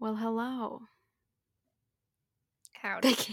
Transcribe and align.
Well, 0.00 0.16
hello. 0.16 0.82
Howdy. 2.72 3.16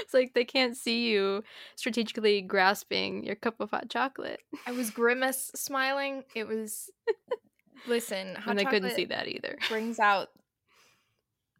It's 0.00 0.14
like 0.14 0.32
they 0.32 0.44
can't 0.44 0.76
see 0.76 1.08
you 1.10 1.42
strategically 1.74 2.40
grasping 2.40 3.24
your 3.24 3.34
cup 3.34 3.56
of 3.60 3.72
hot 3.72 3.88
chocolate, 3.90 4.38
I 4.64 4.70
was 4.70 4.90
grimace 4.90 5.50
smiling. 5.56 6.22
It 6.36 6.46
was. 6.46 6.88
Listen, 7.88 8.36
hot 8.36 8.50
and 8.50 8.58
they 8.60 8.64
couldn't 8.64 8.94
see 8.94 9.06
that 9.06 9.26
either. 9.26 9.58
brings 9.68 9.98
out 9.98 10.28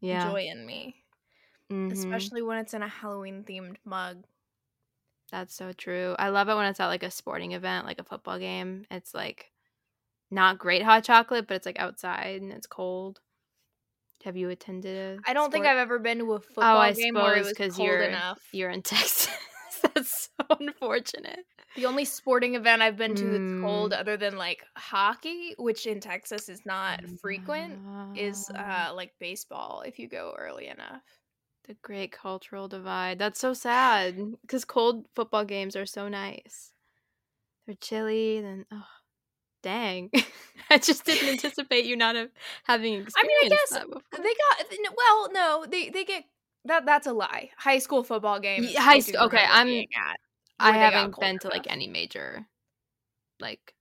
Yeah. 0.01 0.31
joy 0.31 0.43
in 0.45 0.65
me, 0.65 0.95
Mhm. 1.69 1.91
especially 1.93 2.43
when 2.43 2.59
it's 2.59 2.75
in 2.75 2.83
a 2.85 2.89
Halloween 2.89 3.43
themed 3.43 3.79
mug. 3.85 4.25
That's 5.33 5.53
so 5.55 5.73
true. 5.73 6.15
I 6.17 6.29
love 6.29 6.49
it 6.49 6.55
when 6.55 6.67
it's 6.67 6.79
at 6.79 6.87
like 6.87 7.03
a 7.03 7.11
sporting 7.11 7.53
event, 7.53 7.87
like 7.87 7.99
a 8.01 8.05
football 8.05 8.39
game. 8.39 8.87
It's 8.89 9.15
like 9.15 9.51
not 10.31 10.59
great 10.59 10.83
hot 10.85 11.03
chocolate, 11.03 11.49
but 11.49 11.55
it's 11.57 11.67
like 11.67 11.81
outside 11.81 12.41
and 12.41 12.53
it's 12.53 12.69
cold. 12.69 13.21
Have 14.25 14.37
you 14.37 14.51
attended? 14.51 15.19
a 15.27 15.31
I 15.31 15.33
don't 15.35 15.51
think 15.53 15.67
I've 15.67 15.79
ever 15.79 15.99
been 15.99 16.19
to 16.19 16.33
a 16.35 16.41
football 16.41 16.77
Oh, 16.77 16.79
I 16.81 16.93
game 16.93 17.15
where 17.15 17.35
it 17.37 17.39
suppose 17.39 17.45
was 17.45 17.53
because 17.53 17.77
cold 17.77 17.89
you're 17.89 18.03
enough. 18.03 18.41
you're 18.53 18.71
in 18.71 18.83
Texas. 18.83 19.29
That's 19.83 20.29
so 20.39 20.57
unfortunate. 20.61 21.41
The 21.75 21.87
only 21.87 22.05
sporting 22.05 22.55
event 22.55 22.83
I've 22.83 22.97
been 22.97 23.15
to 23.17 23.25
that's 23.25 23.61
cold, 23.63 23.93
Mm. 23.93 23.99
other 24.01 24.17
than 24.17 24.37
like 24.37 24.63
hockey, 24.77 25.55
which 25.59 25.87
in 25.87 26.01
Texas 26.01 26.49
is 26.49 26.61
not 26.65 27.01
frequent, 27.21 27.81
is 28.15 28.49
uh 28.55 28.93
like 28.95 29.13
baseball 29.19 29.83
if 29.87 29.99
you 29.99 30.09
go 30.09 30.35
early 30.39 30.69
enough. 30.69 31.03
the 31.67 31.75
great 31.83 32.13
cultural 32.13 32.69
divide. 32.69 33.19
That's 33.19 33.41
so 33.41 33.55
sad 33.55 34.17
because 34.43 34.65
cold 34.65 35.07
football 35.15 35.45
games 35.45 35.75
are 35.77 35.87
so 35.87 36.09
nice. 36.09 36.73
They're 37.67 37.77
chilly, 37.81 38.41
then 38.41 38.67
oh, 38.73 38.85
dang! 39.63 40.11
I 40.71 40.79
just 40.79 41.05
didn't 41.05 41.29
anticipate 41.29 41.85
you 41.85 41.97
not 41.97 42.15
have, 42.17 42.31
having 42.65 43.07
I 43.17 43.23
mean, 43.27 43.37
I 43.45 43.49
guess. 43.49 43.71
They 43.71 43.83
got 44.19 44.95
well, 44.97 45.29
no, 45.33 45.67
they 45.69 45.91
they 45.91 46.05
get 46.05 46.25
that 46.65 46.87
that's 46.87 47.07
a 47.07 47.13
lie. 47.13 47.51
High 47.59 47.79
school 47.79 48.03
football 48.05 48.39
games. 48.41 48.71
Ye- 48.71 48.75
high 48.77 49.01
school 49.01 49.23
okay, 49.25 49.45
I'm- 49.45 49.69
at, 49.69 50.17
I 50.59 50.71
where 50.71 50.73
they 50.73 50.79
got 50.79 50.93
haven't 50.95 51.21
been 51.21 51.39
to 51.41 51.49
like 51.49 51.71
any 51.71 51.89
major, 51.89 52.47
like 53.41 53.75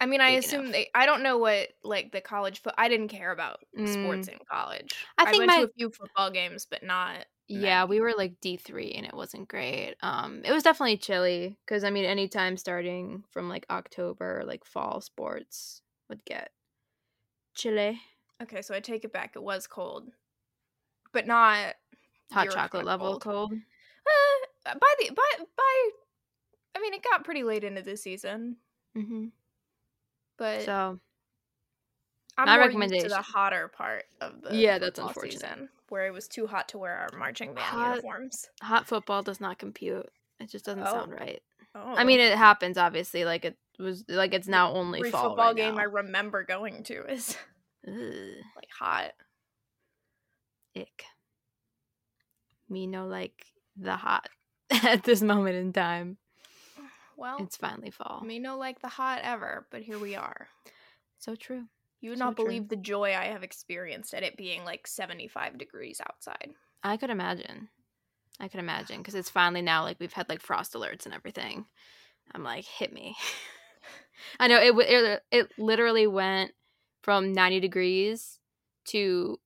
I 0.00 0.06
mean, 0.06 0.20
I 0.22 0.30
assume 0.30 0.60
enough. 0.62 0.72
they. 0.72 0.88
I 0.94 1.04
don't 1.06 1.22
know 1.22 1.38
what 1.38 1.68
like 1.84 2.10
the 2.12 2.20
college 2.20 2.62
foot. 2.62 2.74
I 2.78 2.88
didn't 2.88 3.08
care 3.08 3.32
about 3.32 3.60
Mm. 3.78 3.86
sports 3.92 4.28
in 4.28 4.38
college. 4.50 4.94
I 5.18 5.26
think 5.30 5.40
went 5.40 5.48
my- 5.48 5.58
to 5.58 5.64
a 5.64 5.72
few 5.76 5.90
football 5.90 6.30
games, 6.30 6.66
but 6.70 6.82
not. 6.82 7.26
Yeah, 7.52 7.84
we 7.84 8.00
were 8.00 8.12
like 8.16 8.40
D 8.40 8.56
three, 8.56 8.92
and 8.92 9.04
it 9.04 9.12
wasn't 9.14 9.48
great. 9.48 9.96
Um, 10.02 10.42
it 10.44 10.52
was 10.52 10.62
definitely 10.62 10.98
chilly 10.98 11.58
because 11.66 11.82
I 11.82 11.90
mean, 11.90 12.04
anytime 12.04 12.56
starting 12.56 13.24
from 13.30 13.48
like 13.48 13.66
October, 13.68 14.44
like 14.46 14.64
fall 14.64 15.00
sports 15.00 15.82
would 16.08 16.24
get 16.24 16.52
chilly. 17.54 18.00
Okay, 18.42 18.62
so 18.62 18.74
I 18.74 18.80
take 18.80 19.04
it 19.04 19.12
back. 19.12 19.36
It 19.36 19.42
was 19.42 19.66
cold, 19.66 20.12
but 21.12 21.26
not 21.26 21.76
Hot 22.32 22.48
chocolate 22.50 22.86
level 22.86 23.12
cold. 23.12 23.22
cold. 23.22 23.52
Uh, 24.66 24.74
by 24.74 24.94
the 25.00 25.10
by 25.14 25.44
by. 25.56 25.90
I 26.76 26.80
mean, 26.80 26.94
it 26.94 27.02
got 27.02 27.24
pretty 27.24 27.42
late 27.42 27.64
into 27.64 27.82
the 27.82 27.96
season, 27.96 28.58
Mm-hmm. 28.96 29.28
but 30.36 30.58
So 30.64 31.00
I'm 32.36 32.46
my 32.46 32.66
used 32.70 33.00
to 33.00 33.08
the 33.08 33.22
hotter 33.22 33.68
part 33.68 34.04
of 34.20 34.40
the 34.42 34.48
Yeah, 34.54 34.78
that's 34.78 34.98
unfortunate. 34.98 35.42
season, 35.42 35.68
where 35.90 36.06
it 36.06 36.12
was 36.12 36.26
too 36.26 36.46
hot 36.46 36.68
to 36.68 36.78
wear 36.78 36.96
our 36.96 37.18
marching 37.18 37.54
band 37.54 37.66
Hot- 37.66 37.88
uniforms. 37.96 38.48
hot 38.62 38.86
football 38.86 39.22
does 39.22 39.40
not 39.40 39.58
compute. 39.58 40.08
It 40.40 40.48
just 40.50 40.64
doesn't 40.64 40.82
Oh. 40.86 40.90
sound 40.92 41.12
right. 41.12 41.42
Oh, 41.74 41.94
I 41.96 42.04
mean, 42.04 42.18
it 42.20 42.36
happens 42.36 42.78
obviously. 42.78 43.24
Like 43.24 43.44
it 43.44 43.56
was 43.78 44.04
like 44.08 44.32
it's 44.34 44.48
now 44.48 44.72
only 44.72 45.00
every 45.00 45.10
fall 45.10 45.30
football 45.30 45.48
right 45.48 45.56
game 45.56 45.74
now. 45.74 45.80
I 45.82 45.84
remember 45.84 46.42
going 46.44 46.82
to 46.84 47.04
is 47.12 47.36
like 47.86 48.68
hot. 48.78 49.12
ick. 50.76 51.04
Me 52.68 52.86
no 52.86 53.06
like 53.06 53.46
the 53.76 53.96
hot 53.96 54.28
at 54.70 55.02
this 55.04 55.22
moment 55.22 55.56
in 55.56 55.72
time. 55.72 56.16
Well, 57.16 57.36
It's 57.40 57.56
finally 57.56 57.90
fall. 57.90 58.22
me 58.24 58.38
no 58.38 58.56
like 58.56 58.80
the 58.80 58.88
hot 58.88 59.20
ever, 59.22 59.66
but 59.70 59.82
here 59.82 59.98
we 59.98 60.14
are. 60.16 60.48
So 61.18 61.34
true. 61.34 61.64
You 62.00 62.10
would 62.10 62.18
So 62.18 62.24
not 62.26 62.36
true. 62.36 62.44
believe 62.44 62.68
the 62.68 62.76
joy 62.76 63.14
I 63.14 63.26
have 63.26 63.42
experienced 63.42 64.14
at 64.14 64.22
it 64.22 64.36
being 64.36 64.64
like 64.64 64.86
75 64.86 65.58
degrees 65.58 66.00
outside. 66.08 66.50
I 66.82 66.96
could 66.96 67.10
imagine. 67.10 67.68
I 68.38 68.48
could 68.48 68.60
imagine 68.60 68.98
because 68.98 69.14
it's 69.14 69.28
finally 69.28 69.60
now 69.60 69.82
like 69.82 70.00
we've 70.00 70.12
had 70.12 70.28
like 70.28 70.40
frost 70.40 70.72
alerts 70.72 71.04
and 71.04 71.14
everything. 71.14 71.66
I'm 72.34 72.42
like, 72.42 72.64
hit 72.64 72.92
me. 72.92 73.16
I 74.40 74.48
know 74.48 74.58
it, 74.58 74.74
it. 74.88 75.22
It 75.30 75.58
literally 75.58 76.06
went 76.06 76.52
from 77.02 77.32
90 77.32 77.60
degrees 77.60 78.38
to 78.86 79.38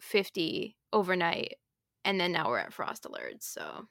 50 0.00 0.76
overnight, 0.92 1.54
and 2.04 2.20
then 2.20 2.32
now 2.32 2.48
we're 2.48 2.58
at 2.58 2.72
frost 2.72 3.04
alerts. 3.04 3.42
So 3.44 3.86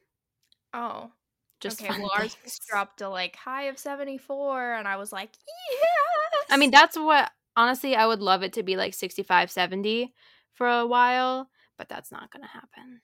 Oh, 0.73 1.11
just 1.59 1.81
okay. 1.81 1.89
Well, 1.99 2.11
ours 2.15 2.33
things. 2.35 2.59
dropped 2.67 2.99
to 2.99 3.09
like 3.09 3.35
high 3.35 3.63
of 3.63 3.77
74, 3.77 4.73
and 4.73 4.87
I 4.87 4.97
was 4.97 5.11
like, 5.11 5.29
yes. 5.71 6.45
I 6.49 6.57
mean, 6.57 6.71
that's 6.71 6.97
what 6.97 7.31
honestly 7.55 7.95
I 7.95 8.07
would 8.07 8.21
love 8.21 8.43
it 8.43 8.53
to 8.53 8.63
be 8.63 8.75
like 8.75 8.93
65, 8.93 9.51
70 9.51 10.13
for 10.53 10.67
a 10.67 10.85
while, 10.85 11.49
but 11.77 11.89
that's 11.89 12.11
not 12.11 12.31
gonna 12.31 12.47
happen. 12.47 13.01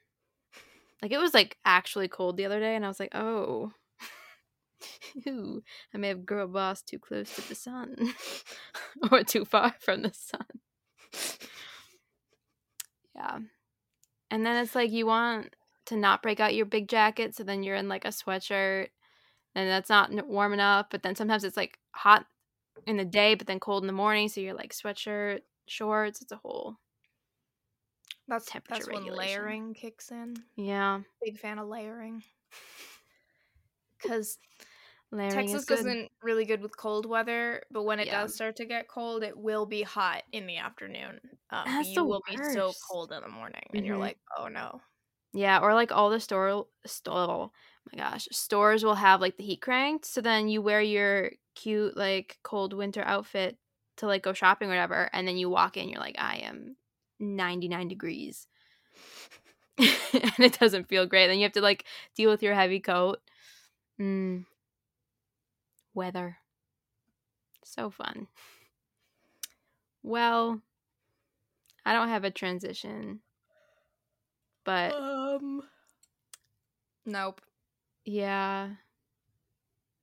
Like 1.01 1.11
it 1.11 1.19
was 1.19 1.33
like 1.33 1.57
actually 1.65 2.07
cold 2.07 2.37
the 2.37 2.45
other 2.45 2.59
day, 2.59 2.75
and 2.75 2.85
I 2.85 2.87
was 2.87 2.99
like, 2.99 3.15
oh. 3.15 3.71
Ooh, 5.27 5.61
I 5.93 5.97
may 5.97 6.07
have 6.07 6.25
girl 6.25 6.47
boss 6.47 6.81
too 6.81 6.99
close 6.99 7.35
to 7.35 7.47
the 7.47 7.55
sun 7.55 8.13
or 9.11 9.23
too 9.23 9.43
far 9.43 9.75
from 9.79 10.03
the 10.03 10.13
sun. 10.13 10.45
Yeah. 13.15 13.39
And 14.31 14.45
then 14.45 14.63
it's 14.63 14.75
like 14.75 14.91
you 14.91 15.05
want 15.05 15.53
to 15.87 15.97
not 15.97 16.21
break 16.21 16.39
out 16.39 16.55
your 16.55 16.65
big 16.65 16.87
jacket, 16.87 17.35
so 17.35 17.43
then 17.43 17.63
you're 17.63 17.75
in 17.75 17.89
like 17.89 18.05
a 18.05 18.09
sweatshirt 18.09 18.87
and 19.55 19.69
that's 19.69 19.89
not 19.89 20.11
warm 20.27 20.53
enough, 20.53 20.87
but 20.89 21.03
then 21.03 21.15
sometimes 21.15 21.43
it's 21.43 21.57
like 21.57 21.79
hot 21.91 22.25
in 22.87 22.97
the 22.97 23.05
day, 23.05 23.35
but 23.35 23.47
then 23.47 23.59
cold 23.59 23.83
in 23.83 23.87
the 23.87 23.93
morning, 23.93 24.29
so 24.29 24.41
you're 24.41 24.53
like 24.53 24.73
sweatshirt, 24.73 25.41
shorts, 25.67 26.21
it's 26.21 26.31
a 26.31 26.37
whole 26.37 26.77
that's 28.27 28.45
temperature 28.47 28.85
that's 28.85 28.87
when 28.87 29.05
layering 29.05 29.73
kicks 29.73 30.11
in. 30.11 30.45
yeah. 30.55 31.01
Big 31.23 31.39
fan 31.39 31.59
of 31.59 31.67
layering. 31.67 32.23
Because 34.01 34.37
Texas 35.29 35.69
isn't 35.71 36.11
really 36.23 36.45
good 36.45 36.61
with 36.61 36.77
cold 36.77 37.05
weather, 37.07 37.63
but 37.71 37.83
when 37.83 37.99
it 37.99 38.09
Yeah. 38.09 38.11
does 38.11 38.33
start 38.33 38.55
to 38.57 38.65
get 38.65 38.87
cold, 38.89 39.23
it 39.23 39.37
will 39.37 39.65
be 39.65 39.83
hot 39.83 40.23
in 40.31 40.47
the 40.47 40.57
afternoon. 40.57 41.19
Um, 41.51 41.75
That's 41.77 41.81
you 41.81 42.05
the 42.05 42.05
will 42.05 42.23
be 42.27 42.39
so 42.43 42.75
cold 42.89 43.11
in 43.13 43.21
the 43.21 43.29
morning, 43.29 43.71
and 43.75 43.85
you're 43.85 43.97
Mhm. 43.97 43.99
like, 43.99 44.19
oh 44.37 44.47
no. 44.49 44.81
Yeah, 45.33 45.59
or 45.59 45.73
like 45.73 45.91
all 45.91 46.09
the 46.09 46.19
store 46.19 46.65
store 46.85 47.17
oh 47.19 47.51
my 47.91 48.03
gosh, 48.03 48.27
stores 48.31 48.83
will 48.83 48.95
have 48.95 49.21
like 49.21 49.37
the 49.37 49.43
heat 49.43 49.61
cranked, 49.61 50.05
so 50.05 50.21
then 50.21 50.47
you 50.47 50.61
wear 50.61 50.81
your 50.81 51.31
cute 51.55 51.95
like 51.97 52.37
cold 52.43 52.73
winter 52.73 53.03
outfit 53.03 53.57
to 53.97 54.07
like 54.07 54.23
go 54.23 54.33
shopping 54.33 54.69
or 54.69 54.71
whatever, 54.71 55.09
and 55.13 55.27
then 55.27 55.37
you 55.37 55.49
walk 55.49 55.77
in, 55.77 55.89
you're 55.89 55.99
like, 55.99 56.15
I 56.19 56.37
am 56.37 56.75
99 57.19 57.87
degrees. 57.87 58.47
and 59.77 60.39
it 60.39 60.59
doesn't 60.59 60.89
feel 60.89 61.05
great. 61.05 61.27
Then 61.27 61.37
you 61.37 61.43
have 61.43 61.53
to 61.53 61.61
like 61.61 61.85
deal 62.15 62.29
with 62.29 62.43
your 62.43 62.53
heavy 62.53 62.79
coat. 62.79 63.19
Mm. 63.99 64.45
Weather. 65.93 66.37
So 67.63 67.89
fun. 67.89 68.27
Well, 70.01 70.61
I 71.85 71.93
don't 71.93 72.09
have 72.09 72.23
a 72.23 72.31
transition. 72.31 73.19
But 74.69 74.93
Um. 74.93 75.63
Nope. 77.03 77.41
yeah, 78.05 78.69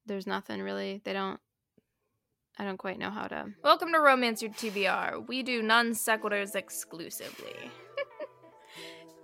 there's 0.07 0.27
nothing 0.27 0.61
really. 0.61 1.01
They 1.05 1.13
don't. 1.13 1.39
I 2.59 2.65
don't 2.65 2.77
quite 2.77 2.99
know 2.99 3.11
how 3.11 3.29
to. 3.29 3.47
Welcome 3.63 3.93
to 3.93 4.01
Romance 4.01 4.43
Your 4.43 4.51
TBR. 4.51 5.29
We 5.29 5.45
do 5.45 5.63
non 5.63 5.91
sequiturs 5.93 6.57
exclusively. 6.57 7.55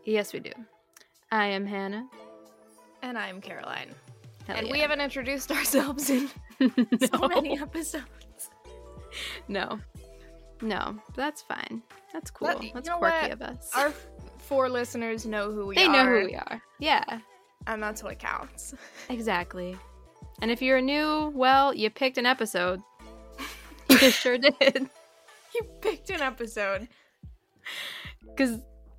Yes, 0.05 0.33
we 0.33 0.39
do. 0.41 0.53
I 1.33 1.47
am 1.47 1.65
Hannah. 1.67 2.07
And 3.03 3.17
I'm 3.19 3.41
Caroline. 3.41 3.95
Hell 4.47 4.57
and 4.57 4.69
we 4.71 4.79
haven't 4.81 5.01
introduced 5.01 5.51
ourselves 5.59 6.09
in 6.11 6.29
so 7.13 7.27
many 7.29 7.59
episodes. 7.61 8.51
no, 9.49 9.79
no, 10.61 10.99
that's 11.17 11.43
fine. 11.43 11.83
That's 12.13 12.31
cool. 12.31 12.47
That- 12.49 12.63
that's 12.75 12.89
quirky 12.89 13.29
what? 13.29 13.31
of 13.33 13.43
us. 13.43 13.71
Our 13.75 13.93
four 14.43 14.69
listeners 14.69 15.25
know 15.27 15.51
who 15.51 15.67
we 15.67 15.75
they 15.77 15.87
are. 15.87 15.93
They 15.93 15.93
know 15.93 16.05
who 16.21 16.27
we 16.27 16.35
are. 16.35 16.63
Yeah, 16.79 17.21
And 17.67 17.83
that's 17.83 18.03
what 18.03 18.19
counts. 18.19 18.75
exactly. 19.09 19.77
And 20.41 20.51
if 20.51 20.61
you're 20.61 20.81
new, 20.81 21.31
well, 21.35 21.73
you 21.75 21.89
picked 21.91 22.19
an 22.19 22.27
episode. 22.27 22.83
you 23.89 24.11
sure 24.11 24.39
did. 24.61 24.89
You 25.55 25.63
picked 25.81 26.11
an 26.11 26.21
episode. 26.23 26.89
Because 28.27 28.59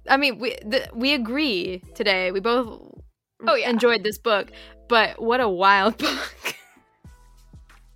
I 0.09 0.17
mean, 0.17 0.39
we 0.39 0.55
the, 0.65 0.87
we 0.93 1.13
agree 1.13 1.81
today. 1.95 2.31
We 2.31 2.39
both 2.39 2.81
Oh, 3.45 3.55
yeah. 3.55 3.69
enjoyed 3.69 4.03
this 4.03 4.17
book, 4.17 4.51
but 4.87 5.21
what 5.21 5.41
a 5.41 5.49
wild 5.49 5.97
book. 5.97 6.55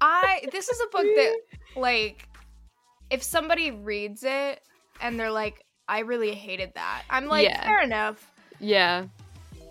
I 0.01 0.45
this 0.51 0.67
is 0.69 0.79
a 0.81 0.88
book 0.88 1.03
that 1.03 1.35
like 1.75 2.27
if 3.09 3.23
somebody 3.23 3.71
reads 3.71 4.23
it 4.23 4.61
and 5.01 5.19
they're 5.19 5.31
like, 5.31 5.63
I 5.88 6.00
really 6.00 6.34
hated 6.34 6.74
that. 6.75 7.04
I'm 7.10 7.28
like, 7.28 7.45
Yeah. 7.45 7.63
fair 7.66 7.81
enough. 7.81 8.31
Yeah. 8.60 9.06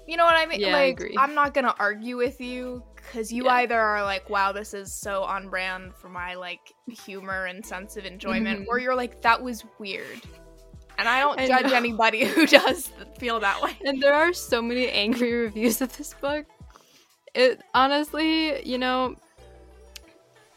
You 0.07 0.17
know 0.17 0.25
what 0.25 0.37
I 0.37 0.47
mean? 0.47 0.61
Yeah, 0.61 0.69
I 0.69 0.73
like, 0.87 1.01
agree. 1.01 1.15
I'm 1.19 1.35
not 1.35 1.53
gonna 1.53 1.75
argue 1.79 2.17
with 2.17 2.41
you 2.41 2.83
because 2.95 3.33
you 3.33 3.45
Yeah. 3.45 3.55
either 3.55 3.81
are 3.81 4.03
like, 4.05 4.31
wow, 4.31 4.53
this 4.53 4.73
is 4.75 4.93
so 4.93 5.25
on 5.25 5.49
brand 5.49 5.95
for 5.95 6.09
my 6.09 6.35
like 6.35 6.73
humor 6.89 7.47
and 7.47 7.65
sense 7.67 7.97
of 7.97 8.05
enjoyment, 8.05 8.61
Mhm. 8.61 8.67
or 8.69 8.79
you're 8.79 8.95
like, 8.95 9.21
that 9.23 9.43
was 9.43 9.65
weird. 9.79 10.21
And 10.99 11.09
I 11.09 11.21
don't 11.21 11.39
I 11.39 11.47
judge 11.47 11.67
know. 11.67 11.75
anybody 11.77 12.25
who 12.35 12.47
does 12.47 12.89
feel 13.19 13.41
that 13.41 13.61
way. 13.61 13.77
And 13.85 14.01
there 14.03 14.15
are 14.15 14.33
so 14.33 14.63
many 14.63 14.89
angry 14.89 15.33
reviews 15.33 15.81
of 15.83 15.95
this 15.97 16.15
book. 16.15 16.47
It 17.35 17.61
honestly, 17.75 18.67
you 18.67 18.79
know, 18.79 19.17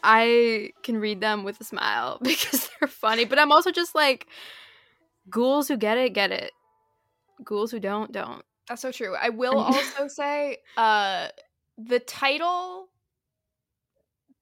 I 0.03 0.71
can 0.83 0.97
read 0.97 1.19
them 1.21 1.43
with 1.43 1.59
a 1.59 1.63
smile 1.63 2.19
because 2.23 2.69
they're 2.79 2.87
funny, 2.87 3.25
but 3.25 3.39
I'm 3.39 3.51
also 3.51 3.71
just 3.71 3.95
like 3.95 4.27
ghouls 5.29 5.67
who 5.67 5.77
get 5.77 5.97
it, 5.97 6.13
get 6.13 6.31
it. 6.31 6.51
Ghouls 7.43 7.71
who 7.71 7.79
don't, 7.79 8.11
don't. 8.11 8.43
That's 8.67 8.81
so 8.81 8.91
true. 8.91 9.15
I 9.15 9.29
will 9.29 9.57
also 9.57 10.07
say, 10.07 10.57
uh, 10.77 11.29
the 11.77 11.99
title, 11.99 12.87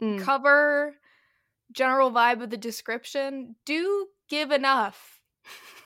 Mm. 0.02 0.20
cover, 0.20 0.96
general 1.72 2.12
vibe 2.12 2.44
of 2.44 2.50
the 2.52 2.58
description 2.58 3.56
do 3.66 4.08
give 4.30 4.52
enough 4.52 5.22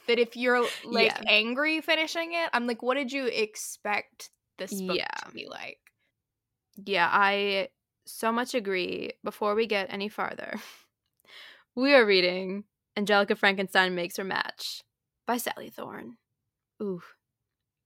that 0.07 0.19
if 0.19 0.35
you're 0.35 0.67
like 0.83 1.13
Yeah. 1.15 1.23
angry 1.27 1.79
finishing 1.81 2.33
it, 2.33 2.49
I'm 2.53 2.67
like, 2.67 2.81
what 2.81 2.95
did 2.95 3.11
you 3.11 3.27
expect 3.27 4.31
this 4.57 4.81
book 4.81 4.97
Yeah. 4.97 5.07
to 5.27 5.31
be 5.33 5.47
like? 5.47 5.79
Yeah, 6.85 7.09
I 7.11 7.69
so 8.05 8.31
much 8.31 8.53
agree. 8.53 9.11
Before 9.23 9.55
we 9.55 9.67
get 9.67 9.87
any 9.93 10.09
farther, 10.09 10.55
we 11.75 11.93
are 11.93 12.05
reading 12.05 12.65
Angelika 12.97 13.35
Frankenstein 13.35 13.95
Makes 13.95 14.17
Her 14.17 14.23
Match 14.23 14.83
by 15.31 15.37
Sally 15.37 15.69
Thorne. 15.69 16.17
Ooh. 16.83 17.01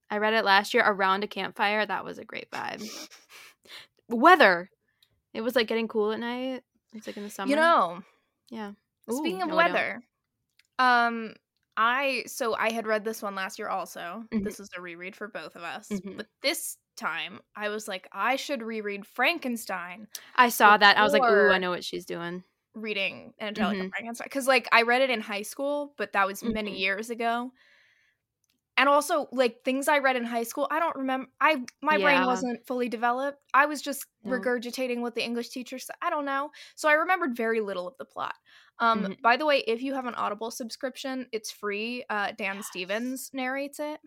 I 0.10 0.18
read 0.18 0.34
it 0.34 0.44
last 0.46 0.74
year 0.74 0.84
around 0.84 1.24
a 1.24 1.28
campfire. 1.28 1.86
That 1.86 2.04
was 2.04 2.18
a 2.18 2.26
great 2.26 2.50
vibe. 2.50 2.84
Weather. 4.10 4.72
It 5.32 5.42
was 5.42 5.56
like 5.56 5.68
getting 5.68 5.88
cool 5.88 6.12
at 6.12 6.20
night. 6.20 6.64
It's 6.94 7.06
like 7.06 7.18
in 7.18 7.24
the 7.24 7.30
summer. 7.30 7.50
You 7.52 7.56
know, 7.56 8.02
yeah. 8.50 8.72
speaking 9.08 9.44
of 9.44 9.50
no, 9.50 9.54
I 9.54 9.58
weather, 9.58 10.04
um, 10.80 11.36
I 11.78 12.24
so 12.26 12.56
I 12.56 12.72
had 12.72 12.88
read 12.88 13.04
this 13.06 13.22
one 13.22 13.36
last 13.36 13.60
year 13.60 13.68
also. 13.68 14.24
Mhm. 14.34 14.44
This 14.44 14.60
is 14.60 14.70
a 14.76 14.82
reread 14.82 15.16
for 15.16 15.28
both 15.28 15.56
of 15.56 15.62
us, 15.62 15.90
Mhm. 15.90 16.18
but 16.18 16.28
this 16.42 16.78
time 16.98 17.42
I 17.56 17.70
was 17.70 17.88
like, 17.88 18.08
I 18.12 18.38
should 18.38 18.64
reread 18.64 19.06
Frankenstein. 19.06 20.08
I 20.36 20.50
saw 20.50 20.78
that. 20.78 20.98
I 20.98 21.04
was 21.04 21.14
like, 21.14 21.22
ooh, 21.24 21.52
I 21.52 21.60
know 21.60 21.70
what 21.70 21.84
she's 21.84 22.06
doing. 22.06 22.44
Reading 22.76 23.34
Angelika 23.40 23.84
Mhm. 23.84 23.90
Frankenstein 23.90 24.26
because 24.26 24.48
like 24.48 24.68
I 24.72 24.84
read 24.84 25.02
it 25.02 25.10
in 25.10 25.22
high 25.22 25.44
school, 25.44 25.94
but 25.98 26.14
that 26.14 26.28
was 26.28 26.44
many 26.44 26.72
Mhm. 26.72 26.80
years 26.80 27.10
ago. 27.10 27.52
And 28.78 28.90
also 28.90 29.30
like 29.32 29.64
things 29.64 29.88
I 29.88 30.00
read 30.00 30.18
in 30.18 30.26
high 30.26 30.44
school, 30.44 30.68
I 30.70 30.80
don't 30.82 30.96
remember. 30.98 31.30
I 31.40 31.64
my 31.82 31.98
brain 31.98 32.26
wasn't 32.26 32.68
fully 32.68 32.90
developed. 32.90 33.42
I 33.54 33.68
was 33.68 33.82
just 33.82 34.06
No. 34.24 34.28
regurgitating 34.28 35.00
what 35.00 35.16
the 35.16 35.24
English 35.24 35.48
teacher 35.50 35.80
said. 35.80 35.96
I 36.02 36.10
don't 36.10 36.26
know. 36.26 36.52
So 36.76 36.90
I 36.90 36.94
remembered 36.94 37.38
very 37.38 37.62
little 37.62 37.88
of 37.88 37.96
the 37.98 38.04
plot. 38.06 38.36
Um 38.80 39.08
Mhm. 39.08 39.16
by 39.24 39.38
the 39.38 39.46
way, 39.46 39.60
if 39.60 39.82
you 39.82 39.94
have 39.94 40.06
an 40.08 40.16
Audible 40.16 40.52
subscription, 40.52 41.28
it's 41.32 41.52
free. 41.52 42.04
Uh 42.10 42.34
Dan 42.34 42.62
Stevens 42.64 43.30
narrates 43.34 43.80
it. 43.80 44.02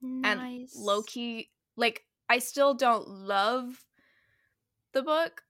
Nice. 0.00 0.74
Low 0.74 1.02
key 1.02 1.50
like 1.76 2.04
I 2.28 2.38
still 2.38 2.74
don't 2.74 3.08
love 3.08 3.84
the 4.92 5.02
book 5.02 5.42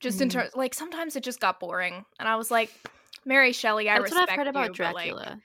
just 0.00 0.20
in 0.20 0.28
Mhm. 0.28 0.32
terms 0.32 0.50
like 0.56 0.74
sometimes 0.74 1.16
it 1.16 1.22
just 1.22 1.40
got 1.40 1.58
boring 1.60 2.04
and 2.18 2.28
I 2.28 2.36
was 2.36 2.50
like 2.50 2.70
Mary 3.24 3.52
Shelley, 3.52 3.88
I 3.88 3.94
That's 3.98 4.04
respect 4.12 4.20
what 4.22 4.30
I've 4.30 4.36
heard 4.38 4.46
about 4.48 4.78
you, 4.78 4.84
but, 4.84 4.94
like, 4.94 5.04
Dracula. 5.10 5.40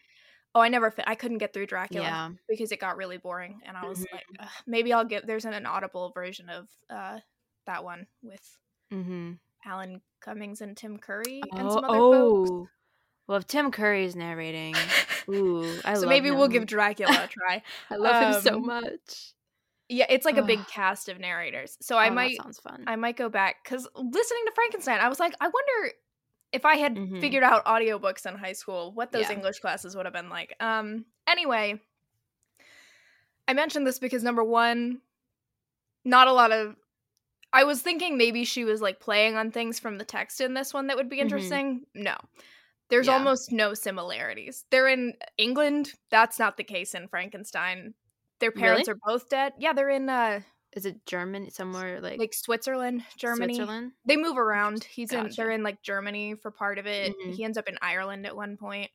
oh, 0.53 0.61
I 0.61 0.67
never 0.69 0.91
fit. 0.91 1.05
I 1.07 1.15
couldn't 1.15 1.39
get 1.39 1.51
through 1.53 1.65
Dracula 1.65 2.03
yeah. 2.05 2.29
because 2.47 2.71
it 2.71 2.79
got 2.79 2.95
really 2.97 3.17
boring, 3.17 3.59
and 3.65 3.75
I 3.75 3.85
was 3.87 3.99
Mhm. 3.99 4.11
like, 4.11 4.25
maybe 4.67 4.93
I'll 4.93 5.03
get. 5.05 5.25
There's 5.25 5.45
an, 5.45 5.53
an 5.53 5.65
audible 5.65 6.11
version 6.13 6.49
of 6.49 6.67
uh 6.89 7.19
that 7.65 7.83
one 7.83 8.07
with 8.21 8.57
Mm-hmm. 8.93 9.33
Alan 9.65 10.01
Cummings 10.19 10.61
and 10.61 10.75
Tim 10.75 10.97
Curry 10.97 11.41
and 11.53 11.67
Oh, 11.67 11.73
some 11.75 11.85
other 11.85 11.97
folks. 11.97 12.49
oh. 12.51 12.67
well, 13.27 13.37
if 13.37 13.47
Tim 13.47 13.71
Curry 13.71 14.03
is 14.05 14.15
narrating, 14.15 14.75
ooh, 15.29 15.79
I 15.85 15.93
so 15.95 16.07
maybe 16.07 16.29
we'll 16.31 16.47
give. 16.49 16.65
Dracula 16.65 17.23
a 17.23 17.27
try. 17.27 17.63
I 17.89 17.95
love 17.95 18.35
him 18.35 18.41
so 18.41 18.55
um, 18.57 18.65
much. 18.65 19.33
Yeah, 19.91 20.05
it's 20.09 20.25
like 20.25 20.37
a 20.37 20.41
big 20.43 20.65
cast 20.67 21.09
of 21.09 21.19
narrators. 21.19 21.77
So 21.81 21.97
I 21.97 22.07
Oh, 22.09 22.13
might 22.13 22.37
That 22.37 22.43
sounds 22.43 22.59
fun. 22.59 22.83
I 22.87 22.95
might 22.95 23.17
go 23.17 23.29
back 23.29 23.63
because 23.63 23.87
listening 23.95 24.43
to 24.45 24.51
Frankenstein, 24.55 24.99
I 24.99 25.09
was 25.09 25.19
like, 25.19 25.33
I 25.41 25.45
wonder 25.47 25.93
if 26.51 26.65
I 26.65 26.75
had 26.75 26.95
Mhm. 26.95 27.21
figured 27.21 27.43
out 27.43 27.65
audiobooks 27.65 28.25
in 28.25 28.35
high 28.37 28.53
school, 28.53 28.91
what 28.93 29.11
those 29.11 29.29
Yeah. 29.29 29.33
English 29.35 29.59
classes 29.59 29.95
would 29.95 30.05
have 30.05 30.13
been 30.13 30.29
like. 30.29 30.55
Um, 30.59 31.05
anyway, 31.27 31.79
I 33.47 33.53
mentioned 33.53 33.85
this 33.85 33.99
because 33.99 34.23
number 34.23 34.43
one, 34.43 35.01
not 36.05 36.27
a 36.27 36.33
lot 36.33 36.51
of. 36.51 36.75
I 37.53 37.65
was 37.65 37.81
thinking 37.81 38.17
maybe 38.17 38.45
she 38.45 38.63
was 38.63 38.81
like 38.81 38.99
playing 39.01 39.35
on 39.35 39.51
things 39.51 39.77
from 39.79 39.97
the 39.97 40.05
text 40.05 40.39
in 40.39 40.53
this 40.53 40.73
one 40.73 40.87
that 40.87 40.95
would 40.97 41.09
be 41.09 41.17
Mhm. 41.17 41.21
interesting. 41.21 41.85
No. 41.93 42.15
There's 42.89 43.07
Yeah. 43.07 43.13
almost 43.13 43.51
no 43.51 43.73
similarities. 43.73 44.65
They're 44.69 44.87
in 44.87 45.17
England. 45.37 45.93
That's 46.09 46.39
not 46.39 46.55
the 46.57 46.63
case 46.63 46.93
in 46.93 47.07
Frankenstein. 47.09 47.93
Their 48.41 48.51
parents 48.51 48.87
Really? 48.89 48.97
are 48.97 48.99
both 49.13 49.29
dead. 49.29 49.53
Yeah, 49.57 49.71
they're 49.73 49.89
in 49.89 50.09
uh 50.09 50.41
Is 50.73 50.85
it 50.85 51.05
German 51.05 51.49
somewhere 51.51 52.01
like, 52.01 52.19
like 52.19 52.33
Switzerland, 52.33 53.03
Germany. 53.17 53.53
Switzerland? 53.55 53.93
They 54.05 54.17
move 54.17 54.37
around. 54.37 54.83
He's 54.83 55.13
in 55.13 55.29
they're 55.37 55.51
in 55.51 55.63
like 55.63 55.81
Germany 55.83 56.35
for 56.35 56.51
part 56.51 56.77
of 56.79 56.85
it. 56.87 57.13
Mhm. 57.25 57.35
He 57.35 57.43
ends 57.45 57.57
up 57.57 57.69
in 57.69 57.77
Ireland 57.81 58.25
at 58.25 58.35
one 58.35 58.57
point. 58.57 58.91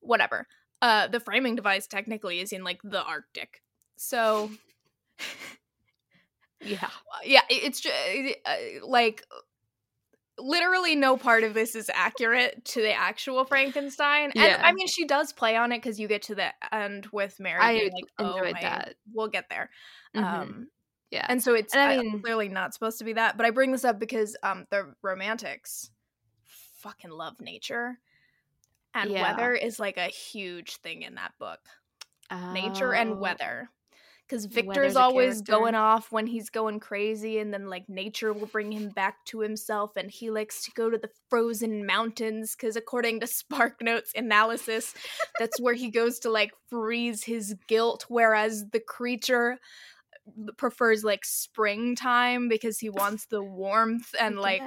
Whatever. 0.00 0.46
Uh 0.80 1.08
the 1.08 1.20
framing 1.20 1.56
device 1.56 1.86
technically 1.86 2.40
is 2.40 2.52
in 2.52 2.64
like 2.64 2.80
the 2.82 3.02
Arctic. 3.02 3.62
So 3.96 4.50
Yeah. 6.60 6.90
yeah, 7.24 7.42
it's 7.48 7.80
just 7.80 7.94
like 8.84 9.24
literally 10.38 10.94
no 10.96 11.16
part 11.16 11.44
of 11.44 11.54
this 11.54 11.74
is 11.74 11.90
accurate 11.94 12.64
to 12.64 12.80
the 12.80 12.92
actual 12.92 13.44
Frankenstein. 13.44 14.32
And 14.34 14.44
Yeah. 14.44 14.60
I 14.64 14.72
mean 14.72 14.86
she 14.86 15.04
does 15.04 15.32
play 15.32 15.56
on 15.56 15.72
it 15.72 15.80
cuz 15.80 16.00
you 16.00 16.08
get 16.08 16.22
to 16.22 16.34
the 16.34 16.52
end 16.74 17.06
with 17.12 17.38
Mary 17.38 17.60
I 17.60 17.78
being 17.78 17.92
like, 17.92 18.04
"Oh, 18.18 18.36
enjoyed 18.36 18.54
my- 18.54 18.60
that. 18.62 18.94
We'll 19.12 19.28
get 19.28 19.48
there." 19.50 19.70
Mhm. 20.14 20.22
Um 20.24 20.70
yeah. 21.10 21.26
and 21.28 21.42
so 21.42 21.54
it's 21.54 21.74
And 21.74 21.82
I 21.82 21.96
uh, 21.98 22.02
mean- 22.02 22.22
clearly 22.22 22.48
not 22.48 22.72
supposed 22.72 22.98
to 22.98 23.04
be 23.04 23.12
that 23.12 23.36
but 23.36 23.44
i 23.44 23.50
bring 23.50 23.70
this 23.72 23.84
up 23.84 23.98
because 23.98 24.34
um 24.42 24.66
the 24.70 24.94
romantics 25.02 25.90
fucking 26.44 27.10
love 27.10 27.38
nature 27.40 27.98
and 28.94 29.10
Yeah. 29.10 29.22
weather 29.30 29.52
is 29.52 29.78
like 29.78 29.98
a 29.98 30.06
huge 30.08 30.76
thing 30.76 31.02
in 31.02 31.14
that 31.16 31.32
book 31.38 31.60
nature 32.52 32.94
Oh. 32.94 32.98
and 32.98 33.20
weather 33.20 33.68
because 34.32 34.46
victor's 34.46 34.96
always 34.96 35.42
going 35.42 35.74
off 35.74 36.10
when 36.10 36.26
he's 36.26 36.48
going 36.48 36.80
crazy 36.80 37.38
and 37.38 37.52
then 37.52 37.68
like 37.68 37.86
nature 37.86 38.32
will 38.32 38.46
bring 38.46 38.72
him 38.72 38.88
back 38.88 39.22
to 39.26 39.40
himself 39.40 39.92
and 39.96 40.10
he 40.10 40.30
likes 40.30 40.64
to 40.64 40.70
go 40.72 40.88
to 40.88 40.96
the 40.96 41.10
frozen 41.28 41.84
mountains 41.84 42.56
because 42.56 42.74
according 42.74 43.20
to 43.20 43.26
spark 43.42 43.82
notes 43.82 44.12
analysis 44.16 44.94
that's 45.38 45.60
where 45.60 45.74
he 45.74 45.90
goes 45.90 46.18
to 46.18 46.30
like 46.30 46.50
freeze 46.70 47.24
his 47.24 47.54
guilt 47.68 48.06
whereas 48.08 48.64
the 48.72 48.80
creature 48.80 49.58
uh, 50.26 50.52
prefers 50.56 51.04
like 51.04 51.26
springtime 51.26 52.48
because 52.48 52.78
he 52.78 52.88
wants 52.88 53.26
the 53.26 53.42
warmth 53.42 54.14
and 54.18 54.38
like 54.38 54.62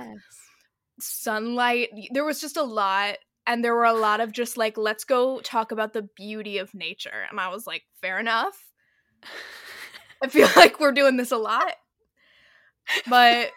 sunlight. 1.00 1.90
There 2.12 2.24
was 2.24 2.40
just 2.40 2.58
a 2.58 2.64
lot 2.64 3.16
and 3.48 3.64
there 3.64 3.74
were 3.74 3.86
a 3.86 3.94
lot 3.94 4.20
of 4.20 4.32
just 4.32 4.58
like 4.58 4.78
let's 4.78 5.06
go 5.06 5.40
talk 5.42 5.72
about 5.72 5.94
the 5.94 6.08
beauty 6.16 6.58
of 6.58 6.74
nature 6.74 7.26
and 7.30 7.40
I 7.40 7.50
was 7.50 7.66
like 7.66 7.84
fair 8.02 8.20
enough. 8.20 8.56
I 10.24 10.28
feel 10.28 10.48
like 10.56 10.80
we're 10.80 10.92
doing 10.92 11.18
this 11.18 11.32
a 11.32 11.38
lot. 11.38 11.74
But 13.10 13.52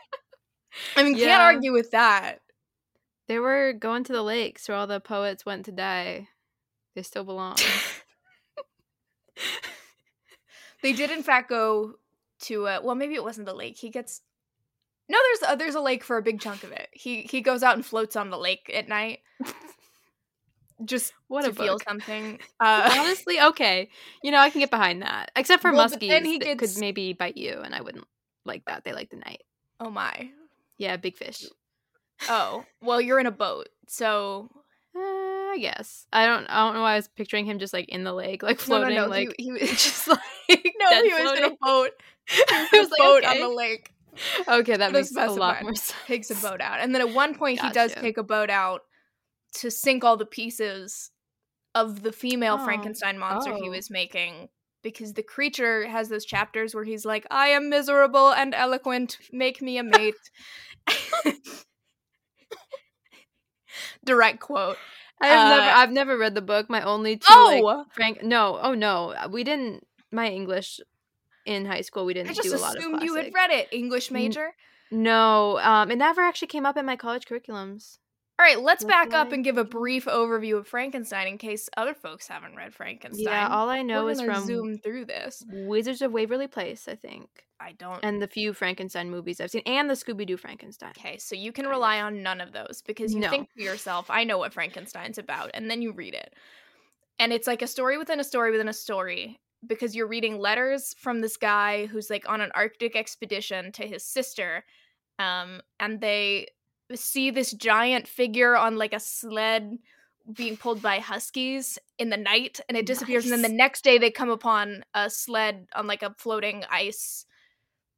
I 0.96 1.02
mean, 1.02 1.16
can't 1.16 1.42
argue 1.42 1.72
with 1.72 1.90
that. 1.90 2.40
They 3.26 3.38
were 3.38 3.74
going 3.74 4.04
to 4.04 4.12
the 4.12 4.22
lakes 4.22 4.68
where 4.68 4.76
all 4.76 4.86
the 4.86 5.00
poets 5.00 5.44
went 5.44 5.66
to 5.66 5.72
die. 5.72 6.28
They 6.94 7.02
still 7.02 7.24
belong. 7.24 7.56
They 10.82 10.92
did 10.92 11.10
in 11.10 11.22
fact 11.22 11.48
go 11.48 11.94
to 12.40 12.66
uh 12.68 12.80
well 12.82 12.94
maybe 12.94 13.14
it 13.14 13.24
wasn't 13.24 13.46
the 13.46 13.54
lake. 13.54 13.76
He 13.76 13.90
gets 13.90 14.22
No, 15.08 15.18
there's 15.18 15.52
a, 15.52 15.56
there's 15.56 15.74
a 15.74 15.80
lake 15.80 16.04
for 16.04 16.16
a 16.16 16.22
big 16.22 16.40
chunk 16.40 16.62
of 16.62 16.72
it. 16.72 16.88
He 16.92 17.22
he 17.22 17.40
goes 17.40 17.62
out 17.62 17.74
and 17.74 17.84
floats 17.84 18.16
on 18.16 18.30
the 18.30 18.38
lake 18.38 18.70
at 18.72 18.88
night. 18.88 19.20
Just 20.84 21.12
what 21.26 21.42
to 21.44 21.50
a 21.50 21.52
feel 21.52 21.74
book. 21.74 21.82
something. 21.84 22.38
Uh 22.60 22.94
Honestly, 22.98 23.40
okay. 23.40 23.88
You 24.22 24.30
know, 24.30 24.38
I 24.38 24.50
can 24.50 24.60
get 24.60 24.70
behind 24.70 25.02
that. 25.02 25.30
Except 25.36 25.60
for 25.62 25.72
Well, 25.72 25.88
muskies 25.88 26.08
then 26.08 26.24
he 26.24 26.38
that 26.38 26.44
gets- 26.58 26.74
could 26.74 26.80
maybe 26.80 27.12
bite 27.12 27.36
you, 27.36 27.60
and 27.64 27.74
I 27.74 27.80
wouldn't 27.80 28.06
like 28.44 28.64
that. 28.66 28.84
They 28.84 28.92
like 28.92 29.10
the 29.10 29.16
night. 29.16 29.42
oh 29.80 29.90
my. 29.90 30.30
Yeah, 30.76 30.96
big 30.96 31.16
fish. 31.16 31.44
Oh, 32.28 32.64
well 32.80 33.00
you're 33.00 33.18
in 33.20 33.26
a 33.26 33.30
boat. 33.32 33.68
So 33.88 34.48
Uh, 34.96 35.00
I 35.00 35.58
guess. 35.60 36.06
I 36.12 36.26
don't. 36.26 36.46
I 36.46 36.64
don't 36.64 36.74
know 36.74 36.82
why 36.82 36.92
I 36.94 36.96
was 36.96 37.08
picturing 37.08 37.46
him 37.46 37.58
just 37.58 37.72
like 37.72 37.88
in 37.88 38.04
the 38.04 38.12
lake, 38.12 38.42
like 38.42 38.58
No, 38.68 38.78
no, 38.78 38.80
floating, 38.82 38.96
no, 38.96 39.06
like 39.06 39.34
he 39.38 39.52
was- 39.52 39.60
just 39.60 40.08
like 40.08 40.18
no, 40.48 41.02
he 41.02 41.12
was 41.12 41.38
in 41.38 41.44
a 41.44 41.56
boat. 41.60 41.90
He 42.26 42.42
was 42.50 42.68
was 42.72 42.90
like, 42.90 42.98
boat 42.98 43.24
on 43.24 43.30
okay. 43.32 43.40
the 43.42 43.48
lake. 43.48 43.90
Okay, 44.48 44.76
that 44.76 44.92
makes 44.92 45.12
a 45.14 45.26
lot 45.30 45.62
more 45.62 45.74
sense. 45.74 45.94
Takes 46.06 46.30
a 46.30 46.34
boat 46.36 46.60
out. 46.60 46.80
And 46.80 46.92
then 46.94 47.00
at 47.02 47.10
one 47.14 47.34
point 47.36 47.60
he 47.60 47.70
does 47.70 47.92
take 47.94 48.18
a 48.18 48.22
boat 48.24 48.50
out 48.50 48.82
to 49.54 49.70
sink 49.70 50.04
all 50.04 50.16
the 50.16 50.26
pieces 50.26 51.10
of 51.74 52.02
the 52.02 52.12
female 52.12 52.58
Oh. 52.60 52.64
Frankenstein 52.64 53.18
monster 53.18 53.54
he 53.54 53.68
Oh. 53.68 53.70
was 53.70 53.90
making 53.90 54.48
because 54.82 55.14
the 55.14 55.22
creature 55.22 55.86
has 55.88 56.08
those 56.08 56.24
chapters 56.24 56.74
where 56.74 56.84
he's 56.84 57.04
like, 57.04 57.26
I 57.30 57.48
am 57.48 57.68
miserable 57.68 58.30
and 58.32 58.54
eloquent, 58.54 59.18
make 59.32 59.60
me 59.60 59.76
a 59.78 59.82
mate. 59.82 60.14
Direct 64.04 64.40
quote. 64.40 64.76
I've 65.20 65.48
never 65.48 65.62
Uh, 65.62 65.74
I've 65.74 65.90
never 65.92 66.16
read 66.18 66.34
the 66.34 66.42
book. 66.42 66.70
My 66.70 66.82
only 66.82 67.16
two 67.16 67.26
Oh! 67.28 67.60
like 67.62 67.86
Frank 67.92 68.22
no, 68.22 68.58
oh 68.62 68.74
no. 68.74 69.14
We 69.30 69.44
didn't 69.44 69.86
my 70.12 70.28
English 70.28 70.80
in 71.44 71.66
high 71.66 71.80
school 71.82 72.04
we 72.04 72.14
didn't 72.14 72.30
I 72.30 72.34
just 72.34 72.48
do 72.48 72.54
a 72.54 72.58
lot 72.58 72.76
of 72.76 72.80
assumed 72.80 73.02
you 73.02 73.14
had 73.16 73.32
read 73.34 73.50
it, 73.50 73.68
English 73.72 74.10
major. 74.10 74.54
No, 74.90 75.58
um, 75.58 75.90
it 75.90 75.96
never 75.96 76.20
actually 76.22 76.48
came 76.48 76.64
up 76.64 76.76
in 76.76 76.86
my 76.86 76.96
college 76.96 77.26
curriculums. 77.26 77.98
All 78.40 78.44
right, 78.46 78.60
let's 78.60 78.84
That's 78.84 79.10
back 79.10 79.14
up 79.14 79.32
and 79.32 79.42
give 79.42 79.58
a 79.58 79.64
brief 79.64 80.04
overview 80.04 80.58
of 80.58 80.68
Frankenstein 80.68 81.26
in 81.26 81.38
case 81.38 81.68
other 81.76 81.92
folks 81.92 82.28
haven't 82.28 82.54
read 82.54 82.72
Frankenstein. 82.72 83.24
Yeah, 83.24 83.48
all 83.48 83.68
I 83.68 83.82
know 83.82 84.04
We're 84.04 84.12
is 84.12 84.20
from 84.20 84.46
zoom 84.46 84.78
through 84.78 85.06
this. 85.06 85.44
Wizards 85.50 86.02
of 86.02 86.12
Waverly 86.12 86.46
Place, 86.46 86.86
I 86.86 86.94
think, 86.94 87.28
I 87.58 87.72
don't. 87.72 87.98
and 88.04 88.22
the 88.22 88.28
few 88.28 88.52
Frankenstein 88.52 89.10
movies 89.10 89.40
I've 89.40 89.50
seen, 89.50 89.62
and 89.66 89.90
the 89.90 89.94
Scooby 89.94 90.24
Doo 90.24 90.36
Frankenstein. 90.36 90.92
Okay, 90.96 91.18
so 91.18 91.34
you 91.34 91.50
can 91.50 91.66
rely 91.66 92.00
on 92.00 92.22
none 92.22 92.40
of 92.40 92.52
those 92.52 92.80
because 92.86 93.12
you 93.12 93.18
No. 93.18 93.28
think 93.28 93.48
to 93.56 93.62
yourself, 93.64 94.08
I 94.08 94.22
know 94.22 94.38
what 94.38 94.54
Frankenstein's 94.54 95.18
about, 95.18 95.50
and 95.54 95.68
then 95.68 95.82
you 95.82 95.90
read 95.90 96.14
it. 96.14 96.32
And 97.18 97.32
it's 97.32 97.48
like 97.48 97.62
a 97.62 97.66
story 97.66 97.98
within 97.98 98.20
a 98.20 98.24
story 98.24 98.52
within 98.52 98.68
a 98.68 98.72
story 98.72 99.40
because 99.66 99.96
you're 99.96 100.06
reading 100.06 100.38
letters 100.38 100.94
from 100.96 101.20
this 101.20 101.36
guy 101.36 101.86
who's 101.86 102.08
like 102.08 102.28
on 102.28 102.40
an 102.40 102.52
Arctic 102.54 102.94
expedition 102.94 103.72
to 103.72 103.82
his 103.82 104.04
sister. 104.04 104.64
Um, 105.18 105.60
and 105.80 106.00
they 106.00 106.46
see 106.94 107.30
this 107.30 107.52
giant 107.52 108.08
figure 108.08 108.56
on 108.56 108.76
like 108.76 108.92
a 108.94 109.00
sled 109.00 109.78
being 110.34 110.56
pulled 110.56 110.82
by 110.82 110.98
huskies 110.98 111.78
in 111.98 112.10
the 112.10 112.16
night 112.16 112.60
and 112.68 112.76
it 112.76 112.84
disappears 112.86 113.24
and 113.24 113.32
then 113.32 113.42
the 113.42 113.56
next 113.56 113.82
day 113.82 113.96
they 113.98 114.10
come 114.10 114.28
upon 114.30 114.84
a 114.94 115.08
sled 115.08 115.66
on 115.74 115.86
like 115.86 116.02
a 116.02 116.14
floating 116.18 116.64
ice 116.70 117.24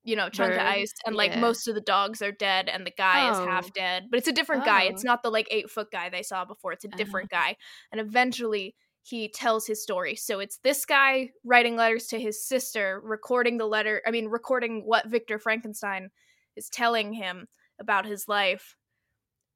you 0.04 0.14
know 0.14 0.28
chunk 0.28 0.52
of 0.54 0.61
ice 0.61 0.92
and 1.04 1.16
like 1.16 1.32
Yeah. 1.32 1.40
most 1.40 1.66
of 1.66 1.75
the 1.75 1.80
dogs 1.80 2.23
are 2.23 2.30
dead 2.32 2.68
and 2.68 2.87
the 2.87 2.92
guy 2.92 3.30
is 3.32 3.37
Oh. 3.37 3.47
half 3.47 3.73
dead 3.73 4.06
but 4.11 4.18
it's 4.18 4.28
a 4.28 4.32
different 4.32 4.64
guy 4.64 4.85
it's 4.85 5.04
Oh. 5.04 5.09
not 5.09 5.23
the 5.25 5.30
like 5.30 5.49
eight 5.50 5.68
foot 5.70 5.90
guy 5.90 6.09
they 6.09 6.23
saw 6.23 6.44
before 6.44 6.73
it's 6.73 6.85
a 6.85 6.88
Oh. 6.92 6.97
different 6.97 7.30
guy 7.30 7.56
and 7.90 8.00
eventually 8.00 8.76
he 9.02 9.28
tells 9.28 9.66
his 9.66 9.82
story 9.82 10.14
so 10.14 10.38
it's 10.38 10.59
this 10.59 10.85
guy 10.87 11.30
writing 11.44 11.75
letters 11.75 12.06
to 12.09 12.20
his 12.20 12.47
sister 12.47 13.00
recording 13.02 13.59
the 13.59 13.66
letter 13.66 14.02
i 14.06 14.11
mean 14.12 14.28
recording 14.28 14.82
what 14.87 15.09
victor 15.09 15.38
frankenstein 15.38 16.11
is 16.54 16.68
telling 16.68 17.12
him 17.12 17.49
about 17.80 18.06
his 18.06 18.28
life 18.28 18.76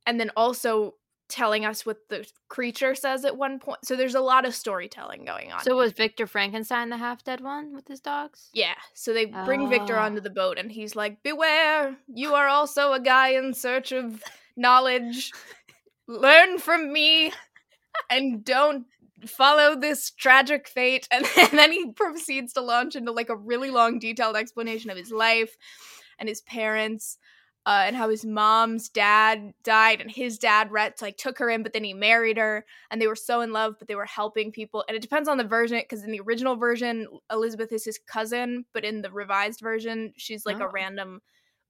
and 0.06 0.20
then 0.20 0.30
also 0.36 0.94
telling 1.28 1.64
us 1.64 1.86
what 1.86 1.96
the 2.10 2.26
creature 2.48 2.94
says 2.94 3.24
at 3.24 3.36
one 3.36 3.58
point 3.58 3.78
so 3.82 3.96
there's 3.96 4.14
a 4.14 4.20
lot 4.20 4.44
of 4.44 4.54
storytelling 4.54 5.24
going 5.24 5.50
on 5.50 5.62
So 5.62 5.74
was 5.74 5.92
Victor 5.92 6.26
Frankenstein 6.26 6.90
the 6.90 6.98
half 6.98 7.24
dead 7.24 7.40
one 7.40 7.74
with 7.74 7.88
his 7.88 8.00
dogs? 8.00 8.50
yeah, 8.52 8.74
so 8.92 9.14
they 9.14 9.24
bring 9.24 9.70
Victor 9.70 9.96
onto 9.98 10.18
oh. 10.18 10.20
the 10.20 10.30
boat, 10.30 10.58
and 10.58 10.70
he's 10.70 10.94
like, 10.94 11.22
Beware, 11.22 11.96
you 12.06 12.34
are 12.34 12.48
also 12.48 12.92
a 12.92 13.00
guy 13.00 13.30
in 13.30 13.54
search 13.54 13.92
of 13.92 14.22
knowledge. 14.56 15.32
Learn 16.06 16.58
from 16.58 16.92
me 16.92 17.32
and 18.10 18.44
don't 18.44 18.86
follow 19.26 19.78
this 19.78 20.10
tragic 20.10 20.68
fate. 20.68 21.08
And, 21.12 21.24
then 21.52 21.72
he 21.72 21.92
proceeds 21.92 22.52
to 22.54 22.60
launch 22.60 22.96
into 22.96 23.12
like 23.12 23.28
a 23.28 23.36
really 23.36 23.70
long, 23.70 23.98
detailed 23.98 24.36
explanation 24.36 24.90
of 24.90 24.96
his 24.96 25.10
life 25.10 25.56
and 26.18 26.28
his 26.28 26.40
parents. 26.42 27.18
Uh, 27.66 27.84
and 27.86 27.96
how 27.96 28.10
his 28.10 28.26
mom's 28.26 28.90
dad 28.90 29.54
died, 29.62 30.02
and 30.02 30.10
his 30.10 30.38
dad 30.38 30.70
Rhett 30.70 31.00
like 31.00 31.16
took 31.16 31.38
her 31.38 31.48
in, 31.48 31.62
but 31.62 31.72
then 31.72 31.82
he 31.82 31.94
married 31.94 32.36
her, 32.36 32.66
and 32.90 33.00
they 33.00 33.06
were 33.06 33.16
so 33.16 33.40
in 33.40 33.52
love, 33.52 33.76
but 33.78 33.88
they 33.88 33.94
were 33.94 34.04
helping 34.04 34.52
people. 34.52 34.84
And 34.86 34.94
it 34.94 35.00
depends 35.00 35.30
on 35.30 35.38
the 35.38 35.44
version, 35.44 35.78
because 35.80 36.04
in 36.04 36.10
the 36.12 36.20
original 36.20 36.56
version, 36.56 37.06
Elizabeth 37.30 37.72
is 37.72 37.82
his 37.82 37.98
cousin, 38.06 38.66
but 38.74 38.84
in 38.84 39.00
the 39.00 39.10
revised 39.10 39.60
version, 39.60 40.12
she's 40.18 40.44
like 40.44 40.60
a 40.60 40.66
Oh. 40.66 40.70
random 40.74 41.22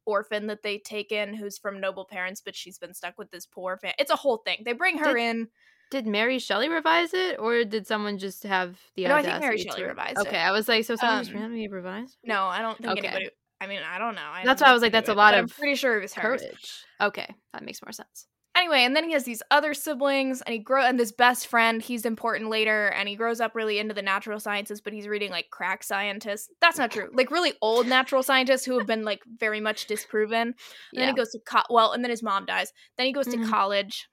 orphan 0.05 0.49
that 0.49 0.63
they 0.65 0.79
take 0.79 1.13
in 1.13 1.33
who's 1.33 1.59
from 1.59 1.81
noble 1.81 2.05
parents, 2.05 2.41
but 2.45 2.57
she's 2.57 2.77
been 2.77 2.93
stuck 2.93 3.17
with 3.17 3.31
this 3.31 3.47
poor 3.47 3.79
family. 3.79 3.95
It's 4.01 4.11
a 4.11 4.17
whole 4.17 4.39
thing. 4.39 4.63
They 4.65 4.73
bring 4.73 4.99
her 4.99 5.15
Did- 5.15 5.23
in. 5.23 5.49
Did 5.91 6.07
Mary 6.09 6.41
Shelley 6.41 6.69
revise 6.69 7.15
it, 7.15 7.39
or 7.39 7.63
did 7.63 7.87
someone 7.87 8.19
just 8.19 8.43
have 8.43 8.81
the 8.97 9.07
idea 9.07 9.09
No, 9.09 9.15
I 9.15 9.23
think 9.23 9.41
Mary 9.41 9.59
Shelley 9.59 9.83
re- 9.83 9.89
revised 9.91 10.19
it. 10.19 10.27
Okay, 10.27 10.39
I 10.39 10.51
was 10.51 10.67
like, 10.67 10.85
so 10.87 10.97
someone 10.97 11.21
just 11.23 11.31
Um, 11.31 11.37
randomly 11.41 11.69
revised 11.69 12.17
No, 12.25 12.47
I 12.47 12.61
don't 12.63 12.77
think 12.79 12.99
Okay. 12.99 13.07
anybody. 13.07 13.31
I 13.61 13.67
mean, 13.67 13.81
I 13.89 13.99
don't 13.99 14.15
know. 14.15 14.21
I 14.23 14.45
That's 14.45 14.61
why 14.61 14.69
I 14.69 14.73
was 14.73 14.83
like, 14.83 14.93
that's 14.93 15.09
into 15.09 15.17
a 15.17 15.21
lot 15.23 15.35
of. 15.35 15.41
I'm 15.41 15.49
pretty 15.49 15.75
sure 15.77 15.99
it 15.99 16.03
was 16.03 16.13
hers. 16.15 16.43
courage. 16.43 16.73
Okay, 17.01 17.35
that 17.53 17.65
makes 17.65 17.81
more 17.83 17.93
sense. 17.93 18.27
anyway, 18.57 18.81
and 18.85 18.95
then 18.95 19.05
he 19.05 19.13
has 19.13 19.25
these 19.25 19.43
other 19.51 19.75
siblings, 19.75 20.41
and 20.43 20.53
he 20.53 20.59
grow 20.59 20.85
and 20.85 20.99
this 21.01 21.13
best 21.13 21.47
friend. 21.47 21.81
He's 21.83 22.05
important 22.05 22.51
later, 22.51 22.89
and 22.89 23.09
he 23.09 23.17
grows 23.17 23.41
up 23.41 23.55
really 23.55 23.79
into 23.79 23.95
the 23.95 24.03
natural 24.03 24.39
sciences, 24.39 24.81
but 24.81 24.93
he's 24.93 25.09
reading 25.09 25.31
like 25.31 25.51
crack 25.51 25.83
scientists. 25.83 26.49
That's 26.61 26.79
not 26.79 26.91
true. 26.91 27.09
Like 27.13 27.31
really 27.31 27.55
old 27.63 27.87
natural 27.87 28.23
scientists 28.23 28.65
who 28.65 28.77
have 28.79 28.87
been 28.87 29.03
like 29.05 29.23
very 29.39 29.61
much 29.61 29.87
disproven. 29.87 30.55
And 30.93 31.01
then 31.01 31.09
he 31.09 31.15
goes 31.15 31.31
to 31.31 31.39
co- 31.47 31.63
well, 31.71 31.93
and 31.93 32.05
then 32.05 32.11
his 32.11 32.23
mom 32.23 32.45
dies. 32.47 32.73
Then 32.97 33.07
he 33.07 33.13
goes 33.13 33.27
Mhm. 33.27 33.45
to 33.45 33.51
college. 33.51 34.07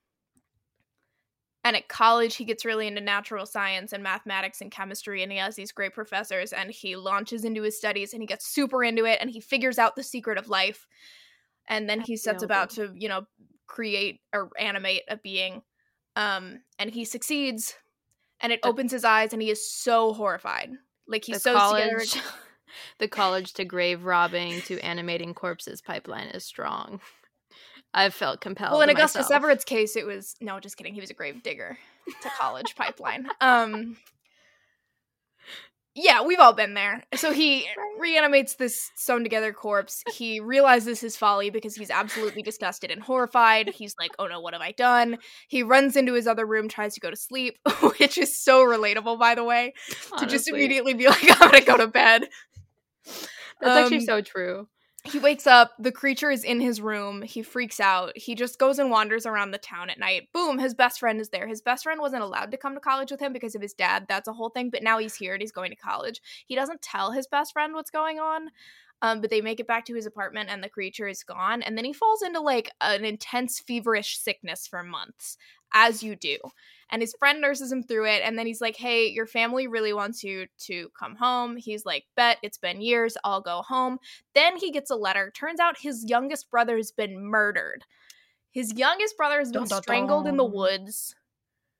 And 1.63 1.75
at 1.75 1.87
college, 1.87 2.35
he 2.35 2.45
gets 2.45 2.65
really 2.65 2.87
into 2.87 3.01
natural 3.01 3.45
science 3.45 3.93
and 3.93 4.01
mathematics 4.01 4.61
and 4.61 4.71
chemistry, 4.71 5.21
and 5.21 5.31
he 5.31 5.37
has 5.37 5.55
these 5.55 5.71
great 5.71 5.93
professors. 5.93 6.53
And 6.53 6.71
he 6.71 6.95
launches 6.95 7.45
into 7.45 7.61
his 7.61 7.77
studies, 7.77 8.13
and 8.13 8.21
he 8.21 8.27
gets 8.27 8.47
super 8.47 8.83
into 8.83 9.05
it, 9.05 9.19
and 9.21 9.29
he 9.29 9.39
figures 9.39 9.77
out 9.77 9.95
the 9.95 10.03
secret 10.03 10.37
of 10.37 10.49
life. 10.49 10.87
And 11.67 11.87
then 11.87 12.01
he 12.01 12.17
sets 12.17 12.41
about 12.41 12.71
to, 12.71 12.91
you 12.95 13.07
know, 13.07 13.27
create 13.67 14.21
or 14.33 14.49
animate 14.59 15.03
a 15.07 15.17
being. 15.17 15.61
Um, 16.15 16.61
and 16.79 16.89
he 16.89 17.05
succeeds, 17.05 17.75
and 18.41 18.51
it 18.51 18.59
opens 18.63 18.91
his 18.91 19.05
eyes, 19.05 19.31
and 19.31 19.41
he 19.41 19.51
is 19.51 19.71
so 19.71 20.13
horrified. 20.13 20.71
Like 21.07 21.23
he's 21.23 21.43
the 21.43 21.51
together. 21.51 21.59
college, 21.59 22.21
the 22.97 23.07
college 23.07 23.53
to 23.53 23.65
grave 23.65 24.03
robbing 24.03 24.61
to 24.61 24.79
animating 24.79 25.33
corpses 25.33 25.81
pipeline 25.81 26.27
is 26.29 26.43
strong. 26.43 26.99
I've 27.93 28.13
felt 28.13 28.41
compelled. 28.41 28.71
Well, 28.71 28.81
in 28.81 28.89
Augustus 28.89 29.23
myself. 29.23 29.43
Everett's 29.43 29.65
case, 29.65 29.95
it 29.95 30.05
was 30.05 30.35
no, 30.39 30.59
just 30.59 30.77
kidding. 30.77 30.93
He 30.93 31.01
was 31.01 31.09
a 31.09 31.13
grave 31.13 31.43
digger 31.43 31.77
to 32.21 32.29
college 32.29 32.75
pipeline. 32.75 33.27
Um, 33.41 33.97
yeah, 35.93 36.21
we've 36.23 36.39
all 36.39 36.53
been 36.53 36.73
there. 36.73 37.03
So 37.15 37.33
he 37.33 37.67
reanimates 37.99 38.55
this 38.55 38.91
sewn 38.95 39.23
together 39.23 39.51
corpse. 39.51 40.03
He 40.13 40.39
realizes 40.39 41.01
his 41.01 41.17
folly 41.17 41.49
because 41.49 41.75
he's 41.75 41.89
absolutely 41.89 42.43
disgusted 42.43 42.91
and 42.91 43.01
horrified. 43.01 43.69
He's 43.69 43.93
like, 43.99 44.11
"Oh 44.17 44.27
no, 44.27 44.39
what 44.39 44.53
have 44.53 44.61
I 44.61 44.71
done?" 44.71 45.17
He 45.49 45.63
runs 45.63 45.97
into 45.97 46.13
his 46.13 46.27
other 46.27 46.45
room, 46.45 46.69
tries 46.69 46.93
to 46.93 47.01
go 47.01 47.09
to 47.09 47.17
sleep, 47.17 47.57
which 47.99 48.17
is 48.17 48.37
so 48.39 48.65
relatable, 48.65 49.19
by 49.19 49.35
the 49.35 49.43
way, 49.43 49.73
to 50.17 50.25
just 50.25 50.47
immediately 50.47 50.93
be 50.93 51.07
like, 51.07 51.29
"I'm 51.29 51.51
gonna 51.51 51.65
go 51.65 51.75
to 51.77 51.87
bed." 51.87 52.29
That's 53.59 53.83
actually 53.83 53.97
Um, 53.97 54.05
so 54.05 54.21
true. 54.21 54.67
He 55.03 55.19
wakes 55.19 55.47
up 55.47 55.73
the 55.79 55.91
creature 55.91 56.29
is 56.29 56.43
in 56.43 56.61
his 56.61 56.79
room 56.79 57.21
he 57.23 57.41
freaks 57.41 57.79
out 57.79 58.15
he 58.15 58.35
just 58.35 58.59
goes 58.59 58.77
and 58.77 58.91
wanders 58.91 59.25
around 59.25 59.51
the 59.51 59.57
town 59.57 59.89
at 59.89 59.99
night. 59.99 60.29
Boom 60.33 60.59
his 60.59 60.73
best 60.73 60.99
friend 60.99 61.19
is 61.19 61.29
there. 61.29 61.47
His 61.47 61.61
best 61.61 61.83
friend 61.83 61.99
wasn't 61.99 62.23
allowed 62.23 62.51
to 62.51 62.57
come 62.57 62.75
to 62.75 62.79
college 62.79 63.11
with 63.11 63.19
him 63.19 63.33
because 63.33 63.55
of 63.55 63.61
his 63.61 63.73
dad 63.73 64.05
that's 64.07 64.27
a 64.27 64.33
whole 64.33 64.49
thing 64.49 64.69
but 64.69 64.83
now 64.83 64.97
he's 64.99 65.15
here 65.15 65.33
and 65.33 65.41
he's 65.41 65.51
going 65.51 65.71
to 65.71 65.75
college. 65.75 66.21
He 66.45 66.55
doesn't 66.55 66.81
tell 66.81 67.11
his 67.11 67.27
best 67.27 67.53
friend 67.53 67.73
what's 67.73 67.91
going 67.91 68.19
on 68.19 68.51
um, 69.01 69.21
but 69.21 69.29
they 69.29 69.41
make 69.41 69.59
it 69.59 69.67
back 69.67 69.85
to 69.85 69.95
his 69.95 70.05
apartment 70.05 70.49
and 70.49 70.63
the 70.63 70.69
creature 70.69 71.07
is 71.07 71.23
gone. 71.23 71.61
And 71.61 71.77
then 71.77 71.85
he 71.85 71.93
falls 71.93 72.21
into 72.21 72.39
like 72.39 72.71
an 72.81 73.03
intense 73.05 73.59
feverish 73.59 74.17
sickness 74.19 74.67
for 74.67 74.83
months 74.83 75.37
as 75.73 76.03
you 76.03 76.15
do. 76.15 76.37
And 76.89 77.01
his 77.01 77.15
friend 77.17 77.39
nurses 77.39 77.71
him 77.71 77.81
through 77.83 78.07
it 78.07 78.21
and 78.23 78.37
then 78.37 78.45
he's 78.45 78.59
like 78.61 78.75
hey 78.75 79.07
your 79.07 79.25
family 79.25 79.65
really 79.67 79.93
wants 79.93 80.23
you 80.23 80.47
to 80.65 80.89
come 80.99 81.15
home. 81.15 81.55
He's 81.57 81.85
like 81.85 82.03
bet 82.15 82.37
it's 82.43 82.57
been 82.57 82.81
years 82.81 83.17
i'll 83.23 83.41
go 83.41 83.61
home. 83.61 83.97
Then 84.35 84.57
he 84.57 84.71
gets 84.71 84.91
a 84.91 84.95
letter. 84.95 85.31
Turns 85.33 85.59
out 85.59 85.77
his 85.79 86.05
youngest 86.07 86.51
brother 86.51 86.75
has 86.77 86.91
been 86.91 87.17
murdered. 87.23 87.85
His 88.51 88.73
youngest 88.73 89.15
brother 89.15 89.39
has 89.39 89.51
been 89.51 89.61
Dun, 89.61 89.69
dun, 89.69 89.81
strangled 89.83 90.27
in 90.27 90.35
the 90.37 90.43
dun. 90.43 90.53
woods. 90.53 91.15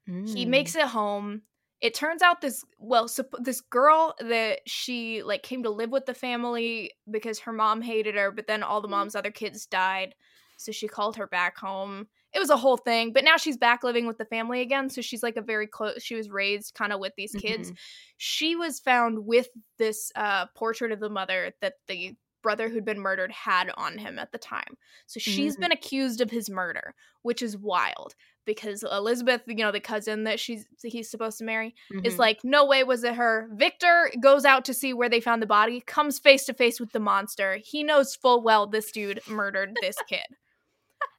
He 0.06 0.46
Mm. 0.46 0.50
makes 0.50 0.75
it 0.75 0.88
home 0.88 1.44
it 1.82 1.94
turns 1.94 2.22
out 2.22 2.42
this 2.42 2.64
well 2.78 3.08
this 3.40 3.62
girl 3.62 4.16
that 4.20 4.60
she 4.68 5.24
like 5.24 5.44
came 5.44 5.64
to 5.64 5.70
live 5.70 5.92
with 5.92 6.06
the 6.06 6.14
family 6.14 6.92
because 7.10 7.40
her 7.40 7.52
mom 7.54 7.82
hated 7.82 8.16
her 8.16 8.32
but 8.32 8.48
then 8.48 8.64
all 8.64 8.82
the 8.82 8.88
mom's 8.88 9.16
other 9.16 9.32
kids 9.32 9.66
died 9.66 10.16
so 10.58 10.72
she 10.72 10.88
called 10.88 11.16
her 11.16 11.28
back 11.28 11.58
home 11.58 12.08
it 12.34 12.40
was 12.40 12.50
a 12.50 12.58
whole 12.58 12.78
thing 12.78 13.12
but 13.14 13.24
now 13.24 13.38
she's 13.38 13.58
back 13.58 13.84
living 13.84 14.06
with 14.06 14.18
the 14.18 14.26
family 14.26 14.62
again 14.62 14.90
so 14.90 15.02
she's 15.02 15.24
like 15.24 15.38
a 15.38 15.42
very 15.42 15.68
close 15.68 16.02
she 16.04 16.16
was 16.16 16.30
raised 16.30 16.74
kind 16.76 16.94
of 16.94 17.00
with 17.00 17.14
these 17.18 17.36
kids 17.36 17.72
Mhm. 17.72 17.78
she 18.18 18.56
was 18.56 18.80
found 18.80 19.26
with 19.26 19.48
this 19.78 20.12
uh, 20.16 20.46
portrait 20.56 20.92
of 20.92 21.00
the 21.00 21.10
mother 21.10 21.54
that 21.62 21.76
the 21.88 22.16
brother 22.44 22.70
who'd 22.70 22.86
been 22.86 23.00
murdered 23.00 23.32
had 23.32 23.70
on 23.78 24.00
him 24.00 24.18
at 24.18 24.32
the 24.32 24.38
time. 24.40 24.76
So 25.06 25.20
she's 25.20 25.56
Mm. 25.56 25.58
been 25.58 25.72
accused 25.72 26.22
of 26.22 26.32
his 26.32 26.50
murder, 26.50 26.96
which 27.22 27.44
is 27.44 27.56
wild 27.56 28.16
because 28.46 28.84
Elizabeth, 28.84 29.42
you 29.48 29.56
know, 29.56 29.72
the 29.72 29.80
cousin 29.80 30.24
that 30.26 30.40
she's 30.40 30.66
he's 30.84 31.10
supposed 31.10 31.38
to 31.40 31.44
marry, 31.44 31.76
is 32.04 32.16
Mhm. 32.16 32.20
like, 32.20 32.40
no 32.44 32.66
way 32.66 32.84
was 32.84 33.04
it 33.04 33.16
her. 33.16 33.48
Victor 33.54 34.12
goes 34.22 34.46
out 34.46 34.66
to 34.66 34.74
see 34.74 34.94
where 34.94 35.10
they 35.10 35.20
found 35.22 35.42
the 35.42 35.48
body, 35.48 35.82
comes 35.82 36.20
face 36.20 36.46
to 36.46 36.54
face 36.54 36.80
with 36.80 36.92
the 36.92 37.00
monster. 37.00 37.58
He 37.64 37.84
knows 37.84 38.16
full 38.16 38.42
well 38.42 38.68
this 38.68 38.92
dude 38.92 39.22
murdered 39.28 39.76
this 39.82 39.96
kid. 40.10 40.26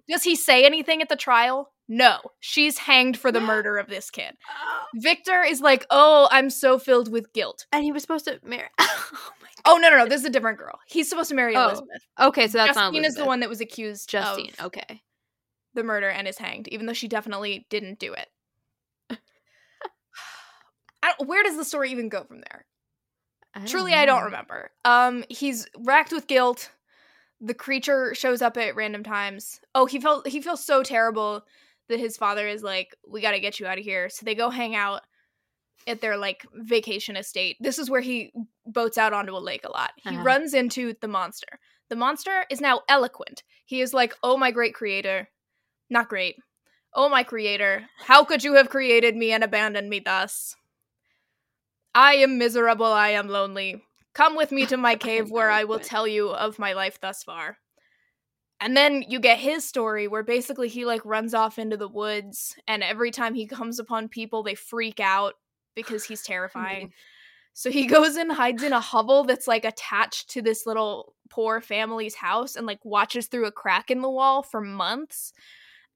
Does 0.08 0.24
he 0.24 0.34
say 0.36 0.64
anything 0.64 1.00
at 1.00 1.08
the 1.08 1.16
trial? 1.16 1.72
No, 1.88 2.18
she's 2.40 2.78
hanged 2.78 3.16
for 3.16 3.30
the 3.30 3.40
murder 3.52 3.78
of 3.78 3.88
this 3.88 4.10
kid. 4.10 4.34
Victor 4.96 5.42
is 5.42 5.60
like, 5.60 5.86
"Oh, 5.90 6.28
I'm 6.30 6.50
so 6.50 6.78
filled 6.78 7.10
with 7.10 7.32
guilt." 7.32 7.66
And 7.72 7.84
he 7.84 7.92
was 7.92 8.02
supposed 8.02 8.24
to 8.26 8.40
marry. 8.42 8.68
oh 8.78 9.08
Oh 9.64 9.76
no, 9.76 9.90
no, 9.90 9.98
no! 9.98 10.06
This 10.06 10.20
is 10.22 10.26
a 10.26 10.30
different 10.30 10.58
girl. 10.58 10.80
He's 10.88 11.08
supposed 11.08 11.28
to 11.28 11.36
marry 11.36 11.54
Oh, 11.54 11.66
Elizabeth. 11.68 12.02
Okay, 12.20 12.48
so 12.48 12.58
that's 12.58 12.74
not 12.74 12.92
Justine 12.92 13.04
is 13.04 13.14
the 13.14 13.24
one 13.24 13.40
that 13.40 13.48
was 13.48 13.60
accused 13.60 14.10
Justine. 14.10 14.50
of 14.58 14.66
Okay. 14.66 15.00
The 15.74 15.84
murder 15.84 16.08
and 16.08 16.28
is 16.28 16.38
hanged, 16.38 16.68
even 16.68 16.86
though 16.86 16.92
she 16.92 17.08
definitely 17.08 17.66
didn't 17.70 17.98
do 17.98 18.12
it. 18.12 18.28
I 21.02 21.14
where 21.24 21.42
does 21.42 21.56
the 21.56 21.64
story 21.64 21.90
even 21.90 22.08
go 22.08 22.24
from 22.24 22.38
there? 22.40 22.66
Truly, 23.66 23.94
I 23.94 24.06
don't 24.06 24.24
remember. 24.24 24.70
Um, 24.84 25.24
he's 25.28 25.66
racked 25.78 26.12
with 26.12 26.26
guilt. 26.26 26.70
The 27.40 27.54
creature 27.54 28.14
shows 28.14 28.42
up 28.42 28.56
at 28.56 28.76
random 28.76 29.02
times. 29.04 29.60
Oh, 29.74 29.86
he 29.86 30.00
felt 30.00 30.26
he 30.26 30.40
feels 30.40 30.64
so 30.64 30.82
terrible 30.82 31.42
that 31.88 31.98
his 32.00 32.16
father 32.16 32.46
is 32.46 32.62
like, 32.62 32.96
"We 33.08 33.20
got 33.20 33.32
to 33.32 33.40
get 33.40 33.60
you 33.60 33.66
out 33.66 33.78
of 33.78 33.84
here." 33.84 34.08
So 34.08 34.24
they 34.24 34.34
go 34.34 34.50
hang 34.50 34.74
out 34.76 35.02
at 35.86 36.00
their 36.00 36.16
like 36.16 36.46
vacation 36.54 37.16
estate. 37.16 37.56
This 37.60 37.78
is 37.78 37.90
where 37.90 38.00
he 38.00 38.32
boats 38.66 38.98
out 38.98 39.12
onto 39.12 39.36
a 39.36 39.38
lake 39.38 39.64
a 39.64 39.72
lot. 39.72 39.92
He 39.96 40.16
Uh-huh. 40.16 40.22
runs 40.24 40.54
into 40.54 40.94
the 41.00 41.08
monster. 41.08 41.58
The 41.90 41.96
monster 41.96 42.46
is 42.50 42.60
now 42.60 42.82
eloquent. 42.88 43.44
He 43.66 43.80
is 43.80 43.94
like, 43.94 44.14
"Oh 44.22 44.36
my 44.36 44.50
great 44.52 44.74
creator, 44.74 45.28
not 45.92 46.08
great. 46.08 46.36
Oh 46.94 47.08
my 47.08 47.22
creator, 47.22 47.86
how 47.98 48.24
could 48.24 48.44
you 48.44 48.54
have 48.54 48.68
created 48.68 49.16
me 49.16 49.32
and 49.32 49.44
abandoned 49.44 49.88
me 49.88 50.00
thus? 50.00 50.56
I 51.94 52.14
am 52.16 52.38
miserable, 52.38 52.86
I 52.86 53.10
am 53.10 53.28
lonely. 53.28 53.82
Come 54.14 54.36
with 54.36 54.52
me 54.52 54.66
to 54.66 54.76
my 54.76 54.96
cave 54.96 55.30
where 55.30 55.50
I 55.50 55.64
will 55.64 55.78
tell 55.78 56.06
you 56.06 56.30
of 56.30 56.58
my 56.58 56.74
life 56.74 57.00
thus 57.00 57.22
far. 57.22 57.58
And 58.60 58.76
then 58.76 59.02
you 59.08 59.20
get 59.20 59.38
his 59.38 59.66
story 59.66 60.06
where 60.06 60.22
basically 60.22 60.68
he 60.68 60.84
like 60.84 61.04
runs 61.04 61.34
off 61.34 61.58
into 61.58 61.76
the 61.76 61.88
woods 61.88 62.54
and 62.68 62.82
every 62.82 63.10
time 63.10 63.34
he 63.34 63.46
comes 63.46 63.78
upon 63.78 64.08
people 64.08 64.42
they 64.42 64.54
freak 64.54 65.00
out 65.00 65.34
because 65.74 66.04
he's 66.04 66.22
terrifying. 66.22 66.92
So 67.54 67.70
he 67.70 67.86
goes 67.86 68.16
and 68.16 68.32
hides 68.32 68.62
in 68.62 68.72
a 68.72 68.80
hovel 68.80 69.24
that's 69.24 69.46
like 69.46 69.66
attached 69.66 70.30
to 70.30 70.40
this 70.40 70.64
little 70.64 71.14
poor 71.28 71.60
family's 71.60 72.14
house 72.14 72.56
and 72.56 72.66
like 72.66 72.82
watches 72.82 73.26
through 73.26 73.44
a 73.44 73.52
crack 73.52 73.90
in 73.90 74.00
the 74.00 74.08
wall 74.08 74.42
for 74.42 74.62
months 74.62 75.34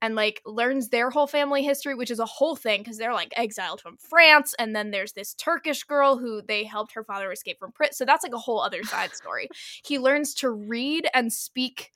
and 0.02 0.14
like 0.14 0.42
learns 0.44 0.88
their 0.88 1.10
whole 1.10 1.26
family 1.26 1.62
history, 1.62 1.94
which 1.94 2.10
is 2.10 2.18
a 2.18 2.26
whole 2.26 2.56
thing 2.56 2.82
because 2.82 2.98
they're 2.98 3.14
like 3.14 3.32
exiled 3.36 3.80
from 3.80 3.96
France. 3.96 4.54
And 4.58 4.76
then 4.76 4.90
there's 4.90 5.12
this 5.12 5.34
Turkish 5.34 5.84
girl 5.84 6.18
who 6.18 6.42
they 6.42 6.64
helped 6.64 6.92
her 6.92 7.04
father 7.04 7.32
escape 7.32 7.58
from 7.58 7.72
prison. 7.72 7.94
So 7.94 8.04
that's 8.04 8.22
like 8.22 8.34
a 8.34 8.38
whole 8.38 8.60
other 8.60 8.82
side 8.82 9.14
story. 9.14 9.48
he 9.84 9.98
learns 9.98 10.34
to 10.34 10.50
read 10.50 11.08
and 11.14 11.32
speak. 11.32 11.90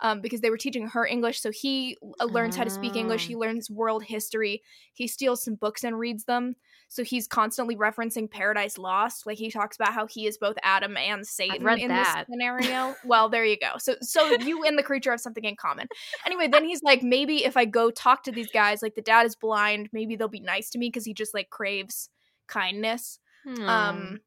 Um, 0.00 0.20
because 0.20 0.42
they 0.42 0.50
were 0.50 0.58
teaching 0.58 0.88
her 0.88 1.06
English, 1.06 1.40
so 1.40 1.50
he 1.50 1.96
uh, 2.20 2.26
learns 2.26 2.54
how 2.54 2.64
to 2.64 2.70
speak 2.70 2.96
English. 2.96 3.24
Ah. 3.24 3.28
He 3.28 3.36
learns 3.36 3.70
world 3.70 4.04
history. 4.04 4.60
He 4.92 5.06
steals 5.08 5.42
some 5.42 5.54
books 5.54 5.84
and 5.84 5.98
reads 5.98 6.24
them. 6.24 6.56
So 6.88 7.02
he's 7.02 7.26
constantly 7.26 7.74
referencing 7.76 8.30
Paradise 8.30 8.78
Lost. 8.78 9.26
Like 9.26 9.38
he 9.38 9.50
talks 9.50 9.76
about 9.76 9.92
how 9.92 10.06
he 10.06 10.26
is 10.26 10.38
both 10.38 10.56
Adam 10.62 10.96
and 10.96 11.26
Satan 11.26 11.66
in 11.68 11.88
that. 11.88 12.26
this 12.26 12.26
scenario. 12.32 12.94
well, 13.04 13.28
there 13.28 13.44
you 13.44 13.58
go. 13.58 13.72
So 13.78 13.96
so 14.00 14.30
you 14.32 14.62
and 14.64 14.78
the 14.78 14.82
creature 14.84 15.10
have 15.10 15.20
something 15.20 15.44
in 15.44 15.56
common. 15.56 15.88
Anyway, 16.24 16.46
then 16.48 16.64
he's 16.64 16.82
like, 16.82 17.02
maybe 17.02 17.44
if 17.44 17.56
I 17.56 17.64
go 17.64 17.90
talk 17.90 18.22
to 18.24 18.32
these 18.32 18.50
guys, 18.52 18.82
like 18.82 18.94
the 18.94 19.02
dad 19.02 19.26
is 19.26 19.34
blind, 19.34 19.88
maybe 19.92 20.14
they'll 20.16 20.28
be 20.28 20.40
nice 20.40 20.70
to 20.70 20.78
me 20.78 20.88
because 20.88 21.04
he 21.04 21.12
just 21.12 21.34
like 21.34 21.50
craves 21.50 22.08
kindness. 22.46 23.18
Hmm. 23.44 23.68
Um 23.68 24.20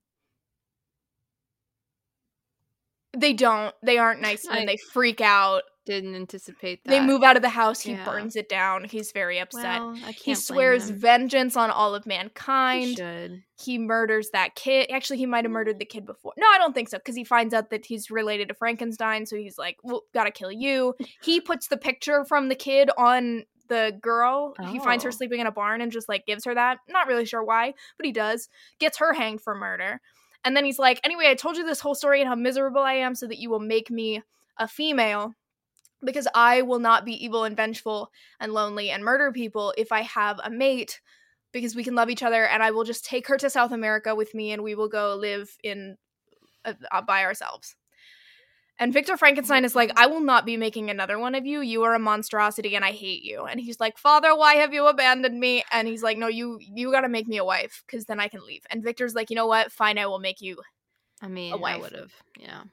they 3.17 3.33
don't. 3.33 3.73
They 3.81 3.97
aren't 3.97 4.21
nice 4.21 4.43
to 4.43 4.51
him. 4.51 4.59
I- 4.63 4.65
They 4.65 4.77
freak 4.93 5.21
out. 5.21 5.63
Didn't 5.89 6.15
anticipate 6.15 6.83
that. 6.83 6.89
They 6.91 6.99
move 6.99 7.23
out 7.23 7.35
of 7.35 7.41
the 7.41 7.49
house. 7.49 7.81
He 7.81 7.91
Yeah. 7.93 8.05
burns 8.05 8.35
it 8.35 8.47
down. 8.47 8.83
He's 8.85 9.11
very 9.11 9.39
upset. 9.39 9.81
Well, 9.81 9.95
he 9.95 10.35
swears 10.35 10.89
vengeance 10.89 11.57
on 11.57 11.71
all 11.71 11.95
of 11.95 12.03
He 12.03 12.09
mankind 12.09 12.97
should. 12.97 13.43
he 13.59 13.77
murders 13.77 14.29
that 14.31 14.55
kid. 14.55 14.89
Actually, 14.91 15.17
he 15.17 15.25
might 15.25 15.45
have 15.45 15.51
murdered 15.51 15.79
the 15.79 15.85
kid 15.85 16.05
before. 16.05 16.33
No, 16.37 16.47
I 16.47 16.57
don't 16.57 16.73
think 16.73 16.89
so, 16.89 16.97
because 16.97 17.15
he 17.15 17.23
finds 17.23 17.53
out 17.53 17.69
that 17.71 17.85
he's 17.85 18.09
related 18.11 18.47
to 18.49 18.53
Frankenstein. 18.53 19.25
So 19.25 19.35
he's 19.35 19.57
like, 19.57 19.77
"Well, 19.83 20.03
gotta 20.13 20.31
kill 20.31 20.51
you." 20.51 20.95
He 21.21 21.41
puts 21.41 21.67
the 21.67 21.77
picture 21.77 22.23
from 22.23 22.49
the 22.49 22.55
kid 22.55 22.89
on 22.97 23.45
the 23.67 23.97
girl. 24.01 24.55
He 24.71 24.79
finds 24.79 25.03
her 25.03 25.09
Oh. 25.09 25.11
sleeping 25.11 25.39
in 25.39 25.45
a 25.47 25.51
barn 25.51 25.81
and 25.81 25.91
just 25.91 26.09
like 26.09 26.25
gives 26.25 26.45
her 26.45 26.55
that. 26.55 26.79
Not 26.87 27.07
really 27.07 27.25
sure 27.25 27.43
why, 27.43 27.73
but 27.97 28.05
he 28.05 28.11
does. 28.11 28.49
Gets 28.79 28.97
her 28.97 29.13
hanged 29.13 29.41
for 29.41 29.53
murder. 29.53 30.01
And 30.43 30.55
then 30.55 30.65
he's 30.65 30.79
like, 30.79 30.99
"Anyway, 31.03 31.27
I 31.27 31.35
told 31.35 31.57
you 31.57 31.65
this 31.65 31.81
whole 31.81 31.93
story 31.95 32.21
and 32.21 32.27
how 32.29 32.35
miserable 32.35 32.81
I 32.81 32.93
am, 32.93 33.13
so 33.13 33.27
that 33.27 33.37
you 33.39 33.49
will 33.49 33.59
make 33.59 33.91
me 33.91 34.23
a 34.57 34.67
female." 34.67 35.33
Because 36.03 36.27
I 36.33 36.61
will 36.61 36.79
not 36.79 37.03
be 37.05 37.23
evil 37.23 37.43
and 37.43 37.57
vengeful 37.57 38.11
and 38.39 38.53
lonely 38.53 38.89
and 38.89 39.03
murder 39.03 39.31
people 39.31 39.73
if 39.77 39.91
I 39.91 40.01
have 40.01 40.39
a 40.43 40.49
mate 40.49 41.01
because 41.51 41.75
we 41.75 41.83
can 41.83 41.95
love 41.95 42.09
each 42.09 42.23
other 42.23 42.45
and 42.45 42.63
I 42.63 42.71
will 42.71 42.83
just 42.83 43.05
take 43.05 43.27
her 43.27 43.37
to 43.37 43.49
South 43.49 43.71
America 43.71 44.15
with 44.15 44.33
me 44.33 44.51
and 44.51 44.63
we 44.63 44.75
will 44.75 44.87
go 44.87 45.15
live 45.15 45.49
in 45.63 45.97
uh, 46.63 46.73
uh, 46.91 47.01
by 47.01 47.23
ourselves. 47.23 47.75
And 48.81 48.93
Victor 48.93 49.17
Frankenstein 49.17 49.65
is 49.65 49.75
like, 49.75 49.91
I 49.97 50.07
will 50.07 50.21
not 50.21 50.45
be 50.45 50.55
making 50.55 50.89
another 50.89 51.19
one 51.19 51.35
of 51.35 51.45
you. 51.45 51.59
You 51.59 51.83
are 51.83 51.95
a 51.95 51.99
monstrosity 51.99 52.77
and 52.77 52.85
I 52.85 52.91
hate 52.91 53.23
you. 53.23 53.43
And 53.43 53.59
he's 53.59 53.77
like, 53.77 53.97
Father, 53.97 54.33
why 54.33 54.55
have 54.55 54.73
you 54.73 54.87
abandoned 54.87 55.37
me? 55.37 55.65
And 55.73 55.85
he's 55.85 56.01
like, 56.01 56.17
No, 56.17 56.27
you 56.27 56.59
you 56.61 56.89
got 56.89 57.01
to 57.01 57.09
make 57.09 57.27
me 57.27 57.37
a 57.37 57.43
wife 57.43 57.83
because 57.85 58.05
then 58.05 58.21
I 58.21 58.29
can 58.29 58.45
leave. 58.45 58.65
And 58.69 58.81
Victor's 58.81 59.15
like, 59.15 59.29
You 59.29 59.35
know 59.35 59.47
what? 59.47 59.73
Fine, 59.73 59.97
I 59.97 60.05
will 60.05 60.19
make 60.19 60.39
you 60.39 60.61
I 61.21 61.27
mean, 61.27 61.51
I 61.51 61.57
wife. 61.57 61.81
would 61.81 61.91
have. 61.91 62.13
Yeah. 62.39 62.63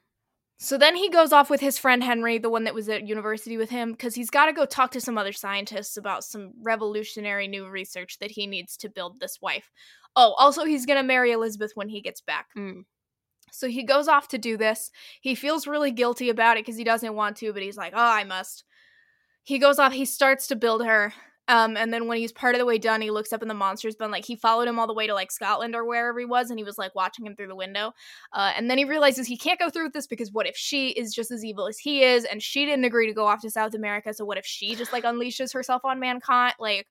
So 0.57 0.77
then 0.77 0.95
he 0.95 1.09
goes 1.09 1.31
off 1.31 1.49
with 1.51 1.61
his 1.61 1.77
friend 1.77 2.03
Henry, 2.03 2.39
the 2.39 2.49
one 2.49 2.63
that 2.63 2.73
was 2.73 2.89
at 2.89 3.07
university 3.07 3.57
with 3.57 3.69
him, 3.69 3.91
because 3.91 4.15
he's 4.15 4.31
got 4.31 4.47
to 4.47 4.53
go 4.53 4.65
talk 4.65 4.91
to 4.91 5.01
some 5.01 5.17
other 5.17 5.31
scientists 5.31 5.97
about 5.97 6.23
some 6.23 6.51
revolutionary 6.63 7.47
new 7.47 7.67
research 7.67 8.17
that 8.19 8.31
he 8.31 8.47
needs 8.47 8.75
to 8.77 8.89
build 8.89 9.19
this 9.19 9.37
wife. 9.39 9.69
Oh, 10.15 10.33
also, 10.39 10.65
he's 10.65 10.87
going 10.87 10.97
to 10.97 11.03
marry 11.03 11.31
Elizabeth 11.31 11.73
when 11.75 11.89
he 11.89 12.01
gets 12.01 12.21
back. 12.21 12.47
Mm. 12.57 12.85
So 13.51 13.67
he 13.67 13.83
goes 13.83 14.07
off 14.07 14.29
to 14.29 14.39
do 14.39 14.57
this. 14.57 14.89
He 15.21 15.35
feels 15.35 15.67
really 15.67 15.91
guilty 15.91 16.29
about 16.29 16.57
it 16.57 16.65
because 16.65 16.77
he 16.77 16.83
doesn't 16.83 17.15
want 17.15 17.37
to, 17.37 17.53
but 17.53 17.61
he's 17.61 17.77
like, 17.77 17.93
oh, 17.95 18.11
I 18.11 18.23
must. 18.23 18.63
He 19.43 19.59
goes 19.59 19.77
off, 19.77 19.93
he 19.93 20.05
starts 20.05 20.47
to 20.47 20.55
build 20.55 20.83
her. 20.83 21.13
Um, 21.49 21.77
and 21.77 21.93
then 21.93 22.07
when 22.07 22.17
he's 22.17 22.33
part 22.33 22.55
of 22.55 22.59
the 22.59 22.65
way 22.65 22.77
done, 22.77 22.99
he 23.01 23.09
looks 23.09 23.31
up 23.31 23.41
and 23.41 23.49
the 23.49 23.55
monster's 23.55 23.95
been 23.95 24.11
like, 24.11 24.25
he 24.25 24.35
followed 24.35 24.67
him 24.67 24.77
all 24.79 24.87
the 24.87 24.93
way 24.93 25.07
to 25.07 25.13
like 25.13 25.31
Scotland 25.31 25.75
or 25.75 25.85
wherever 25.85 26.19
he 26.19 26.25
was, 26.25 26.49
and 26.49 26.59
he 26.59 26.63
was 26.65 26.77
like 26.77 26.93
watching 26.93 27.25
him 27.25 27.35
through 27.35 27.47
the 27.47 27.55
window. 27.55 27.93
Uh, 28.33 28.51
and 28.55 28.69
then 28.69 28.77
he 28.77 28.83
realizes 28.83 29.27
he 29.27 29.37
can't 29.37 29.59
go 29.59 29.69
through 29.69 29.85
with 29.85 29.93
this 29.93 30.07
because 30.07 30.31
what 30.31 30.45
if 30.47 30.57
she 30.57 30.89
is 30.89 31.13
just 31.13 31.31
as 31.31 31.45
evil 31.45 31.67
as 31.67 31.77
he 31.77 32.03
is, 32.03 32.25
and 32.25 32.43
she 32.43 32.65
didn't 32.65 32.83
agree 32.85 33.07
to 33.07 33.13
go 33.13 33.25
off 33.27 33.41
to 33.41 33.49
South 33.49 33.73
America? 33.73 34.13
So 34.13 34.25
what 34.25 34.37
if 34.37 34.45
she 34.45 34.75
just 34.75 34.91
like 34.91 35.05
unleashes 35.05 35.53
herself 35.53 35.85
on 35.85 35.99
mankind? 35.99 36.55
Like, 36.59 36.87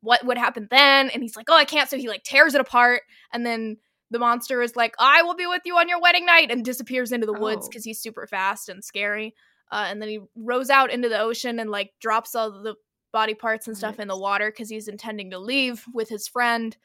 what 0.00 0.24
would 0.24 0.38
happen 0.38 0.68
then? 0.70 1.10
And 1.10 1.22
he's 1.22 1.36
like, 1.36 1.46
oh, 1.48 1.56
I 1.56 1.64
can't. 1.64 1.88
So 1.90 1.96
he 1.96 2.08
like 2.08 2.22
tears 2.22 2.54
it 2.54 2.60
apart, 2.60 3.02
and 3.32 3.44
then 3.44 3.78
the 4.10 4.18
monster 4.18 4.62
is 4.62 4.76
like, 4.76 4.94
I 4.98 5.22
will 5.22 5.34
be 5.34 5.46
with 5.46 5.62
you 5.64 5.76
on 5.76 5.88
your 5.88 6.00
wedding 6.00 6.26
night, 6.26 6.50
and 6.50 6.64
disappears 6.64 7.10
into 7.12 7.26
the 7.26 7.32
woods 7.32 7.66
Oh. 7.66 7.68
because 7.68 7.84
he's 7.84 8.00
super 8.00 8.26
fast 8.26 8.68
and 8.68 8.84
scary. 8.84 9.34
Uh, 9.70 9.86
and 9.88 10.02
then 10.02 10.08
he 10.08 10.20
rows 10.36 10.68
out 10.70 10.90
into 10.92 11.08
the 11.08 11.18
ocean 11.18 11.58
and 11.58 11.70
like 11.70 11.92
drops 12.00 12.34
all 12.34 12.50
the 12.62 12.74
body 13.12 13.34
parts 13.34 13.68
and 13.68 13.76
stuff 13.76 14.00
in 14.00 14.08
the 14.08 14.16
water 14.16 14.50
because 14.50 14.68
he's 14.68 14.88
intending 14.88 15.30
to 15.30 15.38
leave 15.38 15.84
with 15.92 16.08
his 16.08 16.26
friend. 16.26 16.76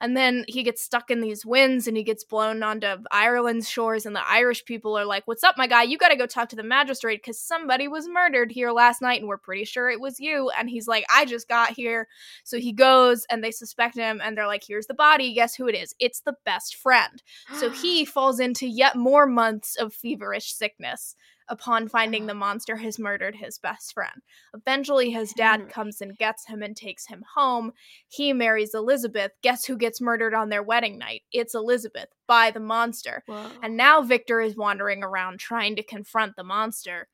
And 0.00 0.16
then 0.16 0.44
he 0.48 0.62
gets 0.62 0.82
stuck 0.82 1.10
in 1.10 1.20
these 1.20 1.46
winds 1.46 1.86
and 1.86 1.96
he 1.96 2.02
gets 2.02 2.24
blown 2.24 2.62
onto 2.62 2.86
Ireland's 3.10 3.68
shores. 3.68 4.04
And 4.04 4.14
the 4.14 4.28
Irish 4.28 4.64
people 4.64 4.98
are 4.98 5.04
like, 5.04 5.26
What's 5.26 5.44
up, 5.44 5.56
my 5.56 5.66
guy? 5.66 5.84
You 5.84 5.96
got 5.96 6.08
to 6.08 6.16
go 6.16 6.26
talk 6.26 6.48
to 6.50 6.56
the 6.56 6.62
magistrate 6.62 7.22
because 7.22 7.40
somebody 7.40 7.88
was 7.88 8.08
murdered 8.08 8.50
here 8.50 8.72
last 8.72 9.00
night 9.00 9.20
and 9.20 9.28
we're 9.28 9.38
pretty 9.38 9.64
sure 9.64 9.88
it 9.88 10.00
was 10.00 10.20
you. 10.20 10.50
And 10.58 10.68
he's 10.68 10.88
like, 10.88 11.04
I 11.14 11.24
just 11.24 11.48
got 11.48 11.70
here. 11.70 12.08
So 12.44 12.58
he 12.58 12.72
goes 12.72 13.24
and 13.30 13.42
they 13.42 13.52
suspect 13.52 13.96
him 13.96 14.20
and 14.22 14.36
they're 14.36 14.46
like, 14.46 14.64
Here's 14.66 14.86
the 14.86 14.94
body. 14.94 15.32
Guess 15.32 15.54
who 15.54 15.68
it 15.68 15.74
is? 15.74 15.94
It's 16.00 16.20
the 16.20 16.36
best 16.44 16.76
friend. 16.76 17.22
So 17.54 17.70
he 17.70 18.04
falls 18.16 18.40
into 18.40 18.66
yet 18.66 18.96
more 18.96 19.26
months 19.26 19.76
of 19.76 19.94
feverish 19.94 20.52
sickness 20.52 21.16
upon 21.48 21.88
finding 21.88 22.26
the 22.26 22.34
monster 22.34 22.76
has 22.76 22.98
murdered 22.98 23.36
his 23.36 23.58
best 23.58 23.92
friend. 23.94 24.22
Eventually, 24.54 25.10
his 25.10 25.32
dad 25.32 25.68
comes 25.68 26.00
and 26.00 26.16
gets 26.16 26.46
him 26.46 26.62
and 26.62 26.76
takes 26.76 27.06
him 27.06 27.24
home. 27.34 27.72
He 28.08 28.32
marries 28.32 28.74
Elizabeth. 28.74 29.32
Guess 29.42 29.64
who 29.64 29.76
gets 29.76 30.00
murdered 30.00 30.34
on 30.34 30.48
their 30.48 30.62
wedding 30.62 30.98
night? 30.98 31.22
It's 31.32 31.54
Elizabeth 31.54 32.08
by 32.26 32.50
the 32.50 32.60
monster. 32.60 33.22
Whoa. 33.26 33.50
And 33.62 33.76
now 33.76 34.02
Victor 34.02 34.40
is 34.40 34.56
wandering 34.56 35.02
around 35.02 35.38
trying 35.38 35.76
to 35.76 35.82
confront 35.82 36.36
the 36.36 36.44
monster 36.44 37.08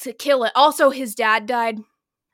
to 0.00 0.12
kill 0.12 0.44
it. 0.44 0.52
Also, 0.54 0.90
his 0.90 1.14
dad 1.14 1.46
died. 1.46 1.78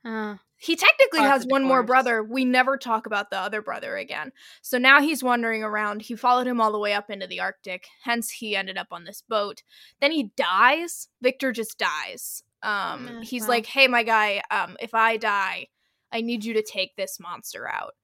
Uh, 0.05 0.35
He 0.59 0.75
technically 0.75 1.19
has 1.21 1.45
one 1.45 1.63
more 1.63 1.83
brother. 1.83 2.23
We 2.23 2.43
never 2.43 2.77
talk 2.77 3.05
about 3.05 3.29
the 3.29 3.37
other 3.39 3.61
brother 3.61 3.95
again. 3.95 4.31
So 4.61 4.77
now 4.77 5.01
he's 5.01 5.23
wandering 5.23 5.63
around. 5.63 6.01
He 6.01 6.15
followed 6.15 6.47
him 6.47 6.59
all 6.59 6.71
the 6.71 6.79
way 6.79 6.93
up 6.93 7.09
into 7.11 7.27
the 7.27 7.39
Arctic. 7.39 7.87
Hence, 8.03 8.31
he 8.31 8.55
ended 8.55 8.77
up 8.77 8.87
on 8.91 9.03
this 9.03 9.21
boat. 9.21 9.61
Then 10.01 10.11
he 10.11 10.31
dies. 10.35 11.09
Victor 11.21 11.51
just 11.51 11.77
dies. 11.77 12.43
Um, 12.63 13.07
Eh, 13.07 13.21
he's 13.23 13.41
well. 13.43 13.49
like, 13.49 13.67
"Hey, 13.67 13.87
my 13.87 14.01
guy, 14.01 14.41
um, 14.49 14.77
if 14.79 14.95
I 14.95 15.17
die, 15.17 15.67
I 16.11 16.21
need 16.21 16.43
you 16.43 16.53
to 16.55 16.63
take 16.63 16.95
this 16.95 17.19
monster 17.19 17.69
out. 17.69 17.95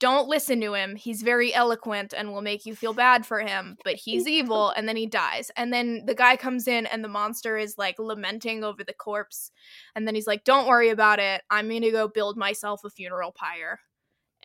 Don't 0.00 0.28
listen 0.28 0.60
to 0.60 0.74
him. 0.74 0.96
He's 0.96 1.22
very 1.22 1.54
eloquent 1.54 2.12
and 2.16 2.32
will 2.32 2.42
make 2.42 2.66
you 2.66 2.74
feel 2.74 2.92
bad 2.92 3.24
for 3.24 3.40
him, 3.40 3.76
but 3.84 3.94
he's 3.94 4.26
evil. 4.26 4.72
And 4.76 4.88
then 4.88 4.96
he 4.96 5.06
dies. 5.06 5.50
And 5.56 5.72
then 5.72 6.04
the 6.04 6.14
guy 6.14 6.36
comes 6.36 6.66
in 6.68 6.86
and 6.86 7.02
the 7.02 7.08
monster 7.08 7.56
is 7.56 7.78
like 7.78 7.98
lamenting 7.98 8.64
over 8.64 8.82
the 8.84 8.92
corpse. 8.92 9.50
And 9.94 10.06
then 10.06 10.14
he's 10.14 10.26
like, 10.26 10.44
don't 10.44 10.66
worry 10.66 10.90
about 10.90 11.20
it. 11.20 11.42
I'm 11.50 11.68
going 11.68 11.82
to 11.82 11.90
go 11.90 12.08
build 12.08 12.36
myself 12.36 12.84
a 12.84 12.90
funeral 12.90 13.32
pyre. 13.32 13.80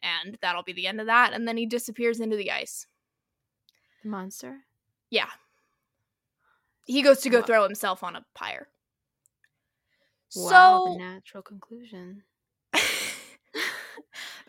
And 0.01 0.37
that'll 0.41 0.63
be 0.63 0.73
the 0.73 0.87
end 0.87 1.01
of 1.01 1.07
that. 1.07 1.33
And 1.33 1.47
then 1.47 1.57
he 1.57 1.65
disappears 1.65 2.19
into 2.19 2.37
the 2.37 2.51
ice. 2.51 2.85
The 4.03 4.09
monster? 4.09 4.59
Yeah. 5.09 5.29
He 6.85 7.01
goes 7.01 7.19
to 7.21 7.29
go 7.29 7.39
Wow. 7.39 7.45
throw 7.45 7.63
himself 7.63 8.03
on 8.03 8.15
a 8.15 8.25
pyre. 8.33 8.69
Wow, 10.35 10.85
so 10.85 10.93
the 10.93 10.99
natural 10.99 11.43
conclusion. 11.43 12.23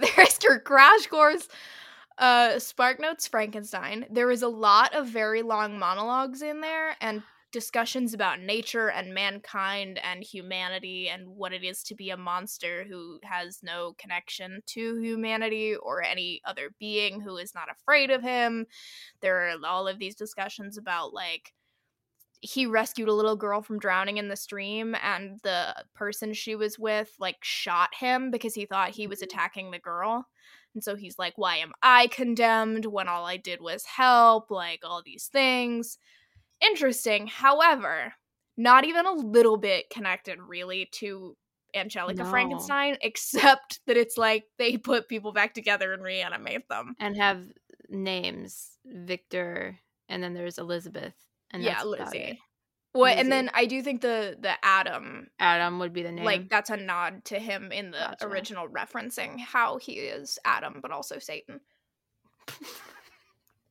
there's 0.16 0.38
your 0.42 0.60
crash 0.60 1.06
course. 1.06 1.48
Uh 2.18 2.58
spark 2.58 3.00
notes 3.00 3.26
frankenstein. 3.26 4.06
There 4.10 4.30
is 4.30 4.42
a 4.42 4.48
lot 4.48 4.94
of 4.94 5.08
very 5.08 5.42
long 5.42 5.78
monologues 5.78 6.42
in 6.42 6.60
there 6.60 6.96
and 7.00 7.22
discussions 7.52 8.14
about 8.14 8.40
nature 8.40 8.90
and 8.90 9.12
mankind 9.12 9.98
and 10.04 10.22
humanity 10.22 11.08
and 11.08 11.26
what 11.26 11.52
it 11.52 11.64
is 11.64 11.82
to 11.82 11.94
be 11.94 12.10
a 12.10 12.16
monster 12.16 12.84
who 12.88 13.18
has 13.24 13.60
no 13.62 13.94
connection 13.98 14.60
to 14.66 15.00
humanity 15.00 15.74
or 15.74 16.02
any 16.02 16.40
other 16.44 16.70
being 16.78 17.20
who 17.20 17.36
is 17.36 17.54
not 17.54 17.68
afraid 17.70 18.10
of 18.10 18.22
him. 18.22 18.66
There 19.20 19.48
are 19.48 19.56
all 19.66 19.88
of 19.88 19.98
these 19.98 20.14
discussions 20.14 20.78
about 20.78 21.12
like 21.12 21.52
he 22.40 22.66
rescued 22.66 23.08
a 23.08 23.14
little 23.14 23.36
girl 23.36 23.60
from 23.60 23.78
drowning 23.78 24.16
in 24.16 24.28
the 24.28 24.36
stream 24.36 24.96
and 25.02 25.38
the 25.42 25.74
person 25.94 26.32
she 26.32 26.54
was 26.54 26.78
with 26.78 27.14
like 27.18 27.36
shot 27.42 27.90
him 27.94 28.30
because 28.30 28.54
he 28.54 28.64
thought 28.64 28.90
he 28.90 29.06
was 29.06 29.18
mm-hmm. 29.18 29.24
attacking 29.24 29.70
the 29.70 29.78
girl. 29.78 30.26
And 30.74 30.82
so 30.82 30.94
he's 30.96 31.18
like 31.18 31.34
why 31.36 31.56
am 31.56 31.72
i 31.82 32.06
condemned 32.06 32.86
when 32.86 33.08
all 33.08 33.26
i 33.26 33.36
did 33.36 33.60
was 33.60 33.84
help 33.84 34.50
like 34.50 34.80
all 34.84 35.02
these 35.04 35.26
things. 35.26 35.98
Interesting. 36.60 37.26
However 37.26 38.14
not 38.56 38.84
even 38.84 39.06
a 39.06 39.12
little 39.12 39.56
bit 39.56 39.88
connected 39.90 40.38
really 40.38 40.88
to 40.92 41.34
angelika 41.74 42.24
No. 42.24 42.30
frankenstein 42.30 42.96
except 43.02 43.80
that 43.86 43.96
it's 43.96 44.18
like 44.18 44.44
they 44.58 44.76
put 44.76 45.08
people 45.08 45.32
back 45.32 45.54
together 45.54 45.92
and 45.92 46.02
reanimate 46.02 46.68
them. 46.68 46.94
And 46.98 47.16
have 47.16 47.42
names 47.88 48.70
Victor, 48.86 49.78
and 50.08 50.22
then 50.22 50.34
there's 50.34 50.58
Elizabeth. 50.58 51.14
And 51.52 51.62
yeah 51.62 51.82
lizzie 51.82 52.40
well 52.94 53.12
and 53.16 53.30
then 53.30 53.50
i 53.54 53.66
do 53.66 53.82
think 53.82 54.00
the 54.00 54.36
the 54.40 54.52
adam 54.64 55.28
Adam 55.38 55.78
would 55.78 55.92
be 55.92 56.02
the 56.02 56.12
name. 56.12 56.24
like 56.24 56.48
that's 56.48 56.70
a 56.70 56.76
nod 56.76 57.24
to 57.26 57.38
him 57.38 57.72
in 57.72 57.90
the 57.90 57.98
Gotcha. 57.98 58.26
original 58.26 58.68
referencing 58.68 59.38
how 59.40 59.78
he 59.78 59.92
is 59.92 60.38
adam 60.44 60.80
but 60.82 60.90
also 60.90 61.18
satan 61.18 61.60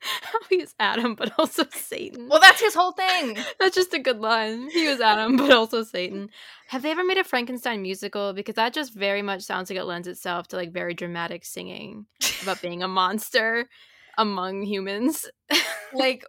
how 0.02 0.40
he 0.50 0.58
was 0.58 0.74
Adam, 0.80 1.14
but 1.16 1.32
also 1.38 1.66
Satan. 1.72 2.30
well 2.30 2.40
that's 2.40 2.62
his 2.62 2.74
whole 2.74 2.94
thing 2.94 3.38
That's 3.60 3.76
just 3.76 3.94
a 3.94 4.00
good 4.00 4.20
line. 4.20 4.70
He 4.70 4.88
was 4.88 5.02
Adam, 5.02 5.36
but 5.36 5.52
also 5.52 5.84
Satan. 5.84 6.30
Have 6.70 6.82
they 6.84 6.92
ever 6.92 7.04
made 7.04 7.18
a 7.18 7.24
Frankenstein 7.24 7.82
musical? 7.82 8.32
Because 8.34 8.56
that 8.56 8.74
just 8.74 8.94
very 8.94 9.22
much 9.22 9.42
sounds 9.42 9.70
like 9.70 9.78
it 9.78 9.84
lends 9.84 10.08
itself 10.08 10.48
to 10.50 10.56
like 10.56 10.72
very 10.72 10.94
dramatic 10.94 11.44
singing 11.46 12.06
about 12.44 12.62
being 12.62 12.82
a 12.82 12.88
monster 12.88 13.68
among 14.18 14.62
humans, 14.64 15.26
like 15.94 16.24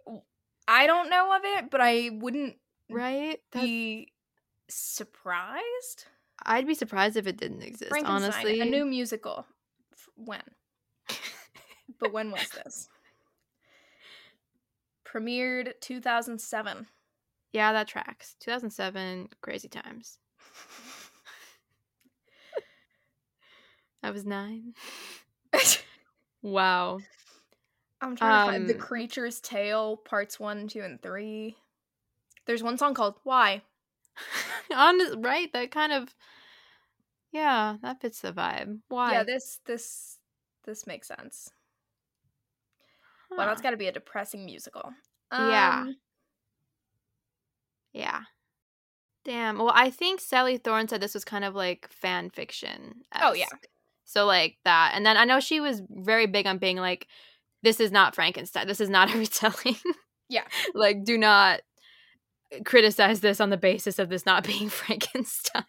i 0.71 0.87
don't 0.87 1.09
know 1.09 1.35
of 1.35 1.41
it 1.43 1.69
but 1.69 1.81
i 1.81 2.09
wouldn't 2.13 2.55
right? 2.89 3.39
That's- 3.51 3.69
be 3.69 4.11
surprised 4.67 6.05
I'd 6.43 6.65
be 6.65 6.73
surprised 6.73 7.17
if 7.17 7.27
it 7.27 7.37
didn't 7.37 7.61
exist. 7.61 7.93
Honestly, 8.03 8.61
a 8.61 8.65
new 8.65 8.83
musical 8.83 9.45
when 10.15 10.41
but 11.99 12.11
when 12.11 12.31
was 12.31 12.49
this 12.49 12.89
premiered 15.05 15.73
2007 15.81 16.87
yeah, 17.53 17.73
that 17.73 17.87
tracks. 17.87 18.35
2007, 18.39 19.29
crazy 19.41 19.67
times. 19.67 20.19
I 24.03 24.11
was 24.11 24.25
nine. 24.25 24.73
Wow. 26.43 26.97
I'm 28.01 28.15
trying 28.15 28.33
to 28.39 28.45
find 28.45 28.67
the 28.67 28.73
Um, 28.73 28.79
creature's 28.79 29.39
tale 29.39 29.97
parts 29.97 30.39
one 30.39 30.67
two 30.67 30.81
and 30.81 31.01
three 31.01 31.55
there's 32.45 32.63
one 32.63 32.77
song 32.77 32.93
called 32.93 33.15
why 33.23 33.61
On 34.75 35.21
right, 35.21 35.51
that 35.53 35.71
kind 35.71 35.93
of 35.93 36.13
yeah, 37.31 37.77
that 37.81 38.01
fits 38.01 38.19
the 38.21 38.33
vibe. 38.33 38.79
Why? 38.89 39.13
Yeah, 39.13 39.23
this 39.23 39.59
this 39.65 40.17
this 40.65 40.85
makes 40.85 41.07
sense. 41.07 41.49
Well, 43.29 43.47
that's 43.47 43.61
Huh. 43.61 43.63
got 43.63 43.71
to 43.71 43.77
be 43.77 43.87
a 43.87 43.91
depressing 43.91 44.45
musical. 44.45 44.91
Yeah. 45.31 45.83
Um, 45.83 45.95
yeah. 47.93 48.21
Damn. 49.23 49.57
Well, 49.59 49.71
I 49.73 49.89
think 49.89 50.19
Sally 50.19 50.57
Thorne 50.57 50.87
said 50.87 50.99
this 51.01 51.13
was 51.13 51.23
kind 51.23 51.45
of 51.45 51.55
like 51.55 51.87
fan 51.89 52.29
fiction. 52.29 53.03
Oh, 53.21 53.33
yeah. 53.33 53.45
So 54.03 54.25
like 54.25 54.57
that, 54.65 54.91
and 54.93 55.05
then 55.05 55.15
I 55.15 55.23
know 55.23 55.39
she 55.39 55.61
was 55.61 55.81
very 55.89 56.25
big 56.25 56.45
on 56.45 56.57
being 56.57 56.77
like, 56.77 57.07
"This 57.63 57.79
is 57.79 57.91
not 57.91 58.15
Frankenstein. 58.15 58.67
This 58.67 58.81
is 58.81 58.89
not 58.89 59.11
a 59.13 59.17
retelling." 59.17 59.77
Yeah. 60.29 60.43
like, 60.73 61.03
do 61.03 61.17
not 61.17 61.61
criticize 62.65 63.21
this 63.21 63.39
on 63.39 63.49
the 63.49 63.57
basis 63.57 63.99
of 63.99 64.09
this 64.09 64.25
not 64.25 64.43
being 64.47 64.69
Frankenstein. 64.69 65.63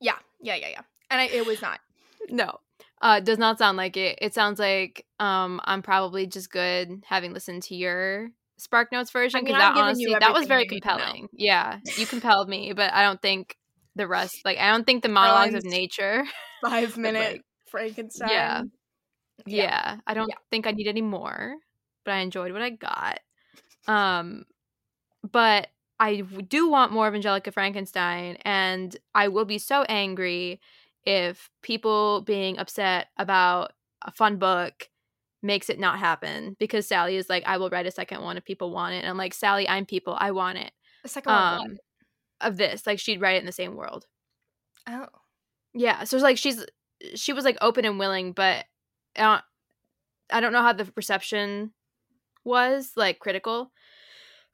yeah, 0.00 0.18
yeah, 0.40 0.54
yeah, 0.54 0.68
yeah. 0.68 0.82
And 1.10 1.20
I, 1.20 1.24
it 1.24 1.46
was 1.46 1.62
not. 1.62 1.80
No. 2.28 2.58
Uh 3.00 3.20
does 3.20 3.38
not 3.38 3.58
sound 3.58 3.76
like 3.76 3.96
it. 3.96 4.18
It 4.20 4.34
sounds 4.34 4.58
like 4.58 5.06
um 5.20 5.60
I'm 5.64 5.82
probably 5.82 6.26
just 6.26 6.50
good 6.50 7.02
having 7.06 7.32
listened 7.32 7.62
to 7.64 7.76
your 7.76 8.30
Spark 8.58 8.90
Notes 8.90 9.10
version 9.12 9.40
because 9.40 9.54
I'm 9.54 9.74
that 9.74 9.80
honestly 9.80 10.16
that 10.18 10.32
was 10.32 10.46
very 10.46 10.64
you 10.64 10.70
need 10.70 10.82
to 10.82 10.88
know. 10.88 10.94
compelling. 10.96 11.28
Yeah, 11.32 11.78
you 11.96 12.06
compelled 12.06 12.48
me, 12.48 12.72
but 12.72 12.92
I 12.92 13.02
don't 13.02 13.22
think 13.22 13.56
the 13.94 14.08
rest 14.08 14.40
like 14.44 14.58
I 14.58 14.70
don't 14.70 14.84
think 14.84 15.02
the 15.02 15.08
monologues 15.08 15.54
of 15.54 15.64
nature. 15.64 16.24
Five 16.62 16.96
minute 16.96 17.32
like, 17.34 17.42
Frankenstein. 17.70 18.30
yeah. 18.30 18.62
Yeah. 19.46 19.62
Yeah. 19.64 19.96
I 20.06 20.14
don't 20.14 20.28
Yeah. 20.28 20.36
think 20.50 20.66
I 20.66 20.70
need 20.72 20.86
any 20.88 21.02
more, 21.02 21.54
but 22.04 22.12
I 22.14 22.18
enjoyed 22.18 22.52
what 22.52 22.62
I 22.62 22.70
got. 22.70 23.20
Um 23.88 24.44
but 25.30 25.68
I 25.98 26.20
do 26.20 26.68
want 26.68 26.92
more 26.92 27.08
of 27.08 27.14
Angelika 27.14 27.50
Frankenstein 27.52 28.36
and 28.42 28.94
I 29.14 29.28
will 29.28 29.44
be 29.46 29.58
so 29.58 29.82
angry 29.88 30.60
if 31.04 31.50
people 31.62 32.20
being 32.22 32.58
upset 32.58 33.08
about 33.16 33.72
a 34.02 34.12
fun 34.12 34.36
book 34.36 34.88
makes 35.42 35.70
it 35.70 35.78
not 35.78 35.98
happen 35.98 36.54
because 36.60 36.86
Sally 36.86 37.16
is 37.16 37.28
like 37.30 37.44
I 37.46 37.56
will 37.56 37.70
write 37.70 37.86
a 37.86 37.90
second 37.90 38.22
one 38.22 38.36
if 38.36 38.44
people 38.44 38.70
want 38.70 38.94
it 38.94 38.98
and 38.98 39.08
I'm 39.08 39.16
like 39.16 39.32
Sally 39.34 39.68
I'm 39.68 39.86
people 39.86 40.16
I 40.20 40.30
want 40.32 40.58
it 40.58 40.72
The 41.02 41.08
second 41.08 41.32
one. 41.32 41.42
um 41.42 41.60
what? 41.70 41.78
of 42.40 42.56
this 42.58 42.86
like 42.86 42.98
she'd 43.00 43.20
write 43.20 43.36
it 43.36 43.40
in 43.40 43.46
the 43.46 43.52
same 43.52 43.74
world 43.74 44.06
Oh. 44.86 45.06
yeah 45.74 46.04
so 46.04 46.16
it's 46.16 46.22
like 46.22 46.38
she's 46.38 46.64
she 47.14 47.32
was 47.32 47.44
like 47.44 47.56
open 47.60 47.84
and 47.84 47.98
willing 47.98 48.32
but 48.32 48.66
I 49.16 49.22
don't, 49.22 49.42
I 50.30 50.40
don't 50.40 50.52
know 50.52 50.62
how 50.62 50.72
the 50.72 50.90
reception 50.96 51.72
was 52.44 52.92
like 52.96 53.18
critical 53.18 53.70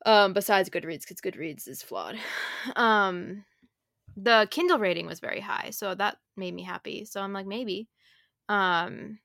um 0.07 0.33
besides 0.33 0.69
goodreads 0.69 1.03
because 1.03 1.21
goodreads 1.21 1.69
is 1.69 1.83
flawed. 1.83 2.17
Um 2.77 3.45
the 4.17 4.47
kindle 4.51 4.79
rating 4.79 5.07
was 5.07 5.19
very 5.21 5.41
high 5.41 5.71
so 5.71 5.95
that 5.95 6.19
made 6.37 6.55
me 6.55 6.63
happy. 6.63 7.05
So 7.05 7.21
i'm 7.21 7.33
like 7.33 7.47
maybe. 7.47 7.89
Um 8.49 9.19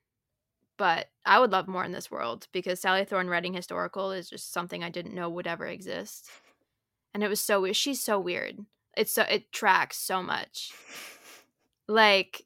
but 0.77 1.07
i 1.25 1.39
would 1.39 1.51
love 1.51 1.67
more 1.67 1.83
in 1.83 1.91
this 1.91 2.09
world 2.11 2.47
because 2.53 2.79
sally 2.79 3.03
thorne 3.05 3.27
writing 3.27 3.53
historical 3.53 4.11
is 4.11 4.29
just 4.29 4.53
something 4.53 4.83
i 4.83 4.89
didn't 4.89 5.15
know 5.15 5.29
would 5.29 5.47
ever 5.47 5.65
exist. 5.65 6.29
And 7.13 7.23
it 7.23 7.27
was 7.29 7.41
so 7.41 7.61
weird 7.61 7.75
she's 7.75 8.01
so 8.01 8.19
weird. 8.19 8.57
It's 8.95 9.11
so 9.11 9.23
it 9.23 9.51
tracks 9.51 9.97
so 9.97 10.21
much. 10.21 10.71
Like 11.87 12.45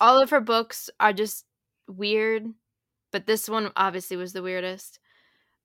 all 0.00 0.20
of 0.22 0.30
her 0.30 0.40
books 0.40 0.90
are 1.00 1.12
just 1.12 1.44
weird 1.88 2.46
but 3.14 3.28
this 3.28 3.48
one 3.48 3.70
obviously 3.76 4.16
was 4.16 4.32
the 4.32 4.42
weirdest. 4.42 4.98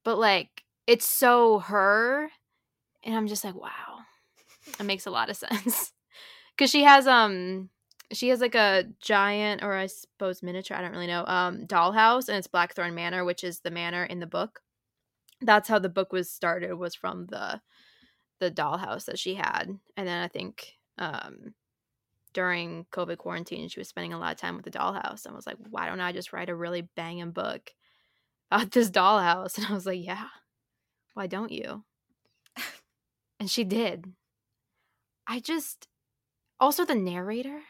But 0.06 0.20
like 0.20 0.66
it's 0.86 1.10
so 1.10 1.58
her 1.58 2.30
and 3.04 3.16
i'm 3.16 3.26
just 3.28 3.44
like 3.44 3.56
wow. 3.56 4.02
It 4.80 4.84
makes 4.84 5.08
a 5.08 5.12
lot 5.12 5.32
of 5.32 5.36
sense. 5.50 5.92
Because 6.56 6.70
she 6.70 6.84
has 6.84 7.08
um 7.08 7.70
she 8.14 8.30
has 8.30 8.40
like 8.40 8.54
a 8.54 8.86
giant 9.02 9.64
or 9.64 9.74
i 9.74 9.88
suppose 9.88 10.44
miniature 10.44 10.78
i 10.78 10.82
don't 10.82 10.92
really 10.92 11.08
know 11.08 11.26
um 11.26 11.66
dollhouse 11.66 12.30
and 12.30 12.38
it's 12.38 12.48
blackthorn 12.48 12.94
manor 12.94 13.26
which 13.26 13.44
is 13.44 13.62
the 13.62 13.72
manor 13.72 14.04
in 14.04 14.20
the 14.20 14.28
book. 14.28 14.62
That's 15.42 15.68
how 15.68 15.80
the 15.80 15.90
book 15.90 16.14
was 16.14 16.30
started 16.30 16.76
was 16.76 16.94
from 16.94 17.26
the 17.32 17.62
the 18.40 18.52
dollhouse 18.52 19.06
that 19.06 19.18
she 19.18 19.34
had. 19.34 19.70
And 19.98 20.08
then 20.08 20.24
i 20.24 20.28
think 20.28 20.74
um 21.00 21.56
during 22.34 22.86
covid 22.92 23.18
quarantine 23.18 23.68
she 23.68 23.80
was 23.80 23.88
spending 23.88 24.14
a 24.14 24.20
lot 24.20 24.32
of 24.32 24.40
time 24.40 24.56
with 24.56 24.66
the 24.66 24.72
dollhouse 24.72 25.26
and 25.26 25.34
I 25.34 25.36
was 25.36 25.48
like 25.48 25.58
why 25.70 25.88
don't 25.88 26.02
i 26.02 26.12
just 26.12 26.34
write 26.34 26.50
a 26.50 26.56
really 26.56 26.82
banging 26.96 27.32
book 27.32 27.72
about 28.52 28.72
this 28.72 28.90
dollhouse 28.90 29.58
and 29.58 29.68
i 29.68 29.74
was 29.74 29.86
like 29.86 30.04
yeah 30.04 30.28
why 31.14 31.28
don't 31.28 31.52
you 31.52 31.84
and 33.40 33.50
she 33.50 33.64
did 33.64 34.14
i 35.28 35.40
just 35.40 35.88
also 36.60 36.86
the 36.86 36.96
narrator 36.96 37.62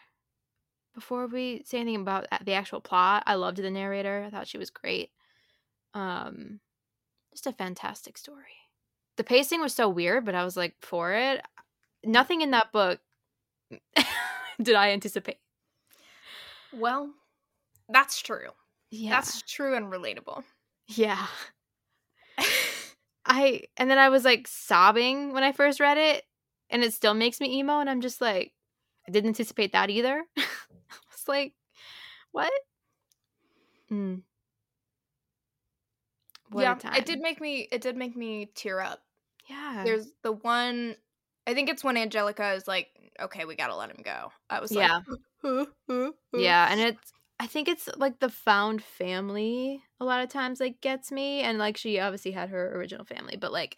before 0.99 1.27
we 1.27 1.63
say 1.65 1.79
anything 1.79 2.01
about 2.01 2.27
the 2.43 2.53
actual 2.53 2.81
plot, 2.81 3.23
I 3.25 3.35
loved 3.35 3.57
the 3.57 3.71
narrator. 3.71 4.23
I 4.25 4.29
thought 4.29 4.47
she 4.47 4.57
was 4.57 4.69
great. 4.69 5.11
Um, 5.93 6.59
just 7.31 7.47
a 7.47 7.53
fantastic 7.53 8.17
story. 8.17 8.43
The 9.17 9.23
pacing 9.23 9.61
was 9.61 9.73
so 9.73 9.87
weird, 9.87 10.25
but 10.25 10.35
I 10.35 10.43
was 10.43 10.57
like 10.57 10.75
for 10.81 11.13
it. 11.13 11.41
Nothing 12.03 12.41
in 12.41 12.51
that 12.51 12.71
book 12.71 12.99
did 14.63 14.75
I 14.75 14.91
anticipate. 14.91 15.37
Well, 16.73 17.11
that's 17.87 18.21
true. 18.21 18.49
Yeah. 18.91 19.11
That's 19.11 19.41
true 19.43 19.75
and 19.75 19.91
relatable. 19.91 20.43
yeah. 20.87 21.27
I 23.25 23.63
and 23.77 23.91
then 23.91 23.99
I 23.99 24.09
was 24.09 24.25
like 24.25 24.47
sobbing 24.47 25.33
when 25.33 25.43
I 25.43 25.51
first 25.51 25.79
read 25.79 25.97
it, 25.97 26.23
and 26.69 26.83
it 26.83 26.93
still 26.93 27.13
makes 27.13 27.39
me 27.39 27.59
emo, 27.59 27.79
and 27.79 27.89
I'm 27.89 28.01
just 28.01 28.21
like, 28.21 28.53
I 29.07 29.11
didn't 29.11 29.29
anticipate 29.29 29.73
that 29.73 29.89
either. 29.89 30.23
I 30.37 30.43
was 31.11 31.27
like, 31.27 31.53
what? 32.31 32.51
Mm. 33.91 34.21
What 36.49 36.61
yeah, 36.63 36.95
it 36.97 37.05
did 37.05 37.19
make 37.19 37.39
me 37.39 37.67
it 37.71 37.81
did 37.81 37.95
make 37.95 38.15
me 38.15 38.49
tear 38.55 38.79
up. 38.79 38.99
Yeah. 39.47 39.83
There's 39.83 40.07
the 40.23 40.31
one 40.31 40.95
I 41.49 41.55
think 41.55 41.69
it's 41.69 41.83
when 41.83 41.97
Angelika 41.97 42.53
is 42.53 42.67
like, 42.67 42.89
okay, 43.23 43.45
we 43.45 43.55
gotta 43.55 43.75
let 43.75 43.89
him 43.89 44.01
go. 44.03 44.31
I 44.49 44.59
was 44.59 44.71
Yeah. 44.71 44.99
like, 45.43 45.67
yeah, 46.33 46.67
and 46.71 46.79
it's 46.81 47.13
I 47.39 47.47
think 47.47 47.67
it's 47.69 47.87
like 47.97 48.19
the 48.19 48.29
found 48.29 48.83
family 48.83 49.81
a 49.99 50.05
lot 50.05 50.21
of 50.23 50.29
times 50.29 50.59
like 50.59 50.81
gets 50.81 51.11
me 51.11 51.41
and 51.41 51.57
like 51.57 51.77
she 51.77 51.99
obviously 51.99 52.31
had 52.31 52.49
her 52.49 52.77
original 52.77 53.05
family, 53.05 53.37
but 53.37 53.51
like 53.51 53.77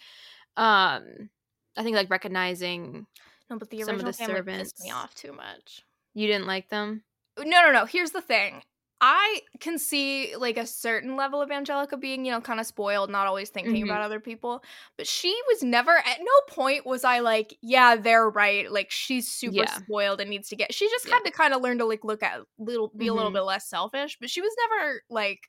um 0.57 1.29
I 1.77 1.83
think 1.83 1.95
like 1.95 2.09
recognizing 2.09 3.05
no, 3.49 3.57
but 3.57 3.69
the 3.69 3.81
some 3.81 3.95
of 3.95 4.05
original 4.05 4.11
the 4.11 4.17
family 4.17 4.35
pissed 4.35 4.79
me 4.81 4.89
servants. 4.89 4.91
off 4.91 5.15
too 5.15 5.33
much. 5.33 5.83
you 6.13 6.27
didn't 6.27 6.47
like 6.47 6.69
them. 6.69 7.03
No, 7.37 7.61
no, 7.61 7.71
no. 7.71 7.85
Here's 7.85 8.11
the 8.11 8.21
thing. 8.21 8.63
I 9.03 9.41
can 9.59 9.79
see 9.79 10.35
like 10.35 10.57
a 10.57 10.65
certain 10.67 11.15
level 11.15 11.41
of 11.41 11.49
Angelika 11.49 11.97
being, 11.97 12.23
you 12.23 12.31
know, 12.31 12.39
kind 12.39 12.59
of 12.59 12.67
spoiled, 12.67 13.09
not 13.09 13.25
always 13.25 13.49
thinking 13.49 13.75
Mhm. 13.83 13.85
about 13.85 14.01
other 14.01 14.19
people. 14.19 14.63
But 14.95 15.07
she 15.07 15.35
was 15.49 15.63
never 15.63 15.97
at 15.97 16.19
no 16.19 16.31
point 16.47 16.85
was 16.85 17.03
I 17.03 17.19
like, 17.19 17.57
yeah, 17.61 17.95
they're 17.95 18.29
right. 18.29 18.71
Like 18.71 18.91
she's 18.91 19.27
super 19.27 19.55
Yeah. 19.55 19.71
spoiled 19.79 20.21
and 20.21 20.29
needs 20.29 20.49
to 20.49 20.55
get. 20.55 20.71
She 20.73 20.87
just 20.89 21.07
Yeah. 21.07 21.15
had 21.15 21.23
to 21.25 21.31
kind 21.31 21.53
of 21.55 21.61
learn 21.61 21.79
to 21.79 21.85
like 21.85 22.03
look 22.03 22.21
at 22.21 22.41
little, 22.59 22.89
be 22.95 23.07
a 23.07 23.13
little 23.13 23.31
Mhm. 23.31 23.35
bit 23.35 23.41
less 23.41 23.67
selfish. 23.67 24.17
But 24.21 24.29
she 24.29 24.39
was 24.41 24.55
never 24.69 25.01
like, 25.09 25.39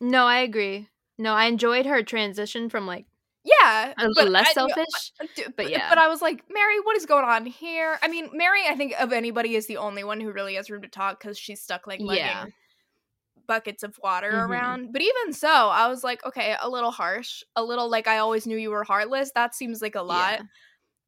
No, 0.00 0.26
I 0.26 0.38
agree. 0.38 0.88
No, 1.18 1.34
I 1.34 1.46
enjoyed 1.46 1.86
her 1.86 2.02
transition 2.02 2.70
from 2.70 2.86
like 2.86 3.06
yeah, 3.42 3.94
a 3.98 4.06
little 4.08 4.30
less 4.30 4.48
I- 4.50 4.52
selfish. 4.52 5.12
D- 5.34 5.44
But 5.46 5.56
but 5.56 5.70
yeah. 5.70 5.88
but 5.88 5.98
I 5.98 6.08
was 6.08 6.20
like, 6.22 6.44
Mary, 6.50 6.78
what 6.80 6.96
is 6.96 7.06
going 7.06 7.24
on 7.24 7.46
here? 7.46 7.98
I 8.02 8.08
mean, 8.08 8.28
Mary, 8.34 8.62
I 8.68 8.76
think 8.76 8.92
of 9.00 9.12
anybody 9.14 9.56
is 9.56 9.66
the 9.66 9.78
only 9.78 10.04
one 10.04 10.20
who 10.20 10.30
really 10.30 10.54
has 10.56 10.70
room 10.70 10.82
to 10.82 10.88
talk 10.88 11.18
because 11.18 11.38
she's 11.38 11.60
stuck 11.62 11.86
like 11.86 12.00
Yeah. 12.02 12.46
Buckets 13.50 13.82
of 13.82 13.98
water 14.02 14.30
Mhm. 14.32 14.48
around. 14.48 14.92
But 14.92 15.02
even 15.02 15.32
so, 15.32 15.48
I 15.48 15.88
was 15.88 16.04
like, 16.04 16.24
okay, 16.24 16.56
a 16.60 16.68
little 16.70 16.92
harsh, 16.92 17.42
a 17.56 17.62
little 17.64 17.90
like 17.90 18.06
I 18.06 18.18
always 18.18 18.46
knew 18.46 18.56
you 18.56 18.70
were 18.70 18.84
heartless. 18.84 19.32
That 19.34 19.54
seems 19.54 19.82
like 19.82 19.96
a 19.96 20.02
lot. 20.02 20.38
Yeah. 20.38 20.46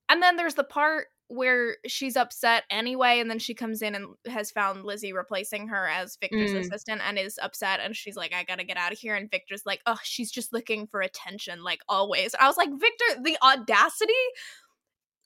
And 0.09 0.22
then 0.22 0.37
there's 0.37 0.57
the 0.57 0.64
part 0.64 1.07
where 1.28 1.76
she's 1.87 2.16
upset 2.16 2.64
anyway, 2.68 3.18
and 3.20 3.31
then 3.31 3.38
she 3.38 3.55
comes 3.55 3.81
in 3.81 3.94
and 3.94 4.09
has 4.26 4.50
found 4.50 4.85
Lizzie 4.85 5.14
replacing 5.14 5.68
her 5.68 5.88
as 5.88 6.16
Victor's 6.20 6.50
Mm. 6.52 6.61
assistant 6.61 7.00
and 7.07 7.18
is 7.18 7.38
upset. 7.40 7.81
And 7.81 7.96
she's 7.96 8.16
like, 8.16 8.35
I 8.35 8.44
gotta 8.44 8.64
get 8.64 8.76
out 8.76 8.92
of 8.92 8.98
here. 8.98 9.14
And 9.14 9.31
Victor's 9.31 9.64
like, 9.64 9.81
oh, 9.87 9.98
she's 10.02 10.31
just 10.31 10.52
looking 10.52 10.87
for 10.87 11.00
attention, 11.00 11.62
like 11.62 11.81
always. 11.88 12.35
I 12.35 12.46
was 12.48 12.59
like, 12.59 12.68
Victor, 12.70 13.22
the 13.22 13.38
audacity, 13.42 14.12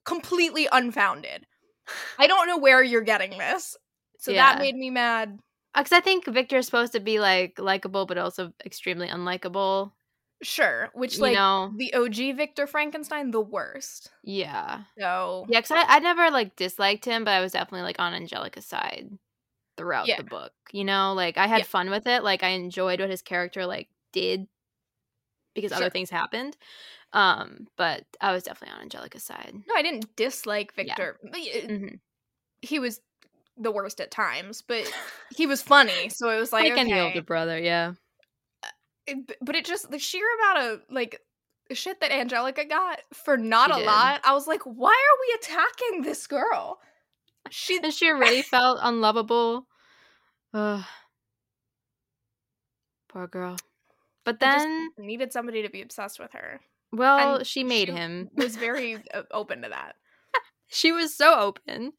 completely 0.05 0.68
unfounded. 0.70 1.46
I 2.18 2.26
don't 2.29 2.46
know 2.46 2.59
where 2.59 2.83
you're 2.85 3.02
getting 3.02 3.37
this. 3.38 3.76
So 4.18 4.33
that 4.33 4.59
made 4.59 4.74
me 4.76 4.90
mad. 4.90 5.38
Because 5.76 5.92
I 5.92 6.00
think 6.00 6.24
Victor 6.26 6.56
is 6.58 6.66
supposed 6.66 6.92
to 6.92 7.00
be 7.00 7.20
like 7.20 7.58
likable, 7.58 8.06
but 8.06 8.18
also 8.18 8.52
extremely 8.64 9.08
unlikable. 9.08 9.92
Sure. 10.42 10.90
Which, 10.94 11.16
You 11.16 11.22
like, 11.22 11.34
know? 11.34 11.72
the 11.76 11.94
OG 11.94 12.36
Victor 12.36 12.66
Frankenstein, 12.66 13.30
the 13.30 13.40
worst. 13.40 14.10
Yeah. 14.22 14.82
So, 14.98 15.46
Yeah, 15.48 15.60
because 15.60 15.70
I, 15.72 15.96
I 15.96 15.98
never 16.00 16.30
like 16.30 16.56
disliked 16.56 17.04
him, 17.04 17.24
but 17.24 17.30
I 17.32 17.40
was 17.40 17.52
definitely 17.52 17.82
like 17.82 17.98
on 17.98 18.12
Angelika's 18.12 18.66
side 18.66 19.08
throughout 19.78 20.08
Yeah. 20.08 20.16
the 20.18 20.24
book. 20.24 20.52
You 20.72 20.84
know, 20.84 21.14
like 21.14 21.38
I 21.38 21.46
had 21.46 21.58
Yeah. 21.58 21.64
fun 21.64 21.88
with 21.90 22.06
it. 22.06 22.22
Like 22.22 22.42
I 22.42 22.48
enjoyed 22.48 23.00
what 23.00 23.08
his 23.10 23.22
character 23.22 23.64
like 23.66 23.88
did 24.12 24.46
because 25.54 25.70
Sure. 25.70 25.78
other 25.78 25.90
things 25.90 26.10
happened. 26.10 26.56
Um, 27.12 27.66
but 27.78 28.04
I 28.20 28.32
was 28.32 28.42
definitely 28.42 28.76
on 28.78 28.88
Angelika's 28.88 29.24
side. 29.24 29.54
no, 29.66 29.74
I 29.74 29.82
didn't 29.82 30.14
dislike 30.16 30.72
Yeah. 30.76 30.84
Victor. 30.84 31.18
But 31.22 31.32
y- 31.32 31.62
Mhm. 31.66 32.00
He 32.62 32.78
was 32.78 33.00
the 33.57 33.71
worst 33.71 34.01
at 34.01 34.11
times, 34.11 34.62
but 34.62 34.90
he 35.37 35.47
was 35.47 35.62
funny. 35.62 36.09
So 36.11 36.31
it 36.31 36.38
was 36.38 36.53
like, 36.53 36.71
Like 36.71 36.79
any 36.79 36.92
okay. 36.92 37.01
older 37.03 37.23
brother, 37.23 37.59
yeah. 37.59 37.92
It- 39.07 39.37
but 39.40 39.55
it 39.57 39.64
just, 39.64 39.90
the 39.90 39.99
sheer 39.99 40.27
amount 40.40 40.73
of, 40.73 40.81
like, 40.90 41.21
shit 41.73 42.01
that 42.01 42.12
Angelika 42.12 42.64
got 42.64 43.01
for 43.12 43.37
not 43.37 43.71
She 43.71 43.77
a 43.77 43.79
did. 43.79 43.87
lot, 43.87 44.21
I 44.25 44.35
was 44.35 44.47
like, 44.47 44.62
why 44.62 44.90
are 44.90 45.21
we 45.21 45.38
attacking 45.40 46.03
this 46.03 46.27
girl? 46.27 46.79
She, 47.51 47.79
And 47.83 47.92
she 47.92 48.11
already 48.11 48.42
felt 48.51 48.79
unlovable. 48.83 49.66
Ugh. 50.55 50.85
Poor 53.09 53.27
girl. 53.27 53.57
But 54.25 54.40
then, 54.40 54.88
needed 54.99 55.33
somebody 55.33 55.62
to 55.62 55.71
be 55.71 55.83
obsessed 55.83 56.19
with 56.19 56.33
her. 56.33 56.61
well, 56.92 57.37
and 57.37 57.47
she 57.47 57.62
made 57.62 57.88
she 57.88 57.95
him. 57.95 58.29
Was 58.35 58.57
very 58.57 58.97
uh, 59.14 59.23
open 59.31 59.62
to 59.62 59.69
that. 59.69 59.95
She 60.68 60.92
was 60.92 61.14
so 61.14 61.38
open. 61.38 61.92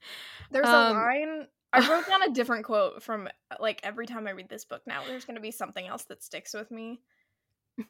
There's 0.51 0.67
Um, 0.67 0.73
a 0.73 0.93
line. 0.93 1.47
I 1.73 1.87
wrote 1.89 2.07
down 2.07 2.23
a 2.23 2.31
different 2.31 2.65
quote 2.65 3.03
from 3.03 3.27
uh, 3.27 3.55
like 3.59 3.79
every 3.83 4.07
time 4.07 4.27
I 4.27 4.31
read 4.31 4.49
this 4.49 4.65
book 4.65 4.81
now. 4.87 5.05
There's 5.05 5.25
gonna 5.25 5.39
be 5.39 5.51
something 5.51 5.85
else 5.85 6.03
that 6.05 6.23
sticks 6.23 6.53
with 6.53 6.71
me. 6.71 7.01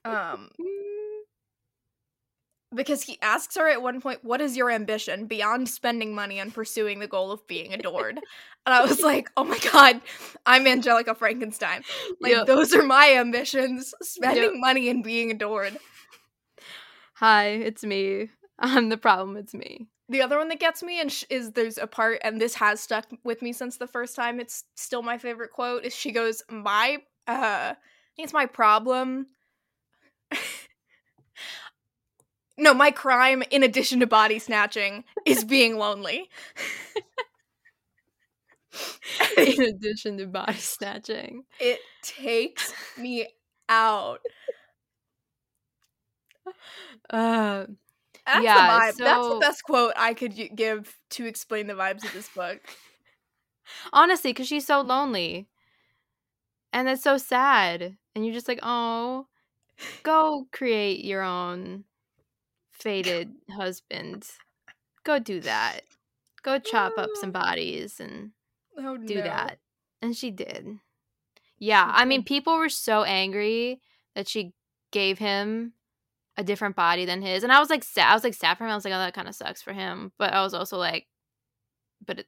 Um, 0.03 0.49
because 2.75 3.03
he 3.03 3.17
asks 3.21 3.55
her 3.55 3.69
at 3.69 3.81
one 3.81 4.01
point, 4.01 4.23
"What 4.23 4.41
is 4.41 4.57
your 4.57 4.69
ambition 4.71 5.25
beyond 5.25 5.69
spending 5.69 6.13
money 6.13 6.41
on 6.41 6.51
pursuing 6.51 6.99
the 6.99 7.07
goal 7.07 7.31
of 7.31 7.45
being 7.47 7.73
adored?" 7.73 8.17
and 8.65 8.75
I 8.75 8.83
was 8.83 9.01
like, 9.01 9.29
"Oh 9.37 9.43
my 9.45 9.59
god, 9.71 10.01
I'm 10.45 10.67
Angelika 10.67 11.15
Frankenstein. 11.15 11.83
Like 12.19 12.33
Yep. 12.33 12.47
those 12.47 12.73
are 12.73 12.83
my 12.83 13.13
ambitions: 13.15 13.93
spending 14.01 14.43
Yep. 14.43 14.53
money 14.55 14.89
and 14.89 15.03
being 15.03 15.31
adored." 15.31 15.77
Hi, 17.15 17.45
it's 17.47 17.83
me. 17.83 18.29
I'm 18.59 18.89
the 18.89 18.97
problem. 18.97 19.37
It's 19.37 19.53
me. 19.53 19.87
The 20.09 20.21
other 20.21 20.37
one 20.37 20.47
that 20.49 20.59
gets 20.59 20.83
me 20.83 21.01
and 21.01 21.11
sh- 21.11 21.25
is 21.29 21.51
there's 21.51 21.77
a 21.77 21.87
part, 21.87 22.19
and 22.23 22.39
this 22.39 22.55
has 22.55 22.79
stuck 22.79 23.07
with 23.23 23.41
me 23.41 23.51
since 23.51 23.77
the 23.77 23.87
first 23.87 24.15
time. 24.15 24.39
It's 24.39 24.63
still 24.75 25.01
my 25.01 25.17
favorite 25.17 25.51
quote. 25.51 25.83
Is 25.83 25.93
she 25.95 26.11
goes, 26.11 26.43
"My, 26.49 26.97
uh, 27.27 27.73
I 27.73 27.75
think 28.15 28.25
it's 28.25 28.33
my 28.33 28.45
problem." 28.45 29.27
no, 32.57 32.73
my 32.73 32.89
crime, 32.91 33.43
in 33.51 33.63
addition 33.63 33.99
to 33.99 34.07
body 34.07 34.39
snatching, 34.39 35.03
is 35.25 35.43
being 35.43 35.77
lonely. 35.77 36.29
In 39.37 39.61
addition 39.63 40.17
to 40.17 40.27
body 40.27 40.53
snatching. 40.53 41.43
it 41.59 41.79
takes 42.01 42.73
me 42.97 43.27
out. 43.69 44.19
Uh, 47.09 47.65
That's 48.27 48.43
Yeah, 48.43 48.61
the 48.61 48.67
vibe. 48.67 48.97
That's 49.03 49.27
the 49.27 49.35
best 49.35 49.63
quote 49.63 49.93
I 49.95 50.13
could 50.13 50.35
give 50.55 50.99
to 51.11 51.25
explain 51.25 51.67
the 51.67 51.73
vibes 51.73 52.03
of 52.03 52.13
this 52.13 52.29
book. 52.29 52.61
honestly, 53.93 54.31
because 54.31 54.47
she's 54.47 54.65
so 54.65 54.81
lonely. 54.81 55.47
And 56.73 56.87
it's 56.89 57.03
so 57.03 57.17
sad. 57.17 57.97
And 58.15 58.25
you're 58.25 58.33
just 58.33 58.47
like, 58.47 58.59
oh, 58.63 59.27
go 60.03 60.47
create 60.51 61.03
your 61.05 61.23
own 61.23 61.85
fated 62.71 63.33
husband. 63.51 64.29
Go 65.03 65.19
do 65.19 65.39
that. 65.41 65.81
Go 66.43 66.59
chop 66.59 66.97
up 66.97 67.11
some 67.15 67.31
bodies 67.31 67.99
and 67.99 68.31
Oh 68.77 68.95
do 69.05 69.15
no. 69.15 69.23
that. 69.23 69.59
And 70.01 70.15
she 70.15 70.31
did. 70.31 70.79
Yeah, 71.59 71.89
I 71.93 72.05
mean, 72.05 72.23
people 72.23 72.57
were 72.57 72.69
so 72.69 73.03
angry 73.03 73.81
that 74.15 74.27
she 74.27 74.53
gave 74.91 75.19
him 75.19 75.73
a 76.37 76.43
different 76.43 76.75
body 76.75 77.05
than 77.05 77.21
his, 77.21 77.43
and 77.43 77.51
I 77.51 77.59
was 77.59 77.69
like, 77.69 77.83
sad. 77.83 78.09
I 78.11 78.13
was 78.13 78.23
like 78.23 78.33
sad 78.35 78.57
for 78.57 78.65
him. 78.65 78.71
I 78.71 78.75
was 78.75 78.85
like, 78.85 78.93
oh, 78.93 78.99
that 78.99 79.13
kind 79.15 79.27
of 79.27 79.35
sucks 79.35 79.61
for 79.61 79.73
him. 79.73 80.11
But 80.19 80.33
I 80.33 80.41
was 80.43 80.53
also 80.53 80.77
like, 80.77 81.07
but 82.05 82.19
it, 82.19 82.27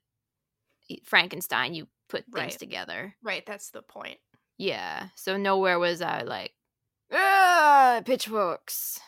Frankenstein, 1.05 1.73
you 1.75 1.87
put 2.09 2.25
things 2.25 2.53
Right. 2.53 2.59
together. 2.59 3.15
Right, 3.23 3.45
that's 3.45 3.69
the 3.71 3.81
point. 3.83 4.19
Yeah. 4.57 5.09
So 5.15 5.37
nowhere 5.37 5.79
was 5.79 6.01
I 6.01 6.21
like, 6.23 6.53
ah, 7.11 8.01
pitchforks. 8.05 8.99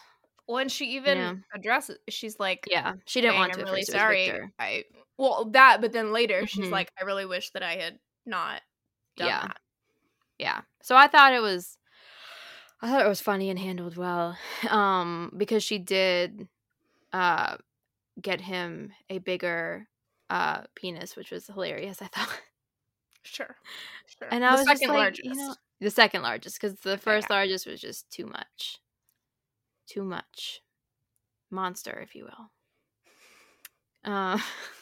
When 0.48 0.70
she 0.70 0.96
even 0.98 1.18
Yeah. 1.18 1.36
addresses, 1.56 1.98
she's 2.10 2.40
like, 2.40 2.68
Yeah, 2.70 2.96
she 3.06 3.22
didn't 3.22 3.34
"Dang, 3.34 3.40
want 3.40 3.54
I'm 3.54 3.60
to. 3.60 3.62
at 3.62 3.68
really 3.68 3.82
first, 3.82 3.90
it 3.90 3.94
was 3.94 4.02
sorry. 4.02 4.42
I 4.60 4.86
well 5.18 5.46
that, 5.52 5.82
but 5.82 5.94
then 5.94 6.12
later 6.12 6.46
she's 6.48 6.68
Mhm. 6.68 6.72
like, 6.72 6.92
I 7.00 7.04
really 7.06 7.26
wish 7.26 7.52
that 7.52 7.64
I 7.64 7.76
had 7.76 8.00
not 8.26 8.62
done 9.18 9.28
Yeah. 9.30 9.42
that. 9.48 9.58
yeah 10.40 10.62
so 10.84 10.96
i 10.96 11.08
thought 11.08 11.34
it 11.34 11.42
was 11.42 11.78
i 12.82 12.90
thought 12.90 13.06
it 13.06 13.10
was 13.10 13.22
funny 13.22 13.50
and 13.50 13.60
handled 13.60 13.98
well 13.98 14.38
um 14.70 15.32
because 15.38 15.64
she 15.64 15.78
did 15.78 16.48
uh 17.14 17.58
get 18.22 18.42
him 18.42 18.92
a 19.10 19.18
bigger 19.20 19.88
uh 20.30 20.62
penis 20.76 21.16
which 21.16 21.32
was 21.32 21.48
hilarious 21.48 22.02
i 22.02 22.08
thought 22.08 22.42
Sure. 23.24 23.56
Sure. 24.08 24.28
And 24.32 24.44
I 24.44 24.52
the 24.52 24.58
was 24.58 24.68
second 24.68 24.80
just 24.82 24.90
like, 24.90 24.98
largest. 24.98 25.26
you 25.26 25.36
know, 25.36 25.56
the 25.80 25.92
second 25.92 26.22
largest 26.24 26.60
because 26.60 26.80
the 26.80 26.98
first 26.98 27.28
yeah. 27.30 27.36
largest 27.36 27.68
was 27.68 27.80
just 27.80 28.10
too 28.10 28.26
much, 28.26 28.80
too 29.88 30.04
much, 30.04 30.62
monster, 31.50 32.00
if 32.02 32.16
you 32.16 32.26
will. 32.26 34.12
Uh, 34.12 34.40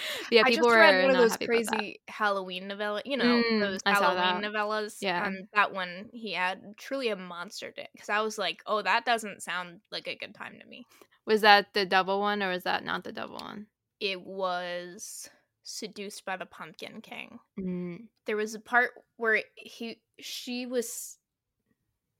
yeah, 0.30 0.44
people 0.44 0.66
I 0.66 0.68
just 0.68 0.68
were 0.68 0.80
read 0.80 1.04
one 1.04 1.14
of 1.14 1.20
those 1.20 1.32
happy 1.32 1.44
about 1.44 1.64
that. 1.64 1.76
crazy 1.76 2.00
Halloween 2.08 2.68
novella, 2.68 3.02
you 3.04 3.16
know, 3.16 3.42
Mm, 3.42 3.60
those 3.60 3.80
I 3.84 3.92
Halloween 3.92 4.42
novellas. 4.42 4.96
Yeah. 5.00 5.26
And 5.26 5.48
that 5.54 5.72
one 5.72 6.08
he 6.12 6.32
had 6.32 6.76
truly 6.76 7.08
a 7.08 7.16
monster 7.16 7.72
dick. 7.74 7.88
Because 7.92 8.08
I 8.08 8.20
was 8.20 8.38
like, 8.38 8.62
oh, 8.66 8.82
that 8.82 9.04
doesn't 9.04 9.42
sound 9.42 9.80
like 9.90 10.06
a 10.06 10.16
good 10.16 10.34
time 10.34 10.58
to 10.60 10.66
me. 10.66 10.86
Was 11.26 11.42
that 11.42 11.72
the 11.74 11.86
double 11.86 12.20
one 12.20 12.42
or 12.42 12.50
was 12.50 12.64
that 12.64 12.84
not 12.84 13.04
the 13.04 13.12
double 13.12 13.36
one? 13.36 13.66
It 14.00 14.20
was 14.20 15.30
seduced 15.62 16.24
by 16.24 16.36
the 16.36 16.46
Pumpkin 16.46 17.00
King. 17.00 17.38
Mm. 17.58 18.08
There 18.26 18.36
was 18.36 18.54
a 18.54 18.60
part 18.60 18.90
where 19.16 19.42
he 19.54 20.00
she 20.18 20.66
was 20.66 21.18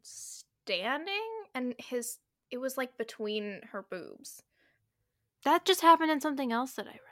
standing 0.02 1.14
and 1.54 1.74
his 1.78 2.18
it 2.50 2.58
was 2.58 2.76
like 2.76 2.96
between 2.98 3.60
her 3.72 3.84
boobs. 3.88 4.42
That 5.44 5.64
just 5.64 5.80
happened 5.80 6.10
in 6.10 6.20
something 6.20 6.52
else 6.52 6.72
that 6.72 6.86
I 6.86 6.90
read. 6.90 7.11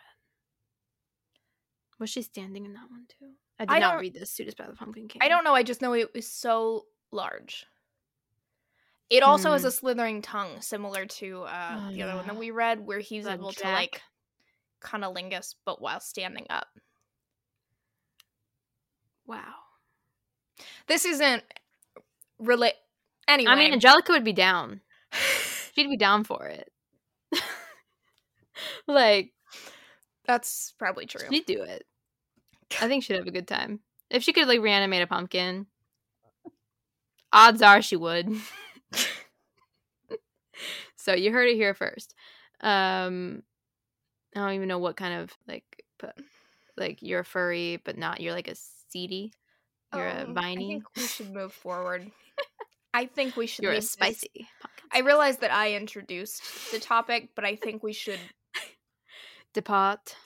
Was 2.01 2.11
she 2.11 2.23
standing 2.23 2.65
in 2.65 2.73
that 2.73 2.91
one 2.91 3.05
too? 3.09 3.33
I 3.59 3.67
did 3.67 3.75
I 3.75 3.79
not 3.79 4.01
read 4.01 4.15
this 4.15 4.31
Seduced 4.33 4.57
by 4.57 4.67
the 4.67 4.73
Pumpkin 4.73 5.07
King. 5.07 5.21
I 5.23 5.29
don't 5.29 5.45
know, 5.45 5.55
I 5.55 5.63
just 5.63 5.83
know 5.83 5.93
it 5.93 6.13
was 6.15 6.27
so 6.27 6.87
large. 7.13 7.67
It 9.11 9.23
also 9.23 9.53
has 9.53 9.63
Hmm. 9.63 9.69
a 9.69 9.71
slithering 9.71 10.23
tongue, 10.23 10.61
similar 10.63 11.05
to 11.05 11.43
uh, 11.43 11.81
Oh, 11.89 11.93
the 11.93 12.03
other 12.03 12.17
one 12.17 12.27
that 12.27 12.37
we 12.37 12.51
read, 12.53 12.81
where 12.87 13.01
he's 13.01 13.25
That 13.25 13.35
able 13.39 13.53
to 13.53 13.59
Jack. 13.61 13.75
like 13.75 14.03
cunnilingus, 14.81 15.57
but 15.67 15.81
while 15.83 16.01
standing 16.01 16.47
up. 16.49 16.69
Wow. 19.27 19.55
This 20.87 21.05
isn't 21.05 21.43
relate. 22.39 22.75
Anyway, 23.29 23.51
I 23.53 23.57
mean, 23.57 23.73
Angelika 23.73 24.13
would 24.13 24.25
be 24.25 24.33
down. 24.33 24.81
She'd 25.75 25.89
be 25.89 25.97
down 25.97 26.25
for 26.25 26.47
it. 26.47 26.73
like, 28.87 29.33
that's 30.25 30.75
probably 30.79 31.07
true. 31.07 31.27
she'd 31.31 31.47
do 31.47 31.63
it. 31.63 31.85
I 32.81 32.89
think 32.89 33.03
she'd 33.05 33.17
have 33.17 33.27
a 33.27 33.31
good 33.33 33.49
time. 33.49 33.81
If 34.11 34.23
she 34.23 34.33
could, 34.33 34.49
like, 34.49 34.61
reanimate 34.61 35.03
a 35.03 35.07
pumpkin, 35.07 35.67
odds 37.33 37.63
are 37.63 37.81
she 37.83 37.97
would. 37.97 38.29
so 40.97 41.15
you 41.15 41.33
heard 41.33 41.49
it 41.49 41.57
here 41.57 41.75
first. 41.75 42.15
Um, 42.61 43.43
I 44.37 44.41
don't 44.41 44.53
even 44.55 44.69
know 44.69 44.79
what 44.79 44.97
kind 44.97 45.15
of, 45.21 45.33
like, 45.49 45.85
pu- 45.99 46.23
like, 46.77 46.99
you're 47.03 47.21
a 47.21 47.25
furry, 47.25 47.81
but 47.85 47.97
not, 47.99 48.21
you're 48.21 48.33
like 48.35 48.49
a 48.49 48.55
seedy. 48.91 49.33
You're 49.95 50.07
a 50.07 50.25
Um, 50.25 50.35
viney. 50.35 50.65
I 50.65 50.69
think 50.69 50.85
we 50.97 51.03
should 51.03 51.33
move 51.35 51.53
forward. 51.53 52.11
I 52.95 53.07
think 53.07 53.37
we 53.37 53.47
should. 53.47 53.63
You're 53.63 53.73
a 53.73 53.77
leave 53.77 53.83
this- 53.83 53.91
spicy. 53.93 54.49
I 54.93 55.01
realize 55.01 55.39
that 55.39 55.53
I 55.53 55.75
introduced 55.75 56.43
the 56.73 56.81
topic, 56.81 57.31
but 57.37 57.45
I 57.45 57.55
think 57.57 57.83
we 57.83 57.93
should 57.93 58.19
Depart. 59.55 60.17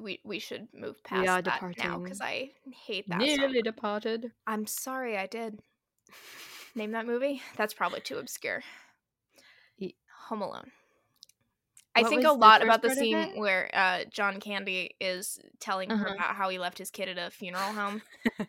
We 0.00 0.20
we 0.24 0.38
should 0.38 0.68
move 0.74 1.02
past 1.04 1.44
that 1.44 1.62
now 1.78 1.98
because 1.98 2.20
I 2.20 2.50
hate 2.86 3.08
that. 3.08 3.18
song. 3.18 3.26
Nearly 3.26 3.62
departed. 3.62 4.32
I'm 4.46 4.66
sorry, 4.66 5.16
I 5.16 5.26
did. 5.26 5.60
Name 6.74 6.92
that 6.92 7.06
movie? 7.06 7.42
That's 7.56 7.74
probably 7.74 8.00
too 8.00 8.18
obscure. 8.18 8.62
Ye- 9.76 9.96
Home 10.28 10.42
Alone. 10.42 10.70
I 11.94 12.00
What 12.02 12.08
think 12.08 12.24
a 12.24 12.32
lot 12.32 12.62
about 12.62 12.80
the 12.80 12.94
scene 12.94 13.38
where 13.38 13.68
uh, 13.74 14.04
John 14.10 14.40
Candy 14.40 14.96
is 15.00 15.38
telling 15.60 15.90
her 15.90 16.06
Uh-huh. 16.06 16.14
about 16.14 16.34
how 16.36 16.48
he 16.48 16.58
left 16.58 16.78
his 16.78 16.90
kid 16.90 17.08
at 17.10 17.18
a 17.18 17.30
funeral 17.30 17.72
home. 17.72 18.00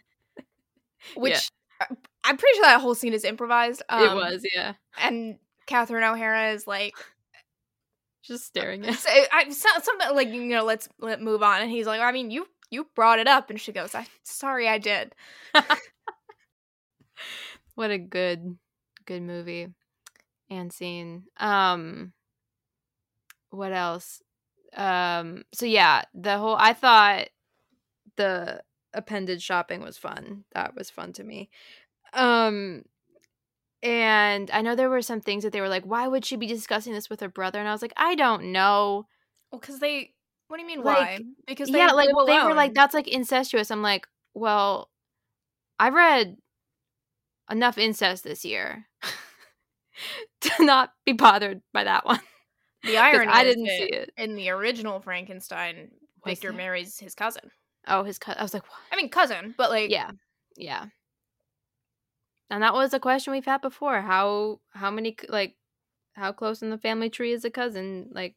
Which 1.16 1.52
uh, 1.82 1.86
I'm 2.24 2.38
pretty 2.38 2.56
sure 2.56 2.64
that 2.66 2.80
whole 2.80 2.96
scene 2.96 3.14
is 3.14 3.26
improvised. 3.26 3.82
it 3.82 3.94
um, 3.94 4.16
was, 4.16 4.46
yeah. 4.56 4.76
And 4.98 5.38
Catherine 5.66 6.04
O'Hara 6.04 6.52
is 6.52 6.66
like, 6.68 6.96
Just 8.24 8.46
staring 8.46 8.86
at 8.86 8.96
so, 8.96 9.10
I, 9.10 9.50
so, 9.50 9.68
something 9.82 10.16
like, 10.16 10.30
you 10.30 10.44
know, 10.44 10.64
let's 10.64 10.88
let 11.00 11.22
move 11.22 11.44
on. 11.44 11.62
And 11.62 11.70
he's 11.70 11.86
like, 11.86 12.02
I 12.02 12.12
mean, 12.12 12.32
you 12.32 12.48
you 12.70 12.88
brought 12.96 13.20
it 13.20 13.28
up. 13.28 13.50
And 13.50 13.60
she 13.60 13.72
goes, 13.72 13.94
I 13.94 14.08
sorry, 14.24 14.68
I 14.68 14.78
did. 14.78 15.14
What 17.76 17.92
a 17.92 17.98
good, 17.98 18.58
good 19.06 19.24
movie 19.24 19.68
and 20.50 20.72
scene. 20.72 21.24
Um, 21.38 22.14
what 23.50 23.74
else? 23.74 24.22
Um, 24.76 25.44
so 25.54 25.66
yeah, 25.66 26.04
the 26.14 26.38
whole 26.38 26.56
I 26.56 26.74
thought 26.74 27.30
the 28.16 28.62
appendage 28.94 29.42
shopping 29.42 29.82
was 29.82 29.98
fun. 29.98 30.44
That 30.54 30.76
was 30.76 30.90
fun 30.90 31.14
to 31.14 31.24
me. 31.24 31.50
Um, 32.14 32.84
and 33.84 34.50
I 34.52 34.62
know 34.62 34.76
there 34.76 34.90
were 34.90 35.02
some 35.02 35.20
things 35.20 35.44
that 35.44 35.52
they 35.52 35.60
were 35.60 35.68
like, 35.68 35.84
why 35.84 36.08
would 36.08 36.24
she 36.24 36.38
be 36.38 36.48
discussing 36.48 36.94
this 36.94 37.10
with 37.10 37.20
her 37.20 37.28
brother? 37.28 37.60
And 37.60 37.68
I 37.68 37.74
was 37.74 37.82
like, 37.82 37.94
I 37.98 38.16
don't 38.16 38.54
know. 38.54 39.08
Well, 39.52 39.60
because 39.60 39.80
they. 39.80 40.14
What 40.48 40.58
do 40.58 40.62
you 40.62 40.68
mean? 40.68 40.84
Like, 40.84 40.98
why? 40.98 41.20
Because 41.46 41.70
they 41.70 41.80
yeah, 41.80 41.92
like 41.92 42.10
live 42.14 42.28
they 42.28 42.40
were 42.46 42.54
like, 42.54 42.74
that's 42.74 42.94
like 42.94 43.10
incestuous. 43.10 43.72
I'm 43.72 43.82
like, 43.82 44.08
well, 44.34 44.90
I 45.80 45.90
read 45.90 46.38
enough 47.52 47.78
incest 47.78 48.24
this 48.24 48.46
year 48.46 48.86
to 50.42 50.66
not 50.66 50.92
be 51.06 51.12
bothered 51.12 51.62
by 51.74 51.84
that 51.84 52.06
one. 52.06 52.22
The 52.84 52.98
irony 52.98 53.32
I 53.32 53.44
didn't 53.44 53.68
see 53.68 53.90
it. 53.92 54.12
in 54.18 54.36
the 54.36 54.50
original 54.50 55.00
Frankenstein, 55.00 55.90
Victor 56.26 56.54
marries 56.54 57.00
his 57.00 57.16
cousin. 57.16 57.50
Oh, 57.88 58.04
his 58.04 58.18
cut. 58.18 58.40
I 58.40 58.44
was 58.44 58.54
like, 58.54 58.64
what? 58.64 58.80
I 58.92 58.96
mean, 58.96 59.10
cousin, 59.10 59.56
but 59.58 59.70
like, 59.72 59.90
yeah, 59.90 60.12
yeah. 60.56 60.86
And 62.54 62.62
that 62.62 62.76
was 62.76 62.94
a 62.94 63.00
question 63.00 63.34
we've 63.34 63.46
had 63.46 63.62
before. 63.62 64.02
How 64.02 64.60
how 64.74 64.92
many 64.92 65.18
like 65.28 65.56
how 66.14 66.32
close 66.32 66.62
in 66.62 66.70
the 66.70 66.78
family 66.78 67.10
tree 67.10 67.34
is 67.34 67.44
a 67.44 67.50
cousin? 67.50 68.10
Like, 68.12 68.36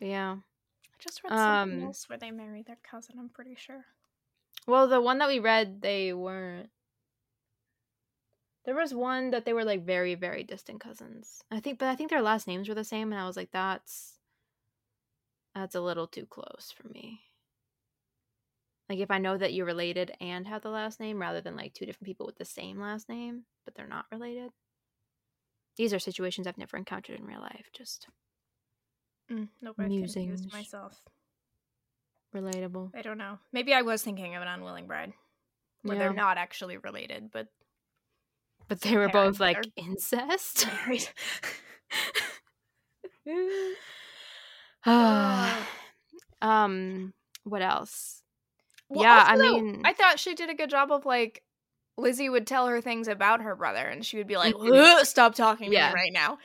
yeah. 0.00 0.38
I 0.38 0.94
just 0.98 1.22
read 1.22 1.30
something 1.30 1.78
Um, 1.78 1.84
else 1.84 2.08
where 2.08 2.18
they 2.18 2.32
marry 2.32 2.62
their 2.62 2.78
cousin. 2.82 3.14
I'm 3.16 3.28
pretty 3.28 3.54
sure. 3.54 3.84
Well, 4.66 4.88
the 4.88 5.00
one 5.00 5.18
that 5.18 5.28
we 5.28 5.38
read, 5.38 5.82
they 5.82 6.12
weren't. 6.12 6.70
There 8.64 8.74
was 8.74 8.92
one 8.92 9.30
that 9.30 9.44
they 9.44 9.52
were 9.52 9.64
like 9.64 9.86
very, 9.86 10.16
very 10.16 10.42
distant 10.42 10.80
cousins. 10.80 11.44
I 11.48 11.60
think, 11.60 11.78
but 11.78 11.86
I 11.86 11.94
think 11.94 12.10
their 12.10 12.22
last 12.22 12.48
names 12.48 12.68
were 12.68 12.74
the 12.74 12.82
same, 12.82 13.12
and 13.12 13.20
I 13.20 13.26
was 13.28 13.36
like, 13.36 13.52
that's 13.52 14.18
that's 15.54 15.76
a 15.76 15.80
little 15.80 16.08
too 16.08 16.26
close 16.26 16.74
for 16.76 16.88
me. 16.88 17.20
Like 18.90 18.98
if 18.98 19.10
I 19.12 19.18
know 19.18 19.38
that 19.38 19.54
you're 19.54 19.66
related 19.66 20.10
and 20.20 20.48
have 20.48 20.62
the 20.62 20.68
last 20.68 20.98
name, 20.98 21.20
rather 21.20 21.40
than 21.40 21.54
like 21.54 21.72
two 21.72 21.86
different 21.86 22.06
people 22.06 22.26
with 22.26 22.36
the 22.36 22.44
same 22.44 22.80
last 22.80 23.08
name, 23.08 23.44
but 23.64 23.76
they're 23.76 23.86
not 23.86 24.06
related. 24.10 24.50
These 25.76 25.94
are 25.94 26.00
situations 26.00 26.48
I've 26.48 26.58
never 26.58 26.76
encountered 26.76 27.20
in 27.20 27.24
real 27.24 27.40
life. 27.40 27.70
Just 27.72 28.08
Mm, 29.30 29.46
nope, 29.62 29.76
I 29.78 29.86
Musings. 29.86 30.52
myself. 30.52 31.00
relatable. 32.34 32.90
I 32.92 33.02
don't 33.02 33.16
know. 33.18 33.38
Maybe 33.52 33.72
I 33.72 33.82
was 33.82 34.02
thinking 34.02 34.34
of 34.34 34.42
an 34.42 34.48
unwilling 34.48 34.88
bride, 34.88 35.12
where 35.82 35.94
Yeah. 35.94 36.08
they're 36.08 36.12
not 36.12 36.36
actually 36.36 36.76
related, 36.76 37.30
but 37.30 37.46
But 38.66 38.80
they 38.80 38.96
were 38.96 39.08
both 39.08 39.38
like 39.38 39.64
incest. 39.76 40.66
married. 40.66 41.08
um 46.42 47.14
what 47.44 47.62
else 47.62 48.22
Well, 48.90 49.02
Yeah, 49.04 49.24
I 49.26 49.30
also, 49.32 49.42
though, 49.44 49.52
mean- 49.62 49.82
I 49.84 49.92
thought 49.94 50.18
she 50.20 50.34
did 50.34 50.50
a 50.50 50.54
good 50.54 50.68
job 50.70 50.90
of 50.92 51.06
like 51.06 51.42
Lizzie 51.96 52.28
would 52.28 52.46
tell 52.46 52.66
her 52.66 52.80
things 52.80 53.08
about 53.08 53.42
her 53.42 53.54
brother, 53.54 53.86
and 53.86 54.04
she 54.04 54.16
would 54.18 54.26
be 54.26 54.36
like, 54.36 54.54
Mhm. 54.54 55.04
"Stop 55.06 55.34
talking 55.34 55.70
to 55.70 55.76
me 55.88 55.94
right 55.94 56.12
now." 56.12 56.38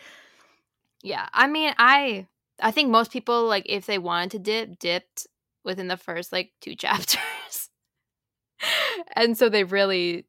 yeah 1.03 1.27
i 1.33 1.45
mean 1.45 1.73
i 1.77 2.25
i 2.61 2.71
think 2.71 2.89
most 2.89 3.11
people 3.11 3.45
like 3.47 3.63
if 3.67 3.85
they 3.85 3.97
wanted 3.97 4.31
to 4.31 4.39
dip 4.39 4.79
dipped 4.79 5.27
within 5.63 5.87
the 5.87 5.97
first 5.97 6.31
like 6.31 6.51
two 6.61 6.75
chapters. 6.83 7.69
And 9.15 9.37
so 9.37 9.49
they 9.49 9.63
really 9.65 10.25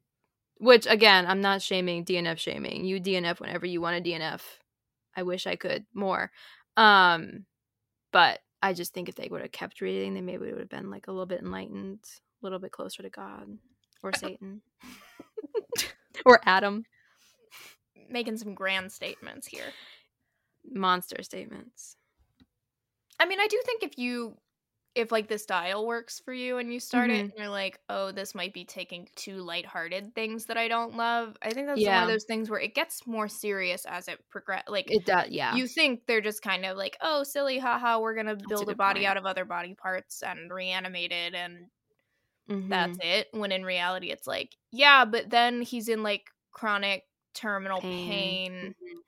which 0.59 0.85
again 0.87 1.25
i'm 1.27 1.41
not 1.41 1.61
shaming 1.61 2.03
dnf 2.05 2.37
shaming. 2.39 2.83
You 2.85 2.99
dnf 2.99 3.39
whenever 3.39 3.65
you 3.65 3.79
want 3.81 4.03
to 4.03 4.09
dnf 4.11 4.41
i 5.15 5.23
wish 5.23 5.47
i 5.47 5.55
could 5.55 5.85
more. 5.93 6.31
Um 6.75 7.45
but 8.11 8.39
i 8.61 8.73
just 8.73 8.93
think 8.93 9.09
if 9.09 9.15
they 9.15 9.27
would 9.29 9.41
have 9.41 9.51
kept 9.51 9.81
reading 9.81 10.13
they 10.13 10.21
maybe 10.21 10.45
would 10.51 10.59
have 10.59 10.69
been 10.69 10.89
like 10.89 11.07
a 11.07 11.11
little 11.11 11.25
bit 11.25 11.41
enlightened 11.41 11.99
a 12.41 12.45
little 12.45 12.59
bit 12.59 12.71
closer 12.71 13.03
to 13.03 13.09
god 13.09 13.47
or 14.03 14.11
satan. 14.17 14.61
Or 16.25 16.39
adam. 16.45 16.83
Making 18.09 18.37
some 18.37 18.53
grand 18.53 18.91
statements 18.91 19.47
here. 19.47 19.71
monster 20.69 21.21
statements. 21.23 21.95
I 23.19 23.25
mean, 23.25 23.39
I 23.39 23.47
do 23.47 23.61
think 23.65 23.83
if 23.83 23.97
you 23.97 24.37
if 24.97 25.11
like 25.11 25.27
the 25.27 25.37
style 25.37 25.85
works 25.85 26.19
for 26.19 26.33
you 26.33 26.57
and 26.57 26.73
you 26.73 26.79
start 26.79 27.09
it 27.11 27.13
Mhm. 27.13 27.29
and 27.29 27.33
you're 27.37 27.49
like, 27.49 27.79
oh, 27.89 28.11
this 28.11 28.35
might 28.35 28.53
be 28.53 28.65
taking 28.65 29.07
too 29.15 29.37
lighthearted 29.43 30.13
things 30.15 30.45
that 30.47 30.57
I 30.57 30.67
don't 30.67 30.95
love. 30.97 31.37
I 31.41 31.51
think 31.51 31.67
that's 31.67 31.77
one 31.77 31.81
Yeah. 31.83 32.01
of 32.01 32.07
those 32.09 32.25
things 32.25 32.49
where 32.49 32.59
it 32.59 32.75
gets 32.75 33.05
more 33.07 33.27
serious 33.27 33.85
as 33.85 34.07
it 34.07 34.19
progress. 34.29 34.63
Like 34.67 34.91
It 34.91 35.05
does, 35.05 35.29
yeah. 35.29 35.55
you 35.55 35.67
think 35.67 36.05
they're 36.07 36.21
just 36.21 36.41
kind 36.41 36.65
of 36.65 36.75
like, 36.77 36.97
oh, 37.01 37.23
silly, 37.23 37.59
haha, 37.59 37.99
we're 37.99 38.15
gonna 38.15 38.35
build 38.35 38.63
a, 38.63 38.65
good 38.67 38.77
body 38.77 39.01
point. 39.01 39.11
out 39.11 39.17
of 39.17 39.25
other 39.25 39.45
body 39.45 39.75
parts 39.75 40.23
and 40.23 40.51
reanimate 40.51 41.11
it, 41.11 41.33
and 41.35 41.69
Mhm. 42.49 42.69
that's 42.69 42.97
it. 43.01 43.27
When 43.33 43.51
in 43.51 43.63
reality, 43.65 44.09
it's 44.11 44.27
like, 44.27 44.55
yeah, 44.71 45.05
but 45.05 45.29
then 45.29 45.61
he's 45.61 45.89
in 45.89 46.03
like 46.03 46.29
chronic 46.51 47.05
terminal 47.33 47.81
pain, 47.81 48.73
Mhm. 48.81 49.01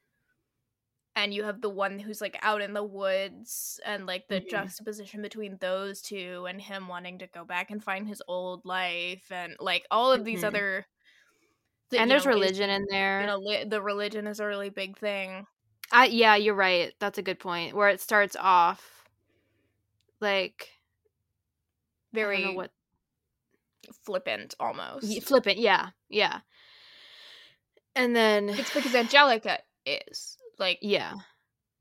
And 1.20 1.34
you 1.34 1.44
have 1.44 1.60
the 1.60 1.70
one 1.70 2.00
who's 2.00 2.22
like 2.22 2.40
out 2.42 2.62
in 2.62 2.74
the 2.74 2.84
woods, 2.84 3.80
and 3.86 4.06
like 4.06 4.28
the 4.30 4.40
Mhm. 4.40 4.50
juxtaposition 4.50 5.22
between 5.22 5.58
those 5.58 6.02
two, 6.02 6.46
and 6.48 6.62
him 6.62 6.88
wanting 6.88 7.20
to 7.20 7.28
go 7.28 7.44
back 7.44 7.72
and 7.72 7.84
find 7.84 8.08
his 8.08 8.24
old 8.28 8.64
life, 8.66 9.30
and 9.32 9.58
like 9.60 9.86
all 9.92 10.14
of 10.14 10.24
these 10.24 10.42
Mhm. 10.42 10.48
other. 10.48 10.88
that, 11.90 12.02
And 12.02 12.12
there's 12.12 12.26
know, 12.26 12.32
religion 12.32 12.70
in 12.70 12.84
you 12.84 12.88
there. 12.92 13.26
know, 13.26 13.38
li- 13.38 13.64
the 13.66 13.82
religion 13.82 14.28
is 14.28 14.40
a 14.40 14.46
really 14.46 14.70
big 14.70 14.98
thing. 14.98 15.48
I 15.92 16.06
yeah, 16.06 16.36
you're 16.36 16.54
right. 16.56 16.94
That's 17.00 17.18
a 17.18 17.24
good 17.24 17.40
point. 17.40 17.76
Where 17.76 17.90
it 17.90 18.00
starts 18.00 18.36
off 18.36 19.10
like 20.22 20.70
Very 22.14 22.54
what 22.56 22.72
flippant 24.06 24.56
almost. 24.60 25.08
y- 25.08 25.20
flippant, 25.20 25.58
yeah. 25.58 25.90
Yeah. 26.10 26.42
And 27.96 28.16
then 28.16 28.50
It's 28.50 28.74
because 28.74 28.94
Angelika 28.96 29.60
is 29.86 30.38
like 30.60 30.80
yeah. 30.82 31.14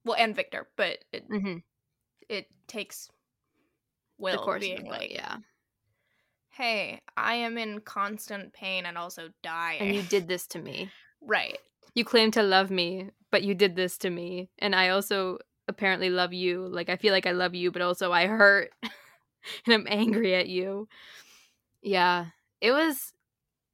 well, 0.05 0.17
and 0.19 0.35
Victor, 0.35 0.69
but 0.77 0.99
it, 1.13 1.29
Mhm. 1.29 1.63
it 2.29 2.47
takes 2.67 3.07
The 3.07 3.13
Will 4.25 4.39
course 4.45 4.61
being 4.61 4.87
it, 4.87 4.91
like, 4.91 5.13
yeah. 5.13 5.39
"Hey, 6.51 7.01
I 7.17 7.35
am 7.35 7.59
in 7.59 7.81
constant 7.81 8.53
pain 8.53 8.87
and 8.87 8.97
also 8.99 9.31
dying." 9.43 9.81
And 9.81 9.95
you 9.95 10.03
did 10.03 10.29
this 10.29 10.47
to 10.49 10.59
me. 10.59 10.91
right. 11.21 11.59
You 11.95 12.05
claim 12.05 12.31
to 12.33 12.43
love 12.43 12.71
me, 12.71 13.11
but 13.31 13.43
you 13.43 13.55
did 13.55 13.75
this 13.77 13.99
to 13.99 14.11
me. 14.11 14.51
And 14.59 14.75
I 14.75 14.91
also 14.91 15.39
apparently 15.67 16.11
love 16.11 16.33
you. 16.33 16.67
Like 16.67 16.89
I 16.89 16.97
feel 16.97 17.13
like 17.13 17.27
I 17.27 17.33
love 17.33 17.55
you, 17.55 17.71
but 17.71 17.83
also 17.83 18.13
I 18.13 18.27
hurt 18.27 18.71
and 19.67 19.75
I'm 19.75 19.87
angry 19.89 20.35
at 20.35 20.49
you. 20.49 20.89
Yeah. 21.83 22.27
It 22.61 22.73
was 22.73 23.13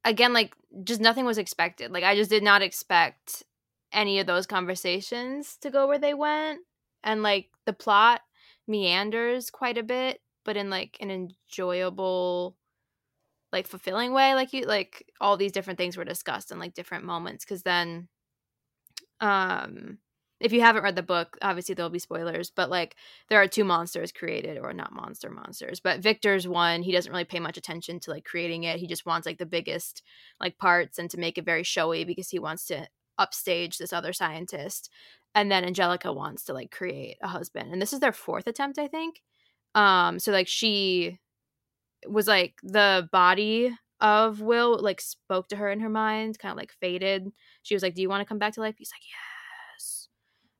again 0.03 0.33
like 0.33 0.55
just 0.83 1.01
nothing 1.01 1.25
was 1.25 1.37
expected. 1.37 1.91
Like 1.91 2.03
I 2.03 2.15
just 2.15 2.29
did 2.29 2.43
not 2.43 2.61
expect 2.61 3.43
any 3.95 4.19
of 4.19 4.27
those 4.27 4.45
conversations 4.45 5.57
to 5.61 5.71
go 5.71 5.87
where 5.87 5.97
they 5.97 6.13
went. 6.13 6.59
And 7.03 7.23
like 7.23 7.49
the 7.65 7.73
plot 7.73 8.21
meanders 8.67 9.49
quite 9.49 9.77
a 9.77 9.83
bit, 9.83 10.21
but 10.43 10.57
in 10.57 10.69
like 10.69 10.97
an 10.99 11.09
enjoyable 11.11 12.57
like 13.55 13.67
fulfilling 13.67 14.11
way 14.11 14.35
like 14.35 14.51
you 14.51 14.65
like 14.65 15.05
all 15.21 15.37
these 15.37 15.53
different 15.53 15.77
things 15.77 15.95
were 15.95 16.03
discussed 16.03 16.51
in 16.51 16.59
like 16.59 16.73
different 16.73 17.05
moments 17.05 17.45
because 17.45 17.63
then 17.63 18.09
um 19.21 19.97
if 20.41 20.51
you 20.51 20.59
haven't 20.59 20.83
read 20.83 20.97
the 20.97 21.01
book 21.01 21.37
obviously 21.41 21.73
there'll 21.73 21.89
be 21.89 21.97
spoilers 21.97 22.51
but 22.51 22.69
like 22.69 22.97
there 23.29 23.41
are 23.41 23.47
two 23.47 23.63
monsters 23.63 24.11
created 24.11 24.57
or 24.57 24.73
not 24.73 24.91
monster 24.91 25.29
monsters 25.29 25.79
but 25.79 26.01
victor's 26.01 26.45
one 26.45 26.81
he 26.81 26.91
doesn't 26.91 27.13
really 27.13 27.23
pay 27.23 27.39
much 27.39 27.55
attention 27.55 27.97
to 27.97 28.11
like 28.11 28.25
creating 28.25 28.63
it 28.63 28.77
he 28.77 28.87
just 28.87 29.05
wants 29.05 29.25
like 29.25 29.37
the 29.37 29.45
biggest 29.45 30.03
like 30.41 30.57
parts 30.57 30.99
and 30.99 31.09
to 31.09 31.17
make 31.17 31.37
it 31.37 31.45
very 31.45 31.63
showy 31.63 32.03
because 32.03 32.29
he 32.29 32.39
wants 32.39 32.65
to 32.65 32.85
upstage 33.17 33.77
this 33.77 33.93
other 33.93 34.13
scientist 34.13 34.89
and 35.33 35.51
then 35.51 35.65
angelika 35.65 36.11
wants 36.11 36.43
to 36.43 36.53
like 36.53 36.71
create 36.71 37.17
a 37.21 37.27
husband 37.27 37.71
and 37.71 37.81
this 37.81 37.93
is 37.93 37.99
their 37.99 38.13
fourth 38.13 38.47
attempt 38.47 38.79
i 38.79 38.87
think. 38.87 39.21
Um 39.75 40.19
so 40.19 40.31
like 40.31 40.47
she 40.47 41.19
was 42.07 42.27
like 42.27 42.55
the 42.63 43.09
body 43.11 43.77
of 44.01 44.41
will 44.41 44.79
like 44.81 45.01
spoke 45.01 45.47
to 45.49 45.55
her 45.57 45.69
in 45.69 45.79
her 45.81 45.89
mind 45.89 46.39
kind 46.39 46.51
of 46.51 46.57
like 46.57 46.71
faded. 46.79 47.31
She 47.63 47.75
was 47.75 47.83
like 47.83 47.93
do 47.93 48.01
you 48.01 48.09
want 48.09 48.21
to 48.21 48.25
come 48.25 48.39
back 48.39 48.53
to 48.53 48.61
life? 48.61 48.75
He's 48.77 48.91
like 48.91 49.01
yes. 49.77 50.07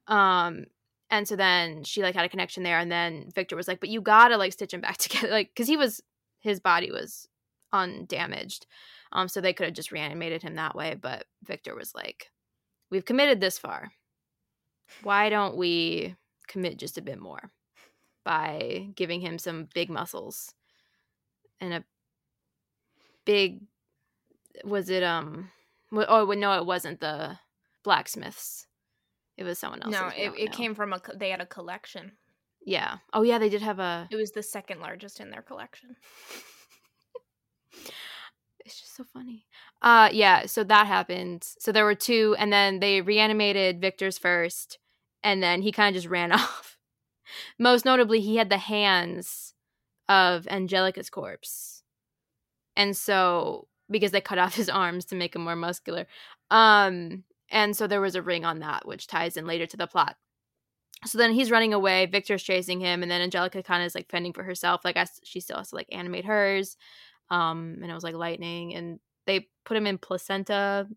Um 0.07 0.65
and 1.09 1.27
so 1.27 1.35
then 1.35 1.83
she 1.83 2.01
like 2.01 2.15
had 2.15 2.25
a 2.25 2.29
connection 2.29 2.63
there 2.63 2.79
and 2.79 2.91
then 2.91 3.29
victor 3.33 3.55
was 3.55 3.67
like 3.67 3.79
but 3.79 3.89
you 3.89 4.01
gotta 4.01 4.37
like 4.37 4.53
stitch 4.53 4.73
him 4.73 4.81
back 4.81 4.97
together 4.97 5.29
like 5.29 5.49
because 5.55 5.67
he 5.67 5.77
was 5.77 6.01
his 6.41 6.59
body 6.59 6.91
was 6.91 7.27
undamaged. 7.71 8.65
Um 9.13 9.29
so 9.29 9.39
they 9.39 9.53
could 9.53 9.67
have 9.67 9.75
just 9.75 9.91
reanimated 9.93 10.43
him 10.43 10.55
that 10.55 10.75
way 10.75 10.95
but 10.99 11.25
victor 11.43 11.73
was 11.73 11.95
like 11.95 12.31
we've 12.89 13.05
committed 13.05 13.39
this 13.41 13.57
far 13.57 13.91
why 15.03 15.29
don't 15.29 15.57
we 15.57 16.15
commit 16.47 16.77
just 16.77 16.97
a 16.97 17.01
bit 17.01 17.19
more 17.19 17.51
by 18.23 18.87
giving 18.95 19.21
him 19.21 19.37
some 19.37 19.67
big 19.73 19.89
muscles 19.89 20.53
and 21.59 21.73
a 21.73 21.83
big 23.25 23.61
was 24.63 24.89
it 24.89 25.03
um 25.03 25.49
oh 25.91 26.25
no 26.37 26.53
it 26.57 26.65
wasn't 26.65 26.99
the 26.99 27.37
blacksmiths 27.83 28.67
it 29.37 29.43
was 29.43 29.59
someone 29.59 29.81
else 29.83 29.91
No, 29.91 30.07
it, 30.15 30.31
it 30.37 30.51
came 30.53 30.73
from 30.75 30.93
a. 30.93 31.01
They 31.13 31.29
had 31.29 31.41
a 31.41 31.45
collection. 31.45 32.13
yeah 32.65 32.97
oh 33.13 33.21
yeah 33.23 33.37
they 33.37 33.49
did 33.49 33.61
have 33.61 33.79
a 33.79 34.07
It 34.09 34.15
was 34.15 34.31
the 34.31 34.43
second 34.43 34.79
largest 34.79 35.19
in 35.19 35.29
their 35.29 35.41
collection. 35.41 35.97
it's 38.65 38.79
just 38.79 38.95
so 38.95 39.03
funny 39.03 39.45
uh 39.85 40.09
yeah 40.11 40.47
so 40.47 40.63
that 40.65 40.87
happened. 40.87 41.47
So 41.59 41.71
there 41.71 41.85
were 41.85 41.95
two 41.95 42.35
and 42.37 42.51
then 42.51 42.79
they 42.79 43.01
reanimated 43.01 43.79
victor's 43.79 44.17
first 44.17 44.79
and 45.23 45.41
then 45.41 45.61
he 45.61 45.71
kind 45.71 45.95
of 45.95 46.01
just 46.01 46.09
ran 46.11 46.31
off. 46.33 46.77
Most 47.57 47.85
notably 47.85 48.19
he 48.19 48.35
had 48.35 48.49
the 48.49 48.57
hands 48.57 49.53
of 50.09 50.47
angelika's 50.47 51.09
corpse. 51.09 51.83
And 52.75 52.97
so 52.97 53.67
because 53.89 54.11
they 54.11 54.21
cut 54.21 54.39
off 54.39 54.55
his 54.55 54.69
arms 54.83 55.05
to 55.05 55.15
make 55.15 55.35
him 55.35 55.43
more 55.43 55.55
muscular 55.55 56.07
um 56.51 57.23
and 57.51 57.77
so 57.77 57.85
there 57.85 58.01
was 58.01 58.15
a 58.15 58.21
ring 58.23 58.43
on 58.43 58.59
that 58.59 58.87
which 58.87 59.07
ties 59.07 59.37
in 59.37 59.45
later 59.45 59.67
to 59.67 59.77
the 59.77 59.87
plot. 59.87 60.17
So 61.05 61.19
then 61.19 61.33
he's 61.33 61.51
running 61.51 61.75
away 61.75 62.07
victor's 62.07 62.41
chasing 62.41 62.79
him 62.79 63.03
and 63.03 63.11
then 63.11 63.21
angelika 63.21 63.61
kind 63.61 63.83
of 63.83 63.87
is 63.87 63.93
like 63.95 64.09
fending 64.09 64.33
for 64.33 64.41
herself. 64.41 64.81
Like 64.83 64.97
I, 64.97 65.05
she 65.23 65.39
still 65.39 65.57
has 65.57 65.69
to 65.69 65.75
like 65.75 65.87
animate 65.91 66.25
hers 66.25 66.75
um 67.29 67.77
and 67.81 67.91
it 67.91 67.93
was 67.93 68.03
like 68.03 68.15
lightning 68.15 68.73
and 68.75 68.99
they 69.25 69.47
put 69.65 69.77
him 69.77 69.87
in 69.87 69.97
placenta. 69.97 70.87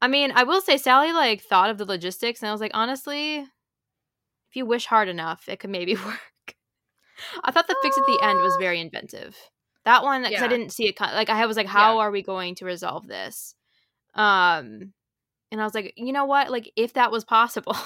I 0.00 0.08
mean 0.08 0.30
i 0.34 0.44
will 0.44 0.60
say 0.60 0.76
sally 0.76 1.12
like 1.12 1.40
thought 1.42 1.70
of 1.70 1.78
the 1.78 1.86
logistics 1.86 2.42
and 2.42 2.48
i 2.48 2.52
was 2.52 2.60
like 2.60 2.72
honestly 2.74 3.36
if 3.38 4.54
you 4.54 4.66
wish 4.66 4.86
hard 4.86 5.08
enough 5.08 5.48
it 5.48 5.58
could 5.58 5.70
maybe 5.70 5.94
work. 6.06 6.20
I 7.42 7.50
thought 7.50 7.66
the 7.66 7.76
fix 7.82 7.96
at 7.96 8.04
the 8.06 8.18
end 8.22 8.38
was 8.40 8.52
Ah. 8.56 8.60
very 8.60 8.78
inventive. 8.80 9.36
That 9.84 10.02
one 10.02 10.22
because 10.24 10.42
i 10.42 10.48
didn't 10.48 10.70
see 10.72 10.88
it 10.88 11.00
like 11.00 11.30
i 11.30 11.46
was 11.46 11.56
like 11.56 11.66
how 11.66 11.94
Yeah. 11.96 12.00
are 12.04 12.10
we 12.10 12.22
going 12.22 12.54
to 12.56 12.64
resolve 12.66 13.06
this? 13.06 13.54
Um 14.14 14.92
and 15.50 15.60
i 15.60 15.64
was 15.64 15.74
like 15.74 15.94
you 15.96 16.12
know 16.12 16.26
what? 16.26 16.50
Like 16.50 16.70
if 16.76 16.92
that 16.92 17.10
was 17.10 17.24
possible 17.24 17.76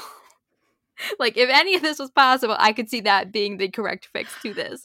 like 1.20 1.36
if 1.36 1.48
any 1.48 1.74
of 1.76 1.82
this 1.82 1.98
was 1.98 2.10
possible 2.10 2.56
i 2.58 2.72
could 2.72 2.90
see 2.90 3.00
that 3.02 3.30
being 3.32 3.56
the 3.56 3.68
correct 3.70 4.08
fix 4.12 4.34
to 4.42 4.52
this 4.52 4.82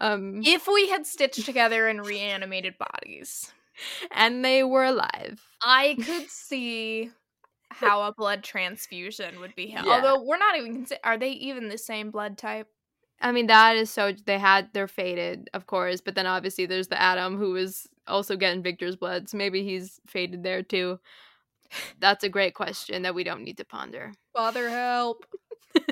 um 0.00 0.40
if 0.44 0.66
we 0.66 0.88
had 0.88 1.06
stitched 1.06 1.44
together 1.46 1.88
and 1.88 2.04
reanimated 2.04 2.74
bodies, 2.78 3.52
and 4.10 4.44
they 4.44 4.62
were 4.64 4.84
alive 4.84 5.40
I 5.62 5.96
could 6.02 6.28
see 6.30 7.10
how 7.70 8.02
a 8.02 8.12
blood 8.12 8.42
transfusion 8.42 9.40
would 9.40 9.54
be. 9.54 9.68
held. 9.68 9.86
Yeah. 9.86 9.92
Although 9.94 10.22
we're 10.24 10.38
not 10.38 10.56
even. 10.58 10.86
Are 11.04 11.16
they 11.16 11.30
even 11.30 11.68
the 11.68 11.78
same 11.78 12.10
blood 12.10 12.36
type? 12.36 12.66
I 13.20 13.32
mean, 13.32 13.46
that 13.48 13.76
is 13.76 13.90
so. 13.90 14.12
They 14.12 14.38
had 14.38 14.70
they're 14.72 14.88
faded, 14.88 15.48
of 15.54 15.66
course, 15.66 16.00
but 16.00 16.14
then 16.14 16.26
obviously 16.26 16.66
there's 16.66 16.88
the 16.88 17.00
Adam 17.00 17.36
who 17.36 17.54
is 17.56 17.86
also 18.08 18.36
getting 18.36 18.62
Victor's 18.62 18.96
blood, 18.96 19.28
so 19.28 19.36
maybe 19.36 19.62
he's 19.62 20.00
faded 20.06 20.42
there 20.42 20.62
too. 20.62 20.98
That's 22.00 22.24
a 22.24 22.28
great 22.28 22.54
question 22.54 23.02
that 23.02 23.14
we 23.14 23.22
don't 23.22 23.44
need 23.44 23.58
to 23.58 23.64
ponder. 23.64 24.12
Father, 24.34 24.68
help! 24.70 25.24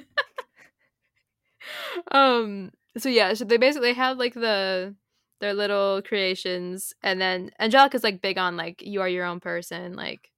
Um. 2.11 2.71
So 2.97 3.09
yeah, 3.09 3.34
so 3.34 3.45
they 3.45 3.57
basically 3.59 3.93
have 3.95 4.18
like 4.18 4.34
the 4.34 4.95
their 5.41 5.55
little 5.55 6.03
creations, 6.03 6.93
and 7.03 7.20
then 7.20 7.51
Angelika's 7.61 8.03
like 8.03 8.20
big 8.22 8.39
on 8.39 8.57
like 8.57 8.82
you 8.82 9.01
are 9.01 9.09
your 9.09 9.24
own 9.24 9.41
person, 9.41 9.95
like 9.95 10.30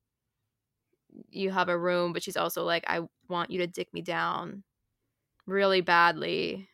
you 1.30 1.50
have 1.50 1.68
a 1.68 1.78
room, 1.78 2.12
but 2.12 2.22
she's 2.22 2.36
also 2.36 2.64
like 2.64 2.84
I 2.86 3.00
want 3.28 3.50
you 3.50 3.58
to 3.60 3.66
dick 3.66 3.92
me 3.92 4.02
down 4.02 4.62
really 5.46 5.80
badly 5.80 6.68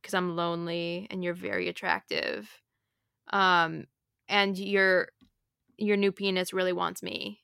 because 0.00 0.14
I'm 0.14 0.36
lonely 0.36 1.06
and 1.10 1.24
you're 1.24 1.34
very 1.34 1.68
attractive. 1.68 2.50
Um, 3.32 3.86
and 4.28 4.58
your 4.58 5.08
your 5.78 5.96
new 5.96 6.12
penis 6.12 6.52
really 6.52 6.72
wants 6.72 7.02
me. 7.02 7.40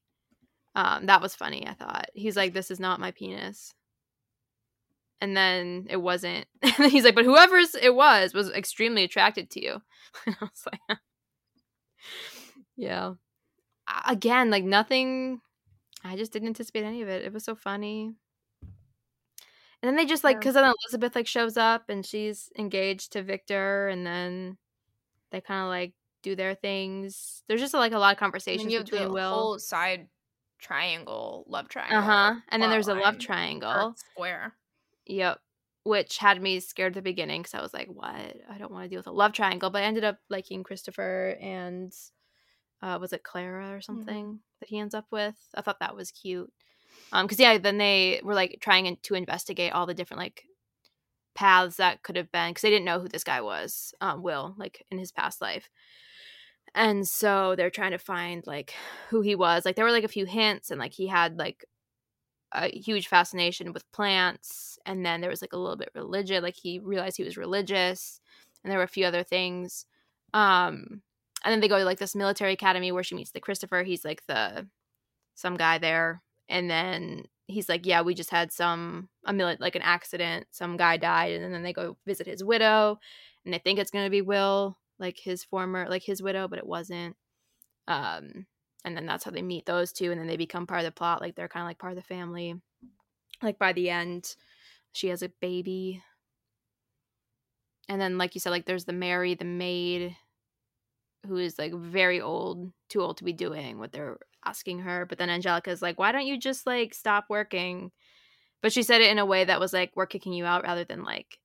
Um, 0.74 1.06
that 1.06 1.22
was 1.22 1.34
funny. 1.36 1.66
I 1.66 1.74
thought 1.74 2.06
he's 2.14 2.36
like, 2.36 2.54
"This 2.54 2.70
is 2.70 2.80
not 2.80 3.00
my 3.00 3.10
penis," 3.12 3.74
and 5.22 5.36
then 5.36 5.86
it 5.88 5.98
wasn't. 5.98 6.46
And 6.62 6.74
then 6.76 6.90
he's 6.90 7.04
like, 7.04 7.14
"But 7.14 7.24
whoever's 7.24 7.74
it 7.74 7.94
was 7.94 8.34
was 8.34 8.50
extremely 8.50 9.04
attracted 9.04 9.48
to 9.50 9.62
you." 9.62 9.82
And 10.26 10.36
I 10.40 10.44
was 10.44 10.66
like, 10.70 10.98
"Yeah." 12.76 13.14
Again, 14.06 14.50
like 14.50 14.64
nothing. 14.64 15.40
I 16.04 16.16
just 16.16 16.32
didn't 16.32 16.48
anticipate 16.48 16.84
any 16.84 17.02
of 17.02 17.08
it. 17.08 17.24
It 17.24 17.32
was 17.32 17.44
so 17.44 17.54
funny. 17.54 18.14
And 18.62 19.88
then 19.88 19.96
they 19.96 20.06
just 20.06 20.24
like 20.24 20.38
because 20.38 20.54
then 20.54 20.64
Elizabeth 20.84 21.14
like 21.14 21.26
shows 21.26 21.56
up 21.56 21.88
and 21.88 22.04
she's 22.04 22.50
engaged 22.58 23.12
to 23.12 23.22
Victor, 23.22 23.88
and 23.88 24.04
then 24.04 24.58
they 25.30 25.40
kind 25.40 25.62
of 25.62 25.68
like 25.68 25.94
do 26.22 26.34
their 26.34 26.54
things. 26.54 27.42
There's 27.48 27.60
just 27.60 27.74
like 27.74 27.92
a 27.92 27.98
lot 27.98 28.12
of 28.12 28.18
conversations 28.18 28.72
you 28.72 28.78
have 28.78 28.86
between 28.86 29.08
the 29.08 29.12
Will. 29.14 29.34
whole 29.34 29.58
side 29.58 30.08
triangle, 30.60 31.44
love 31.48 31.68
triangle. 31.68 31.98
Uh 31.98 32.02
huh. 32.02 32.34
And 32.48 32.62
then 32.62 32.70
there's 32.70 32.88
a 32.88 32.94
love 32.94 33.18
triangle. 33.18 33.94
square. 33.96 34.54
Yep. 35.07 35.38
Which 35.84 36.18
had 36.18 36.40
me 36.40 36.61
scared 36.61 36.92
at 36.92 36.94
the 36.94 37.03
beginning 37.03 37.42
because 37.42 37.55
I 37.55 37.62
was 37.62 37.74
like, 37.74 37.88
what? 37.88 38.14
I 38.48 38.59
don't 38.59 38.70
want 38.70 38.84
to 38.84 38.88
deal 38.88 39.00
with 39.00 39.09
a 39.09 39.12
love 39.12 39.32
triangle. 39.32 39.70
But 39.70 39.82
I 39.82 39.86
ended 39.86 40.05
up 40.05 40.18
liking 40.30 40.62
Christopher 40.62 41.36
and 41.40 41.92
uh, 42.82 42.98
was 43.00 43.12
it 43.12 43.22
Clara 43.22 43.74
or 43.76 43.80
something 43.80 44.40
that 44.61 44.68
he 44.68 44.78
ends 44.78 44.94
up 44.94 45.07
with? 45.11 45.36
I 45.55 45.61
thought 45.61 45.80
that 45.80 45.96
was 45.96 46.11
cute. 46.11 46.53
Um, 47.12 47.26
because 47.26 47.38
yeah, 47.38 47.59
then 47.59 47.78
they 47.78 48.20
were 48.22 48.34
like 48.34 48.59
trying 48.61 48.96
to 49.03 49.14
investigate 49.14 49.72
all 49.72 49.86
the 49.86 49.94
different 49.94 50.20
like 50.20 50.44
paths 51.34 51.76
that 51.76 52.03
could 52.03 52.16
have 52.16 52.30
been 52.32 52.50
because 52.50 52.62
they 52.62 52.70
didn't 52.70 52.84
know 52.84 53.00
who 53.00 53.09
this 53.09 53.24
guy 53.24 53.40
was, 53.40 53.94
um, 54.00 54.22
Will, 54.22 54.55
like 54.59 54.84
in 54.90 54.98
his 54.98 55.12
past 55.12 55.40
life. 55.40 55.68
And 56.74 57.07
so 57.07 57.55
they're 57.55 57.70
trying 57.70 57.90
to 57.90 57.98
find 57.98 58.46
like 58.46 58.74
who 59.11 59.20
he 59.20 59.34
was. 59.34 59.64
Like 59.64 59.76
there 59.76 59.84
were 59.84 59.90
like 59.90 60.05
a 60.05 60.09
few 60.09 60.24
hints, 60.26 60.70
and 60.70 60.80
like 60.80 60.92
he 60.92 61.07
had 61.07 61.38
like 61.38 61.64
a 62.53 62.68
huge 62.68 63.09
fascination 63.09 63.72
with 63.72 63.90
plants 63.92 64.71
and 64.86 65.04
then 65.04 65.20
there 65.20 65.30
was 65.30 65.42
like 65.42 65.52
a 65.52 65.58
little 65.58 65.76
bit 65.76 65.90
religious 65.94 66.42
like 66.42 66.56
he 66.56 66.78
realized 66.78 67.16
he 67.16 67.24
was 67.24 67.36
religious 67.36 68.20
and 68.62 68.70
there 68.70 68.78
were 68.78 68.84
a 68.84 68.88
few 68.88 69.04
other 69.04 69.22
things 69.22 69.86
um 70.34 71.02
and 71.44 71.52
then 71.52 71.60
they 71.60 71.68
go 71.68 71.78
to 71.78 71.84
like 71.84 71.98
this 71.98 72.14
military 72.14 72.52
academy 72.52 72.92
where 72.92 73.02
she 73.02 73.14
meets 73.14 73.30
the 73.30 73.40
christopher 73.40 73.82
he's 73.82 74.04
like 74.04 74.22
the 74.26 74.66
some 75.34 75.56
guy 75.56 75.78
there 75.78 76.22
and 76.48 76.70
then 76.70 77.24
he's 77.46 77.68
like 77.68 77.86
yeah 77.86 78.02
we 78.02 78.14
just 78.14 78.30
had 78.30 78.52
some 78.52 79.08
a 79.24 79.32
mili- 79.32 79.60
like 79.60 79.76
an 79.76 79.82
accident 79.82 80.46
some 80.50 80.76
guy 80.76 80.96
died 80.96 81.32
and 81.32 81.52
then 81.52 81.62
they 81.62 81.72
go 81.72 81.96
visit 82.06 82.26
his 82.26 82.44
widow 82.44 82.98
and 83.44 83.52
they 83.52 83.58
think 83.58 83.78
it's 83.78 83.90
going 83.90 84.04
to 84.04 84.10
be 84.10 84.22
will 84.22 84.78
like 84.98 85.18
his 85.18 85.44
former 85.44 85.86
like 85.88 86.02
his 86.02 86.22
widow 86.22 86.48
but 86.48 86.58
it 86.58 86.66
wasn't 86.66 87.16
um 87.88 88.46
and 88.84 88.96
then 88.96 89.06
that's 89.06 89.24
how 89.24 89.30
they 89.30 89.42
meet 89.42 89.66
those 89.66 89.92
two 89.92 90.10
and 90.10 90.20
then 90.20 90.26
they 90.26 90.36
become 90.36 90.66
part 90.66 90.80
of 90.80 90.86
the 90.86 90.92
plot 90.92 91.20
like 91.20 91.34
they're 91.34 91.48
kind 91.48 91.62
of 91.62 91.68
like 91.68 91.78
part 91.78 91.92
of 91.92 91.96
the 91.96 92.02
family 92.02 92.54
like 93.42 93.58
by 93.58 93.72
the 93.72 93.90
end 93.90 94.34
she 94.93 95.09
has 95.09 95.22
a 95.22 95.28
baby. 95.40 96.03
And 97.88 98.01
then 98.01 98.18
like 98.18 98.34
you 98.34 98.40
said 98.40 98.51
like 98.51 98.66
there's 98.66 98.84
the 98.84 98.93
mary 98.93 99.34
the 99.34 99.45
maid 99.45 100.16
who 101.26 101.36
is 101.36 101.59
like 101.59 101.72
very 101.74 102.20
old 102.20 102.72
too 102.88 103.01
old 103.01 103.16
to 103.18 103.24
be 103.24 103.32
doing 103.32 103.78
what 103.78 103.93
they're 103.93 104.18
asking 104.45 104.80
her. 104.80 105.07
But 105.07 105.18
then 105.18 105.28
angelika's 105.28 105.82
like 105.82 105.99
why 105.99 106.12
don't 106.12 106.26
you 106.26 106.38
just 106.38 106.66
like 106.66 106.95
stop 106.95 107.26
working? 107.28 107.90
But 108.62 108.72
she 108.72 108.82
said 108.82 109.01
it 109.01 109.11
in 109.11 109.18
a 109.18 109.26
way 109.26 109.45
that 109.45 109.61
was 109.61 109.72
like 109.72 109.93
we're 109.95 110.07
kicking 110.07 110.32
you 110.32 110.45
out 110.45 110.62
rather 110.62 110.84
than 110.84 111.05
like 111.05 111.38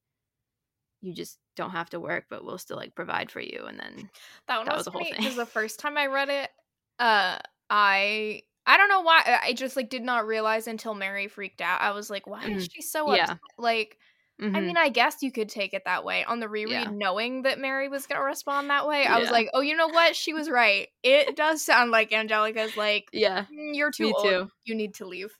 you 1.02 1.14
just 1.14 1.38
don't 1.56 1.72
have 1.72 1.89
to 1.91 2.00
work 2.00 2.26
but 2.30 2.43
we'll 2.43 2.58
still 2.58 2.78
like 2.78 2.95
provide 2.95 3.32
for 3.32 3.39
you. 3.39 3.66
And 3.68 3.80
then 3.80 4.10
That 4.48 4.58
one 4.58 4.66
That 4.66 4.74
was, 4.76 4.80
was 4.80 4.86
the 4.86 4.91
whole 4.91 5.02
funny 5.02 5.12
thing. 5.14 5.22
because 5.22 5.36
the 5.36 5.45
first 5.45 5.80
time 5.80 5.98
I 5.98 6.06
read 6.08 6.30
it, 6.30 6.50
uh, 7.00 7.38
I 7.70 8.43
I 8.68 8.78
don't 8.78 8.89
know 8.89 9.01
why 9.01 9.24
I- 9.26 9.47
I 9.49 9.53
just 9.53 9.76
like 9.78 9.89
did 9.89 10.03
not 10.03 10.28
realize 10.28 10.68
until 10.68 10.93
Mary 10.95 11.28
freaked 11.28 11.61
out. 11.61 11.82
I 11.82 11.91
was 11.91 12.09
like, 12.11 12.28
why 12.28 12.47
is 12.47 12.68
she 12.72 12.82
so 12.84 13.07
Yeah. 13.07 13.24
upset? 13.24 13.38
Like, 13.57 13.97
I 14.53 14.61
Mhm. 14.61 14.68
mean, 14.68 14.78
I 14.78 14.89
guess 14.89 15.24
you 15.24 15.32
could 15.32 15.49
take 15.49 15.74
it 15.74 15.86
that 15.86 16.03
way 16.05 16.24
on 16.26 16.39
the 16.41 16.49
reread, 16.49 16.89
Yeah. 16.89 16.91
knowing 16.91 17.43
that 17.43 17.59
Mary 17.59 17.89
was 17.89 18.07
gonna 18.07 18.24
respond 18.24 18.70
that 18.70 18.88
way. 18.88 19.05
I 19.07 19.20
was 19.20 19.32
like, 19.32 19.49
oh, 19.53 19.61
you 19.61 19.76
know 19.76 19.88
what? 19.89 20.15
She 20.15 20.34
was 20.34 20.49
right. 20.49 20.89
It 21.03 21.36
does 21.36 21.63
sound 21.63 21.91
like 21.91 22.11
Angelika's 22.11 22.76
like, 22.78 23.13
yeah 23.13 23.45
"Mm, 23.51 23.76
you're 23.76 23.91
too 23.91 24.13
old. 24.13 24.24
too 24.24 24.51
You 24.65 24.76
need 24.76 24.95
to 24.95 25.05
leave. 25.07 25.38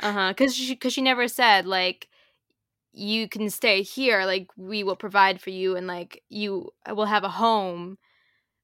Uh-huh. 0.00 0.34
Cause 0.34 0.54
she 0.54 0.76
cause 0.76 0.92
she 0.92 1.02
never 1.02 1.26
said 1.28 1.66
like 1.66 2.08
you 2.92 3.28
can 3.28 3.50
stay 3.50 3.82
here, 3.82 4.24
like 4.26 4.48
we 4.56 4.84
will 4.84 4.96
provide 4.96 5.40
for 5.40 5.50
you 5.50 5.76
and 5.76 5.86
like 5.86 6.22
you 6.30 6.70
will 6.88 7.06
have 7.06 7.24
a 7.24 7.28
home. 7.30 7.98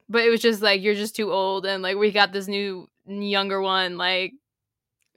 But 0.08 0.24
it 0.24 0.30
was 0.30 0.40
just 0.42 0.62
like 0.62 0.82
you're 0.82 0.94
just 0.94 1.16
too 1.16 1.32
old 1.32 1.66
and 1.66 1.82
like 1.82 1.96
we 1.98 2.12
got 2.12 2.32
this 2.32 2.48
new 2.48 2.88
younger 3.06 3.60
one, 3.60 3.96
like 3.96 4.32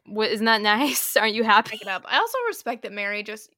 what 0.05 0.29
isn't 0.31 0.45
that 0.45 0.61
nice? 0.61 1.15
Aren't 1.17 1.33
you 1.35 1.43
happy? 1.43 1.77
It 1.81 1.87
up. 1.87 2.03
I 2.07 2.17
also 2.17 2.37
respect 2.47 2.83
that 2.83 2.91
Mary 2.91 3.23
just 3.23 3.49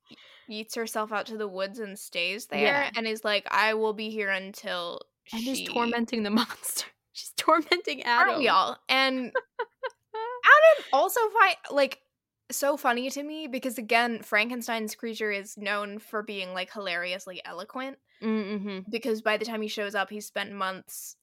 eats 0.49 0.75
herself 0.75 1.11
out 1.11 1.25
to 1.27 1.37
the 1.37 1.47
woods 1.47 1.79
and 1.79 1.99
stays 1.99 2.45
there, 2.45 2.61
Yeah. 2.61 2.89
and 2.95 3.05
is 3.05 3.25
like, 3.25 3.45
I 3.51 3.73
will 3.73 3.93
be 3.93 4.09
here 4.09 4.29
until 4.29 5.01
And 5.33 5.41
she 5.43 5.65
just 5.65 5.73
tormenting 5.73 6.23
the 6.23 6.29
monster. 6.31 6.85
She's 7.11 7.33
tormenting 7.35 8.05
aren't 8.05 8.29
Adam. 8.29 8.39
we 8.39 8.47
all? 8.47 8.77
And 8.87 9.31
Adam 10.15 10.85
also 10.93 11.19
find 11.39 11.55
like 11.71 11.99
so 12.49 12.77
funny 12.77 13.09
to 13.09 13.21
me 13.23 13.47
because 13.47 13.77
again, 13.77 14.21
Frankenstein's 14.21 14.95
creature 14.95 15.31
is 15.31 15.57
known 15.57 15.99
for 15.99 16.23
being 16.23 16.53
like 16.53 16.71
hilariously 16.71 17.41
eloquent. 17.43 17.97
Mm-hmm. 18.23 18.89
Because 18.89 19.21
by 19.21 19.35
the 19.37 19.43
time 19.45 19.61
he 19.61 19.67
shows 19.67 19.95
up, 19.95 20.09
he's 20.09 20.25
spent 20.25 20.53
months 20.53 21.17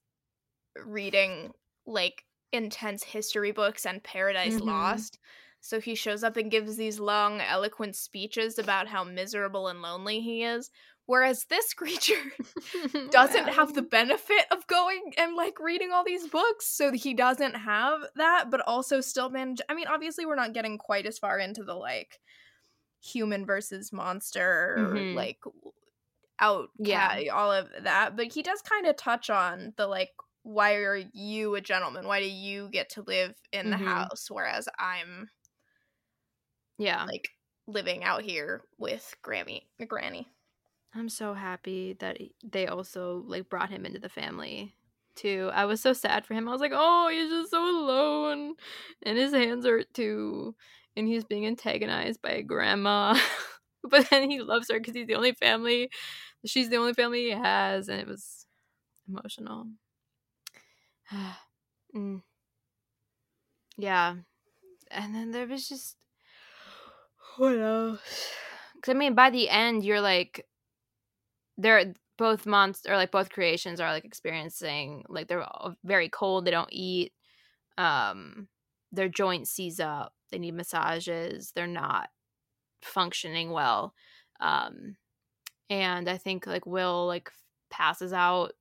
reading 0.85 1.51
like 1.87 2.25
intense 2.51 3.03
history 3.03 3.51
books 3.51 3.85
and 3.85 4.03
Paradise 4.03 4.55
Mhm. 4.55 4.65
Lost. 4.65 5.19
So 5.61 5.79
he 5.81 5.95
shows 5.95 6.23
up 6.23 6.37
and 6.37 6.51
gives 6.51 6.75
these 6.77 6.99
long, 6.99 7.41
eloquent 7.41 7.95
speeches 7.95 8.59
about 8.59 8.87
how 8.87 9.03
miserable 9.03 9.67
and 9.67 9.81
lonely 9.81 10.21
he 10.21 10.43
is. 10.43 10.69
Whereas 11.07 11.45
this 11.45 11.73
creature 11.75 12.21
doesn't 13.11 13.49
have 13.49 13.73
the 13.73 13.81
benefit 13.81 14.45
of 14.51 14.65
going 14.67 15.13
and 15.17 15.35
like 15.35 15.59
reading 15.59 15.91
all 15.91 16.03
these 16.03 16.27
books 16.27 16.67
so 16.67 16.91
he 16.91 17.13
doesn't 17.13 17.53
have 17.55 18.01
that 18.15 18.49
but 18.49 18.61
also 18.61 19.01
still 19.01 19.29
manage 19.29 19.61
i 19.69 19.75
mean 19.75 19.85
obviously 19.87 20.25
we're 20.25 20.33
not 20.35 20.53
getting 20.53 20.77
quite 20.79 21.05
as 21.05 21.19
far 21.19 21.37
into 21.37 21.63
the 21.63 21.75
like 21.75 22.19
human 23.03 23.45
versus 23.45 23.93
monster 23.93 24.75
Mhm. 24.79 25.13
like 25.15 25.39
out 26.39 26.69
Yeah. 26.79 27.21
all 27.33 27.51
of 27.51 27.69
that 27.83 28.15
but 28.17 28.33
he 28.33 28.41
does 28.41 28.61
kind 28.63 28.87
of 28.87 28.95
touch 28.97 29.29
on 29.29 29.73
the 29.77 29.87
like 29.87 30.09
why 30.45 30.75
are 30.75 30.97
you 31.13 31.55
a 31.55 31.61
gentleman 31.61 32.07
why 32.07 32.21
do 32.21 32.29
you 32.29 32.69
get 32.69 32.89
to 32.89 33.03
live 33.03 33.35
in 33.53 33.71
the 33.71 33.77
Mhm. 33.77 34.09
house 34.09 34.27
whereas 34.31 34.69
i'm 34.79 35.29
Yeah. 36.77 37.09
like 37.11 37.29
living 37.67 38.03
out 38.03 38.21
here 38.23 38.63
with 38.77 39.15
grammy 39.23 39.61
granny 39.87 40.27
I'm 40.93 41.09
so 41.09 41.33
happy 41.33 41.93
that 41.93 42.17
they 42.43 42.67
also 42.67 43.17
like 43.27 43.49
brought 43.49 43.69
him 43.69 43.85
into 43.85 43.99
the 43.99 44.09
family 44.09 44.75
too. 45.15 45.49
I 45.53 45.65
was 45.65 45.81
so 45.81 45.93
sad 45.93 46.25
for 46.25 46.33
him. 46.33 46.47
I 46.47 46.51
was 46.51 46.61
like, 46.61 46.71
"Oh, 46.73 47.09
he's 47.09 47.29
just 47.29 47.51
so 47.51 47.63
alone, 47.63 48.55
and 49.03 49.17
his 49.17 49.33
hands 49.33 49.65
hurt 49.65 49.93
too, 49.93 50.55
and 50.95 51.07
he's 51.07 51.25
being 51.25 51.45
antagonized 51.47 52.21
by 52.21 52.31
a 52.31 52.43
grandma." 52.43 53.17
but 53.83 54.09
then 54.09 54.29
he 54.29 54.41
loves 54.41 54.69
her 54.71 54.79
because 54.79 54.95
he's 54.95 55.07
the 55.07 55.15
only 55.15 55.33
family. 55.33 55.89
She's 56.45 56.69
the 56.69 56.77
only 56.77 56.93
family 56.93 57.25
he 57.25 57.31
has, 57.31 57.89
and 57.89 57.99
it 58.01 58.07
was 58.07 58.47
emotional. 59.09 59.67
Mm. 61.95 62.21
Yeah, 63.77 64.15
and 64.91 65.15
then 65.15 65.31
there 65.31 65.47
was 65.47 65.67
just 65.69 65.97
what 67.37 67.57
else? 67.57 68.31
Because 68.75 68.91
I 68.95 68.97
mean, 68.97 69.15
by 69.15 69.29
the 69.29 69.49
end, 69.49 69.83
you're 69.83 70.01
like, 70.01 70.45
they're 71.57 71.93
both 72.17 72.45
monsters, 72.45 72.91
or 72.91 72.95
like 72.97 73.11
both 73.11 73.29
creations 73.29 73.79
are 73.79 73.91
like 73.91 74.05
experiencing 74.05 75.03
like 75.09 75.27
they're 75.27 75.45
very 75.83 76.09
cold. 76.09 76.45
They 76.45 76.51
don't 76.51 76.69
eat. 76.71 77.13
Um, 77.77 78.47
their 78.91 79.09
joints 79.09 79.51
seize 79.51 79.79
up. 79.79 80.13
They 80.31 80.39
need 80.39 80.53
massages. 80.55 81.51
They're 81.55 81.67
not 81.67 82.09
functioning 82.81 83.51
well. 83.51 83.93
Um, 84.39 84.97
and 85.69 86.09
I 86.09 86.17
think 86.17 86.47
like 86.47 86.65
Will 86.65 87.07
like 87.07 87.31
passes 87.71 88.13
out. 88.13 88.53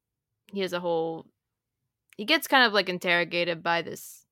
He 0.53 0.61
has 0.61 0.73
a 0.73 0.81
whole. 0.81 1.27
He 2.17 2.25
gets 2.25 2.47
kind 2.47 2.65
of 2.65 2.73
like 2.73 2.89
interrogated 2.89 3.63
by 3.63 3.83
this. 3.83 4.25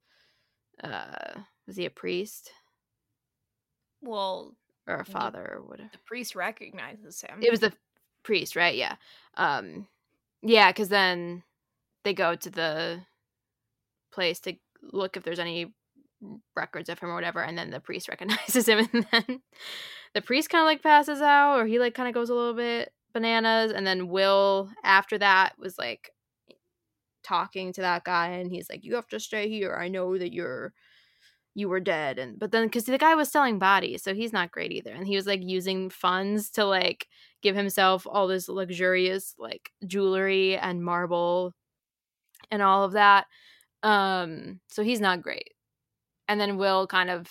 Uh, 0.82 1.40
was 1.66 1.76
he 1.76 1.84
a 1.86 1.90
priest 1.90 2.50
well 4.00 4.54
or 4.88 4.96
a 4.96 5.04
The- 5.04 5.12
father 5.12 5.52
or 5.56 5.62
whatever? 5.62 5.90
the 5.92 5.98
priest 6.06 6.34
recognizes 6.34 7.20
him 7.22 7.40
it 7.42 7.50
was 7.50 7.60
the 7.60 7.72
priest 8.24 8.56
right 8.56 8.74
yeah 8.76 8.96
um 9.36 9.86
yeah 10.42 10.70
because 10.70 10.88
then 10.88 11.42
they 12.04 12.14
go 12.14 12.34
to 12.34 12.50
the 12.50 13.00
place 14.12 14.40
to 14.40 14.54
look 14.82 15.16
if 15.16 15.22
there's 15.22 15.38
any 15.38 15.72
records 16.56 16.88
of 16.88 16.98
him 16.98 17.10
or 17.10 17.14
whatever 17.14 17.42
and 17.42 17.56
then 17.56 17.70
the 17.70 17.80
priest 17.80 18.08
recognizes 18.08 18.66
him 18.68 18.88
and 18.92 19.06
then 19.12 19.40
the 20.14 20.22
priest 20.22 20.50
kind 20.50 20.62
of 20.62 20.66
like 20.66 20.82
passes 20.82 21.20
out 21.20 21.56
or 21.58 21.66
he 21.66 21.78
like 21.78 21.94
kind 21.94 22.08
of 22.08 22.14
goes 22.14 22.30
a 22.30 22.34
little 22.34 22.54
bit 22.54 22.92
bananas 23.12 23.70
and 23.72 23.86
then 23.86 24.08
will 24.08 24.68
after 24.82 25.18
that 25.18 25.52
was 25.58 25.78
like 25.78 26.10
talking 27.22 27.72
to 27.72 27.80
that 27.80 28.04
guy 28.04 28.28
and 28.28 28.50
he's 28.50 28.68
like 28.70 28.84
you 28.84 28.94
have 28.94 29.08
to 29.08 29.20
stay 29.20 29.48
here 29.48 29.76
i 29.80 29.88
know 29.88 30.18
that 30.18 30.32
you're 30.32 30.72
you 31.54 31.68
were 31.68 31.80
dead 31.80 32.18
and 32.18 32.38
but 32.38 32.50
then 32.50 32.64
because 32.66 32.84
the 32.84 32.98
guy 32.98 33.14
was 33.14 33.30
selling 33.30 33.58
bodies 33.58 34.02
so 34.02 34.14
he's 34.14 34.32
not 34.32 34.50
great 34.50 34.72
either 34.72 34.92
and 34.92 35.06
he 35.06 35.16
was 35.16 35.26
like 35.26 35.42
using 35.42 35.90
funds 35.90 36.50
to 36.50 36.64
like 36.64 37.06
give 37.42 37.54
himself 37.54 38.06
all 38.08 38.26
this 38.26 38.48
luxurious 38.48 39.34
like 39.38 39.70
jewelry 39.86 40.56
and 40.56 40.82
marble 40.82 41.52
and 42.50 42.62
all 42.62 42.84
of 42.84 42.92
that 42.92 43.26
um 43.82 44.60
so 44.68 44.82
he's 44.82 45.00
not 45.00 45.22
great 45.22 45.52
and 46.28 46.40
then 46.40 46.56
will 46.56 46.86
kind 46.86 47.10
of 47.10 47.28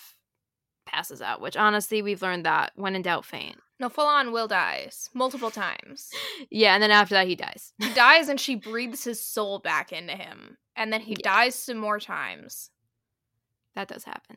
passes 0.86 1.22
out. 1.22 1.40
Which 1.40 1.56
honestly, 1.56 2.02
we've 2.02 2.22
learned 2.22 2.46
that 2.46 2.72
when 2.76 2.94
in 2.94 3.02
doubt, 3.02 3.24
faint. 3.24 3.56
No, 3.80 3.88
full 3.88 4.06
on 4.06 4.32
Will 4.32 4.46
dies 4.48 5.08
multiple 5.14 5.50
times. 5.50 6.10
Yeah, 6.50 6.74
and 6.74 6.82
then 6.82 6.90
after 6.90 7.14
that, 7.14 7.26
he 7.26 7.34
dies. 7.34 7.72
He 7.78 7.92
dies 7.94 8.28
and 8.28 8.38
she 8.40 8.54
breathes 8.54 9.02
his 9.04 9.24
soul 9.24 9.58
back 9.58 9.92
into 9.92 10.12
him. 10.14 10.58
And 10.76 10.92
then 10.92 11.00
he 11.00 11.12
Yeah. 11.12 11.22
dies 11.22 11.54
some 11.54 11.78
more 11.78 11.98
times. 11.98 12.70
That 13.74 13.88
does 13.88 14.04
happen. 14.04 14.36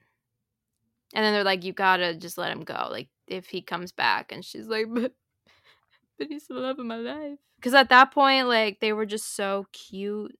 And 1.13 1.23
then 1.23 1.33
they're 1.33 1.43
like, 1.43 1.63
you 1.63 1.73
gotta 1.73 2.15
just 2.15 2.37
let 2.37 2.51
him 2.51 2.63
go. 2.63 2.87
Like, 2.89 3.09
if 3.27 3.47
he 3.47 3.61
comes 3.61 3.91
back. 3.91 4.31
And 4.31 4.43
she's 4.43 4.67
like, 4.67 4.87
but, 4.89 5.13
but 6.17 6.27
he's 6.27 6.47
the 6.47 6.55
love 6.55 6.79
of 6.79 6.85
my 6.85 6.97
life. 6.97 7.37
Because 7.57 7.73
at 7.73 7.89
that 7.89 8.11
point, 8.11 8.47
like, 8.47 8.79
they 8.79 8.93
were 8.93 9.05
just 9.05 9.35
so 9.35 9.67
cute. 9.71 10.37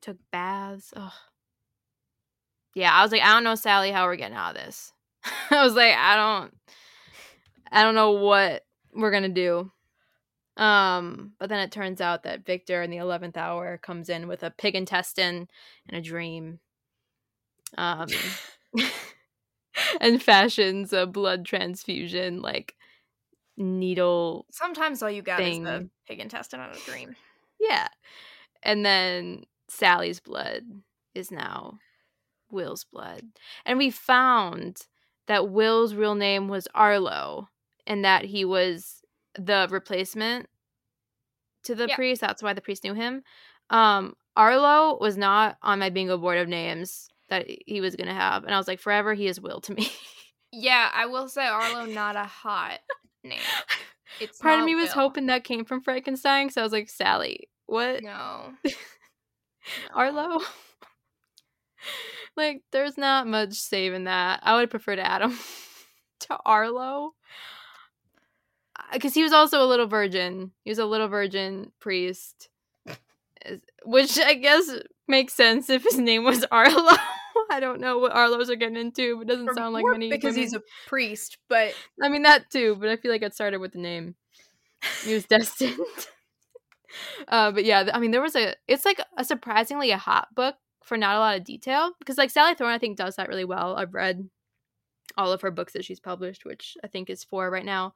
Took 0.00 0.16
baths. 0.30 0.92
Ugh. 0.96 1.12
Yeah, 2.74 2.92
I 2.92 3.02
was 3.02 3.12
like, 3.12 3.22
I 3.22 3.32
don't 3.34 3.44
know, 3.44 3.54
Sally, 3.54 3.90
how 3.92 4.04
we're 4.06 4.16
getting 4.16 4.36
out 4.36 4.56
of 4.56 4.64
this. 4.64 4.92
I 5.50 5.62
was 5.62 5.74
like, 5.74 5.94
I 5.96 6.16
don't, 6.16 6.52
I 7.74 7.82
don't 7.82 7.94
know 7.94 8.12
what 8.12 8.64
we're 8.94 9.10
gonna 9.10 9.28
do. 9.28 9.70
Um, 10.56 11.32
but 11.38 11.48
then 11.48 11.58
it 11.58 11.72
turns 11.72 12.00
out 12.00 12.22
that 12.22 12.46
Victor 12.46 12.82
in 12.82 12.90
the 12.90 12.98
eleventh 12.98 13.36
hour 13.36 13.76
comes 13.76 14.08
in 14.08 14.28
with 14.28 14.42
a 14.42 14.50
pig 14.50 14.74
intestine 14.76 15.48
and 15.88 15.96
a 15.96 16.00
dream. 16.00 16.60
Um, 17.76 18.06
and 20.00 20.22
fashions 20.22 20.92
a 20.92 21.06
blood 21.06 21.44
transfusion 21.44 22.40
like 22.40 22.74
needle 23.56 24.46
Sometimes 24.50 25.02
all 25.02 25.10
you 25.10 25.22
got 25.22 25.40
is 25.40 25.58
the 25.58 25.88
pig 26.06 26.20
intestine 26.20 26.60
on 26.60 26.70
a 26.70 26.78
dream. 26.90 27.16
yeah 27.60 27.88
and 28.62 28.84
then 28.84 29.44
sally's 29.68 30.20
blood 30.20 30.64
is 31.14 31.30
now 31.30 31.78
will's 32.50 32.84
blood 32.84 33.22
and 33.64 33.78
we 33.78 33.90
found 33.90 34.86
that 35.26 35.48
will's 35.50 35.94
real 35.94 36.14
name 36.14 36.48
was 36.48 36.68
arlo 36.74 37.48
and 37.86 38.04
that 38.04 38.24
he 38.24 38.44
was 38.44 39.02
the 39.36 39.66
replacement 39.70 40.48
to 41.64 41.74
the 41.74 41.88
Yep. 41.88 41.96
priest 41.96 42.20
that's 42.20 42.42
why 42.42 42.52
the 42.52 42.60
priest 42.60 42.84
knew 42.84 42.94
him 42.94 43.22
um 43.70 44.14
arlo 44.36 44.98
was 45.00 45.16
not 45.16 45.56
on 45.62 45.78
my 45.78 45.90
bingo 45.90 46.18
board 46.18 46.38
of 46.38 46.48
names 46.48 47.08
that 47.30 47.46
he 47.66 47.80
was 47.80 47.96
gonna 47.96 48.14
have 48.14 48.44
and 48.44 48.54
i 48.54 48.58
was 48.58 48.68
like 48.68 48.80
forever 48.80 49.14
he 49.14 49.26
is 49.26 49.40
will 49.40 49.60
to 49.60 49.72
me 49.74 49.88
Yeah, 50.56 50.88
I 50.94 51.06
will 51.06 51.28
say 51.28 51.44
Arlo 51.44 51.84
not 51.84 52.14
a 52.14 52.22
hot 52.22 52.78
name. 53.24 53.40
It's 54.20 54.38
Part 54.38 54.60
of 54.60 54.64
me 54.64 54.76
was 54.76 54.90
Will. 54.90 54.94
hoping 55.02 55.26
that 55.26 55.42
came 55.42 55.64
from 55.64 55.80
Frankenstein, 55.80 56.48
so 56.48 56.60
I 56.60 56.64
was 56.64 56.72
like, 56.72 56.88
Sally, 56.88 57.48
what? 57.66 58.04
No. 58.04 58.52
Arlo? 59.92 60.38
like, 62.36 62.62
there's 62.70 62.96
not 62.96 63.26
much 63.26 63.54
saving 63.54 64.04
that. 64.04 64.40
I 64.44 64.54
would 64.54 64.70
prefer 64.70 64.94
to 64.94 65.04
add 65.04 65.22
him 65.22 65.36
to 66.20 66.38
Arlo. 66.46 67.14
Because 68.92 69.14
he 69.14 69.22
was 69.22 69.32
also 69.32 69.62
a 69.62 69.66
little 69.66 69.86
virgin. 69.86 70.52
He 70.64 70.70
was 70.70 70.78
a 70.78 70.84
little 70.86 71.08
virgin 71.08 71.72
priest. 71.80 72.48
Which 73.84 74.18
I 74.18 74.34
guess 74.34 74.70
makes 75.06 75.34
sense 75.34 75.68
if 75.68 75.82
his 75.82 75.98
name 75.98 76.24
was 76.24 76.44
Arlo. 76.50 76.92
I 77.50 77.60
don't 77.60 77.80
know 77.80 77.98
what 77.98 78.12
Arlos 78.14 78.48
are 78.48 78.56
getting 78.56 78.76
into, 78.76 79.16
but 79.16 79.22
it 79.22 79.28
doesn't 79.28 79.48
Or- 79.50 79.54
sound 79.54 79.74
like 79.74 79.84
many. 79.86 80.08
because 80.10 80.34
he's 80.34 80.54
a 80.54 80.62
priest, 80.86 81.36
but 81.48 81.74
I 82.02 82.08
mean 82.08 82.22
that 82.22 82.50
too, 82.50 82.76
but 82.80 82.88
I 82.88 82.96
feel 82.96 83.10
like 83.10 83.22
it 83.22 83.34
started 83.34 83.58
with 83.60 83.72
the 83.72 83.80
name. 83.80 84.14
He 85.04 85.12
was 85.14 85.24
destined. 85.26 85.78
uh, 87.28 87.50
but 87.52 87.64
yeah, 87.64 87.90
I 87.92 87.98
mean 87.98 88.12
there 88.12 88.22
was 88.22 88.36
a. 88.36 88.54
It's 88.66 88.84
like 88.84 89.00
a 89.18 89.24
surprisingly 89.24 89.90
a 89.90 89.98
hot 89.98 90.28
book 90.34 90.54
for 90.82 90.96
not 90.96 91.16
a 91.16 91.18
lot 91.18 91.36
of 91.36 91.44
detail 91.44 91.92
because 91.98 92.16
like 92.16 92.30
Sally 92.30 92.54
Thorne 92.54 92.70
I 92.72 92.78
think 92.78 92.96
does 92.96 93.16
that 93.16 93.28
really 93.28 93.44
well. 93.44 93.76
I've 93.76 93.94
read 93.94 94.28
all 95.18 95.32
of 95.32 95.42
her 95.42 95.50
books 95.50 95.74
that 95.74 95.84
she's 95.84 96.00
published, 96.00 96.44
which 96.46 96.76
I 96.82 96.86
think 96.88 97.10
is 97.10 97.24
four 97.24 97.50
right 97.50 97.64
now. 97.64 97.94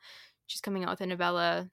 She's 0.48 0.60
coming 0.60 0.82
out 0.84 0.90
with 0.90 1.00
a 1.02 1.06
novella 1.06 1.70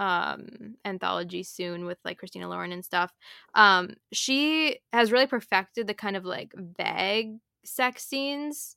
um 0.00 0.76
anthology 0.84 1.42
soon 1.42 1.84
with 1.84 1.98
like 2.04 2.18
Christina 2.18 2.48
Lauren 2.48 2.72
and 2.72 2.84
stuff. 2.84 3.12
Um 3.54 3.94
she 4.12 4.78
has 4.92 5.10
really 5.10 5.26
perfected 5.26 5.86
the 5.86 5.94
kind 5.94 6.16
of 6.16 6.24
like 6.24 6.52
vague 6.54 7.38
sex 7.64 8.04
scenes 8.04 8.76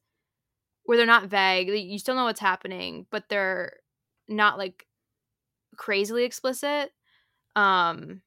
where 0.83 0.97
they're 0.97 1.05
not 1.05 1.27
vague. 1.29 1.69
You 1.69 1.99
still 1.99 2.15
know 2.15 2.23
what's 2.23 2.39
happening, 2.39 3.05
but 3.11 3.25
they're 3.29 3.73
not 4.27 4.57
like 4.57 4.87
crazily 5.75 6.23
explicit. 6.23 6.91
Um 7.55 8.21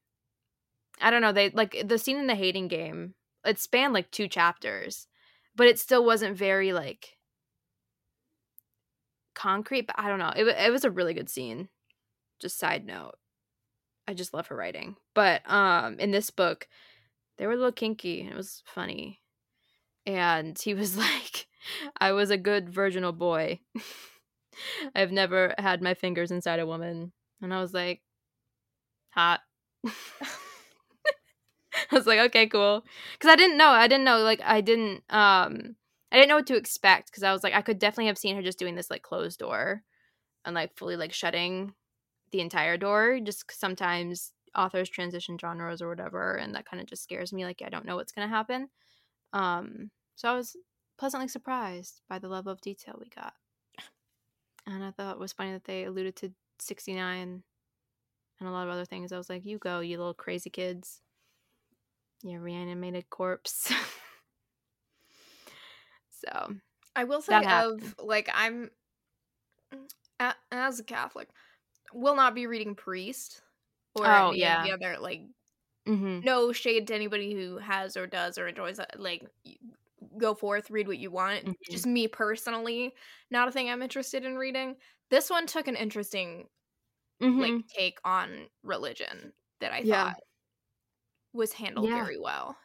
I 1.01 1.11
don't 1.11 1.21
know, 1.21 1.33
they 1.33 1.49
like 1.49 1.75
the 1.85 1.97
scene 1.97 2.17
in 2.17 2.27
the 2.27 2.35
hating 2.35 2.67
game, 2.69 3.15
it 3.45 3.59
spanned 3.59 3.93
like 3.93 4.11
two 4.11 4.27
chapters, 4.27 5.07
but 5.55 5.67
it 5.67 5.79
still 5.79 6.05
wasn't 6.05 6.37
very 6.37 6.71
like 6.71 7.17
concrete, 9.45 9.85
but 9.85 9.99
I 9.99 10.07
don't 10.07 10.17
know. 10.17 10.33
It, 10.35 10.47
it 10.47 10.71
was 10.71 10.83
a 10.83 10.89
really 10.89 11.13
good 11.13 11.29
scene. 11.29 11.69
Just 12.39 12.57
side 12.57 12.85
note. 12.85 13.13
I 14.07 14.13
just 14.15 14.33
love 14.33 14.47
her 14.47 14.55
writing. 14.55 14.95
But 15.13 15.41
um 15.49 15.99
in 15.99 16.11
this 16.11 16.31
book, 16.31 16.67
they 17.37 17.45
were 17.45 17.53
a 17.53 17.55
little 17.55 17.71
kinky 17.71 18.21
and 18.21 18.31
it 18.31 18.35
was 18.35 18.63
funny. 18.65 19.21
And 20.05 20.57
he 20.57 20.73
was 20.73 20.97
like, 21.05 21.45
I 21.99 22.11
was 22.11 22.31
a 22.31 22.37
good 22.37 22.69
virginal 22.69 23.11
boy. 23.11 23.59
I've 24.95 25.11
never 25.11 25.53
had 25.59 25.81
my 25.81 25.93
fingers 25.93 26.31
inside 26.31 26.59
a 26.59 26.65
woman. 26.65 27.11
And 27.41 27.53
I 27.53 27.61
was 27.61 27.73
like, 27.73 28.01
hot. 29.09 29.41
I 31.91 31.95
was 31.95 32.07
like, 32.07 32.19
okay, 32.19 32.47
cool. 32.47 32.83
Because 33.13 33.31
I 33.31 33.35
didn't 33.35 33.57
know. 33.57 33.69
I 33.69 33.87
didn't 33.87 34.05
know. 34.05 34.19
Like, 34.19 34.41
I 34.43 34.61
didn't. 34.61 35.03
Um, 35.09 35.75
I 36.15 36.19
didn't 36.19 36.29
know 36.29 36.37
what 36.37 36.47
to 36.47 36.55
expect. 36.55 37.11
Because 37.11 37.23
I 37.23 37.33
was 37.33 37.43
like, 37.43 37.53
I 37.53 37.61
could 37.61 37.77
definitely 37.79 38.07
have 38.07 38.17
seen 38.17 38.35
her 38.37 38.41
just 38.41 38.59
doing 38.59 38.75
this 38.75 38.89
like 38.89 39.01
closed 39.03 39.39
door, 39.39 39.83
and 40.45 40.55
like 40.55 40.75
fully 40.77 40.95
like 40.97 41.13
shutting 41.13 41.73
the 42.31 42.41
entire 42.41 42.77
door. 42.77 43.19
Just 43.23 43.51
sometimes 43.59 44.31
authors 44.55 44.89
transition 44.89 45.37
genres 45.37 45.81
or 45.81 45.89
whatever, 45.89 46.35
and 46.35 46.55
that 46.55 46.65
kind 46.69 46.81
of 46.81 46.87
just 46.87 47.03
scares 47.03 47.33
me. 47.33 47.45
Like, 47.45 47.61
I 47.65 47.69
don't 47.69 47.85
know 47.85 47.97
what's 47.97 48.13
gonna 48.13 48.29
happen. 48.29 48.69
Um, 49.33 49.91
so 50.15 50.29
I 50.31 50.35
was 50.35 50.55
pleasantly 50.97 51.27
surprised 51.27 52.01
by 52.09 52.19
the 52.19 52.29
level 52.29 52.51
of 52.53 52.61
detail 52.61 52.95
we 52.99 53.09
got, 53.09 53.33
and 54.67 54.83
I 54.83 54.91
thought 54.91 55.15
it 55.15 55.19
was 55.19 55.33
funny 55.33 55.51
that 55.51 55.65
they 55.65 55.83
alluded 55.85 56.15
to 56.17 56.33
sixty 56.59 56.93
nine 56.95 57.43
and 58.39 58.49
a 58.49 58.51
lot 58.51 58.67
of 58.67 58.73
other 58.73 58.85
things. 58.85 59.11
I 59.11 59.17
was 59.17 59.29
like, 59.29 59.45
you 59.45 59.57
go, 59.57 59.79
you 59.81 59.97
little 59.97 60.13
crazy 60.13 60.49
kids. 60.49 61.01
You 62.23 62.39
reanimated 62.39 63.09
corpse. 63.09 63.71
so, 66.27 66.55
I 66.95 67.03
will 67.05 67.21
say 67.21 67.45
of 67.49 67.95
like 67.99 68.29
I'm 68.33 68.71
as 70.51 70.79
a 70.79 70.83
Catholic, 70.83 71.29
will 71.93 72.15
not 72.15 72.35
be 72.35 72.47
reading 72.47 72.75
priest 72.75 73.43
or 73.95 74.07
Oh, 74.07 74.31
any 74.31 74.33
yeah. 74.33 74.55
of 74.55 74.61
the 74.61 74.71
other 74.71 74.97
like 74.99 75.23
hmm 75.85 76.25
no 76.25 76.51
shade 76.53 76.87
to 76.87 76.95
anybody 76.95 77.33
who 77.35 77.57
has 77.57 77.97
or 77.97 78.07
does 78.07 78.37
or 78.37 78.47
enjoys 78.47 78.77
that 78.77 78.99
like 78.99 79.27
go 80.17 80.35
forth 80.35 80.71
read 80.71 80.87
what 80.87 80.97
you 80.99 81.11
want 81.11 81.45
Mhm. 81.45 81.55
just 81.69 81.87
me 81.87 82.07
personally 82.07 82.93
not 83.31 83.47
a 83.47 83.51
thing 83.51 83.69
i'm 83.69 83.81
interested 83.83 84.25
in 84.25 84.37
reading 84.37 84.75
this 85.11 85.29
one 85.29 85.47
took 85.47 85.67
an 85.67 85.75
interesting 85.77 86.47
hmm 87.19 87.37
like 87.37 87.63
take 87.77 87.99
on 88.05 88.47
religion 88.63 89.33
that 89.61 89.73
i 89.73 89.83
Yeah. 89.83 90.11
thought 90.11 90.15
was 91.33 91.53
handled 91.53 91.91
Yeah. 91.91 91.93
very 91.93 92.17
well 92.17 92.57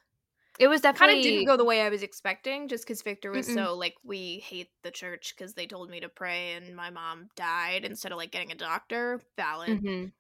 it 0.61 0.69
was 0.69 0.81
definitely 0.83 1.17
kind 1.17 1.17
of 1.17 1.23
didn't 1.23 1.45
go 1.45 1.57
the 1.57 1.65
way 1.65 1.83
i 1.83 1.89
was 1.89 2.03
expecting 2.03 2.69
just 2.69 2.85
because 2.85 3.03
victor 3.03 3.33
was 3.33 3.47
Mm-mm. 3.47 3.51
so 3.51 3.75
like 3.77 3.95
we 4.05 4.39
hate 4.41 4.71
the 4.83 4.91
church 4.91 5.35
because 5.37 5.55
they 5.55 5.67
told 5.67 5.91
me 5.91 6.01
to 6.01 6.09
pray 6.09 6.55
and 6.55 6.77
my 6.77 6.91
mom 6.91 7.29
died 7.37 7.85
instead 7.85 8.13
of 8.13 8.19
like 8.19 8.33
getting 8.33 8.53
a 8.53 8.57
doctor 8.57 9.21
valid 9.37 9.81
Mhm. 9.81 10.13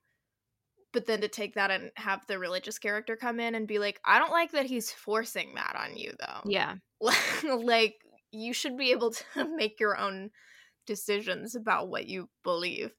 but 0.93 1.07
then 1.07 1.20
to 1.20 1.28
take 1.28 1.55
that 1.55 1.70
and 1.70 1.91
have 1.97 2.26
the 2.26 2.38
religious 2.38 2.78
character 2.78 3.16
come 3.16 3.41
in 3.41 3.55
and 3.55 3.68
be 3.68 3.78
like 3.78 4.01
i 4.05 4.18
don't 4.18 4.32
like 4.32 4.53
that 4.53 4.66
he's 4.66 4.91
forcing 4.93 5.55
that 5.55 5.76
on 5.76 5.97
you 5.97 6.12
though 6.18 6.45
Yeah. 6.45 6.76
like 7.64 7.97
you 8.32 8.53
should 8.53 8.76
be 8.76 8.93
able 8.93 9.11
to 9.12 9.45
make 9.57 9.80
your 9.80 9.97
own 9.97 10.30
decisions 10.86 11.57
about 11.57 11.88
what 11.88 12.07
you 12.07 12.30
believe 12.45 12.93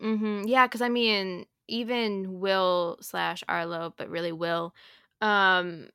hmm 0.00 0.42
Yeah, 0.46 0.66
because 0.66 0.82
I 0.82 0.88
mean, 0.88 1.46
even 1.68 2.40
Will 2.40 2.98
slash 3.00 3.42
Arlo, 3.48 3.94
but 3.96 4.08
really 4.08 4.32
Will, 4.32 4.74
um, 5.20 5.88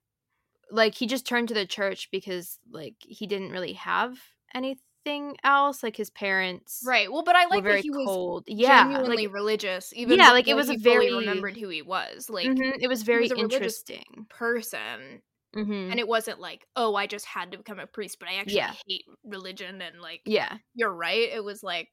like 0.72 0.96
he 0.96 1.08
just 1.08 1.26
turned 1.26 1.48
to 1.50 1.54
the 1.54 1.66
church 1.66 2.10
because 2.12 2.60
like 2.72 2.96
he 3.02 3.28
didn't 3.28 3.52
really 3.52 3.74
have 3.74 4.20
anything 4.54 5.38
else. 5.44 5.84
Like 5.84 5.96
his 5.98 6.10
parents, 6.10 6.84
right 6.84 7.12
well 7.12 7.24
but 7.24 7.36
i 7.36 7.46
like 7.46 7.66
very 7.66 7.84
that 7.84 7.84
he 7.84 7.90
was 7.92 8.18
cold. 8.18 8.44
Yeah, 8.48 9.02
genuinely 9.02 9.08
like 9.08 9.28
religious 9.28 9.94
even 9.94 10.20
Yeah, 10.20 10.32
like, 10.32 10.48
it 10.48 10.56
was 10.56 10.70
a 10.70 10.76
very- 10.78 11.12
remembered 11.12 11.58
who 11.58 11.70
he 11.70 11.82
was 11.82 12.30
like 12.30 12.52
mhm, 12.52 12.74
it 12.82 12.88
was 12.88 13.04
very 13.04 13.30
was 13.30 13.34
interesting. 13.34 14.28
person 14.30 15.22
hmm 15.54 15.92
and 15.92 16.00
it 16.00 16.08
wasn't 16.08 16.40
like 16.40 16.68
oh 16.78 16.96
i 16.96 17.08
just 17.08 17.26
had 17.26 17.52
to 17.52 17.58
become 17.58 17.80
a 17.80 17.88
priest 17.88 18.20
but 18.20 18.30
i 18.30 18.36
actually 18.36 18.66
Yeah. 18.66 18.76
hate 18.88 19.06
religion 19.26 19.82
and 19.82 20.02
like 20.02 20.24
Yeah, 20.26 20.60
you're 20.76 20.94
right 20.94 21.30
it 21.32 21.44
was 21.44 21.64
like 21.64 21.90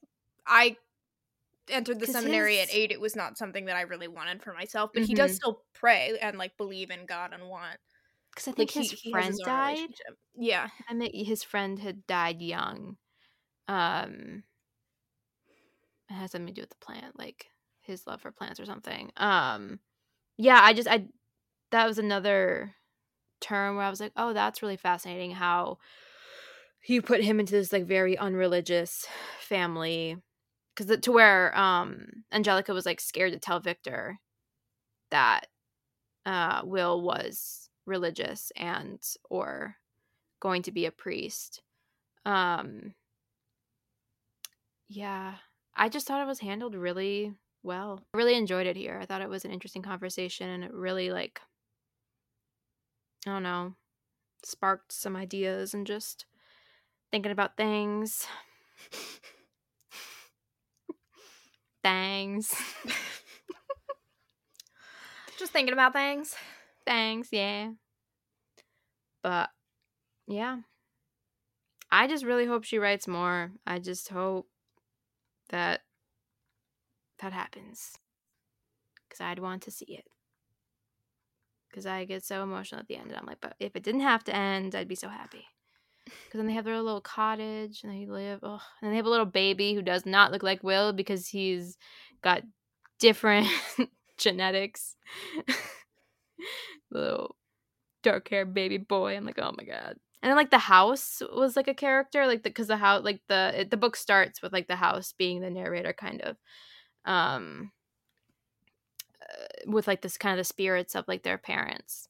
i 0.47 0.77
entered 1.71 2.01
the 2.01 2.07
seminary 2.07 2.61
at 2.61 2.69
eight 2.71 2.93
it 2.93 3.01
was 3.01 3.17
not 3.17 3.39
something 3.39 3.67
that 3.67 3.77
i 3.77 3.83
really 3.83 4.09
wanted 4.09 4.43
for 4.43 4.55
myself 4.55 4.91
but 4.95 5.03
he 5.05 5.15
does 5.15 5.33
Mhm. 5.33 5.37
still 5.37 5.65
pray 5.75 6.19
and 6.21 6.39
like 6.39 6.57
believe 6.59 6.91
in 6.91 7.07
god 7.07 7.33
and 7.33 7.49
want 7.49 7.79
because 8.35 8.49
I 8.49 8.53
think 8.53 8.75
like 8.75 8.85
his 8.85 9.01
he, 9.01 9.11
friend 9.11 9.37
died. 9.45 9.89
yeah 10.35 10.69
I 10.89 10.95
mean, 10.95 11.25
his 11.25 11.43
friend 11.43 11.79
had 11.79 12.07
died 12.07 12.43
young, 12.43 12.97
Um, 13.69 14.45
it 16.11 16.15
has 16.15 16.33
something 16.33 16.49
to 16.49 16.53
do 16.53 16.63
with 16.63 16.71
the 16.71 16.85
plant, 16.85 17.19
like 17.19 17.47
his 17.81 18.07
love 18.07 18.21
for 18.21 18.33
plants 18.33 18.61
or 18.61 18.67
something. 18.67 19.11
Um, 19.17 19.81
yeah, 20.37 20.61
I 20.63 20.73
just 20.73 20.89
I 20.89 21.07
that 21.71 21.87
was 21.87 21.99
another 21.99 22.75
term 23.41 23.77
where 23.77 23.85
I 23.87 23.91
was 23.91 24.01
like, 24.01 24.13
oh, 24.17 24.33
that's 24.33 24.63
really 24.63 24.77
fascinating 24.77 25.33
how 25.33 25.79
you 26.87 27.03
put 27.03 27.23
him 27.25 27.41
into 27.41 27.53
this 27.53 27.73
like 27.73 27.87
very 27.87 28.17
unreligious 28.19 29.07
family 29.41 30.17
because 30.75 30.97
to 30.99 31.13
where 31.13 31.57
um 31.59 32.07
Angelika 32.33 32.75
was 32.75 32.87
like 32.87 33.01
scared 33.01 33.33
to 33.33 33.39
tell 33.39 33.61
Victor 33.61 34.19
that 35.11 35.47
uh 36.27 36.63
Will 36.65 37.01
was 37.01 37.64
religious 37.87 38.53
and 38.57 39.01
or 39.31 39.77
going 40.41 40.63
to 40.63 40.73
be 40.73 40.87
a 40.87 40.91
priest. 40.91 41.63
Um 42.25 42.95
yeah, 44.89 45.35
I 45.75 45.89
just 45.89 46.07
thought 46.07 46.21
it 46.21 46.27
was 46.27 46.41
handled 46.41 46.75
really 46.75 47.35
well. 47.63 48.01
I 48.15 48.19
really 48.19 48.37
enjoyed 48.37 48.67
it 48.67 48.77
here. 48.77 48.99
I 49.01 49.07
thought 49.07 49.23
it 49.23 49.29
was 49.29 49.45
an 49.45 49.51
interesting 49.51 49.83
conversation 49.83 50.49
and 50.49 50.65
it 50.65 50.73
really 50.73 51.11
like 51.11 51.41
I 53.27 53.31
don't 53.31 53.43
know, 53.43 53.75
sparked 54.45 54.93
some 54.93 55.17
ideas 55.17 55.73
and 55.73 55.87
just 55.87 56.27
thinking 57.11 57.33
about 57.33 57.57
things. 57.57 58.27
things. 61.83 62.55
Just 65.39 65.53
thinking 65.53 65.73
about 65.73 65.93
things. 65.93 66.37
Thanks, 66.87 67.29
yeah. 67.33 67.71
But 69.23 69.51
yeah. 70.27 70.59
I 71.91 72.07
just 72.07 72.25
really 72.25 72.47
hope 72.47 72.65
she 72.65 72.79
writes 72.79 73.07
more. 73.07 73.53
I 73.67 73.79
just 73.79 74.09
hope 74.09 74.49
that 75.51 75.83
that 77.21 77.33
happens. 77.33 77.93
Cuz 79.09 79.21
I'd 79.21 79.39
want 79.39 79.63
to 79.63 79.71
see 79.71 79.87
it. 79.87 80.05
Cuz 81.73 81.87
I 81.87 82.05
get 82.05 82.25
so 82.25 82.43
emotional 82.43 82.81
at 82.81 82.89
the 82.89 82.97
end 82.97 83.11
and 83.11 83.17
I'm 83.17 83.27
like, 83.27 83.41
but 83.41 83.55
if 83.61 83.77
it 83.77 83.83
didn't 83.83 84.01
have 84.01 84.25
to 84.25 84.37
end, 84.37 84.75
I'd 84.75 84.89
be 84.89 84.95
so 84.95 85.09
happy. 85.09 85.47
Cuz 86.07 86.35
then 86.35 86.47
they 86.47 86.55
have 86.55 86.65
their 86.65 86.83
little 86.83 87.01
cottage 87.01 87.83
and 87.83 87.93
they 87.93 88.07
live, 88.07 88.41
oh, 88.43 88.63
and 88.83 88.93
they 88.93 88.97
have 88.97 89.07
a 89.07 89.11
little 89.11 89.27
baby 89.27 89.75
who 89.75 89.83
does 89.83 90.05
not 90.05 90.33
look 90.33 90.43
like 90.43 90.63
Will 90.63 90.93
because 90.93 91.29
he's 91.29 91.79
got 92.23 92.43
different 92.99 93.49
genetics. 94.19 94.97
little 96.91 97.37
dark 98.03 98.29
haired 98.29 98.55
baby 98.55 98.79
boy. 98.79 99.17
I'm 99.17 99.25
like, 99.25 99.39
oh 99.39 99.55
my 99.57 99.65
god. 99.65 99.97
And 100.23 100.31
then 100.31 100.37
like 100.37 100.51
the 100.51 100.59
house 100.59 101.23
was 101.35 101.57
like 101.57 101.69
a 101.69 101.75
character, 101.75 102.27
like 102.27 102.43
the 102.45 102.51
because 102.51 102.69
the 102.69 102.79
house, 102.79 103.05
like 103.05 103.21
the 103.29 103.53
it, 103.61 103.71
the 103.71 103.77
book 103.77 103.95
starts 103.95 104.41
with 104.41 104.53
like 104.53 104.69
the 104.69 104.77
house 104.77 105.13
being 105.13 105.41
the 105.41 105.51
narrator, 105.51 105.93
kind 105.93 106.23
of, 106.23 106.37
um, 107.05 107.73
uh, 109.21 109.71
with 109.71 109.87
like 109.87 110.01
this 110.01 110.17
kind 110.17 110.33
of 110.33 110.39
the 110.39 110.45
spirits 110.45 110.95
of 110.95 111.07
like 111.09 111.25
their 111.25 111.37
parents, 111.37 112.09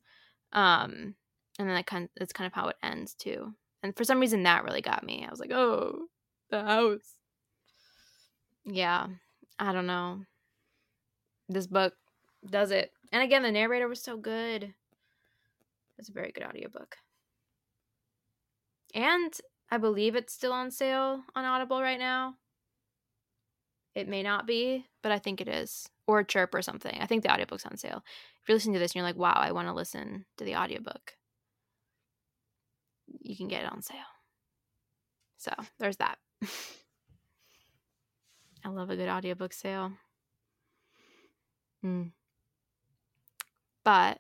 um, 0.53 1.17
and 1.59 1.69
then 1.69 1.75
that 1.75 1.87
kind 1.87 2.05
of, 2.05 2.11
that's 2.17 2.33
kind 2.33 2.47
of 2.47 2.53
how 2.53 2.69
it 2.69 2.77
ends 2.85 3.15
too. 3.15 3.55
And 3.83 3.97
for 3.97 4.05
some 4.05 4.21
reason 4.21 4.45
that 4.45 4.65
really 4.65 4.81
got 4.81 5.05
me. 5.05 5.25
I 5.27 5.31
was 5.31 5.41
like, 5.41 5.53
oh, 5.53 6.07
the 6.51 6.63
house. 6.63 7.15
Yeah, 8.65 9.09
I 9.59 9.73
don't 9.73 9.87
know. 9.87 10.21
This 11.49 11.67
book 11.67 11.95
does 12.49 12.71
it. 12.71 12.93
And 13.15 13.23
again, 13.23 13.45
the 13.45 13.53
narrator 13.53 13.87
was 13.87 14.03
so 14.03 14.17
good. 14.17 14.75
It's 15.99 16.09
a 16.09 16.13
very 16.13 16.33
good 16.33 16.43
audiobook. 16.43 16.97
And 18.93 19.33
I 19.71 19.79
believe 19.79 20.17
it's 20.17 20.33
still 20.33 20.51
on 20.53 20.73
sale 20.73 21.23
on 21.37 21.45
Audible 21.45 21.81
right 21.81 22.01
now. 22.01 22.35
It 23.95 24.09
may 24.09 24.25
not 24.25 24.49
be, 24.49 24.87
but 25.01 25.13
I 25.13 25.21
think 25.21 25.41
it 25.41 25.47
is. 25.47 25.89
Or 26.09 26.25
Chirp 26.25 26.57
or 26.57 26.61
something. 26.61 26.99
I 27.01 27.07
think 27.07 27.23
the 27.23 27.33
audiobook's 27.33 27.65
on 27.65 27.77
sale. 27.77 28.03
If 28.43 28.49
you're 28.49 28.57
listening 28.57 28.75
to 28.75 28.81
this 28.81 28.91
and 28.91 28.97
you're 28.97 29.05
like, 29.05 29.15
wow, 29.15 29.37
I 29.37 29.53
want 29.53 29.69
to 29.69 29.75
listen 29.75 30.25
to 30.39 30.45
the 30.45 30.57
audiobook, 30.57 31.13
you 33.21 33.37
can 33.37 33.47
get 33.47 33.63
it 33.63 33.73
on 33.73 33.81
sale. 33.81 34.01
So 35.37 35.53
there's 35.79 35.99
that. 35.99 36.19
I 38.65 38.71
love 38.71 38.91
a 38.91 38.97
good 38.97 39.09
audiobook 39.09 39.53
sale. 39.53 39.93
Mm. 41.85 42.11
But 43.85 44.19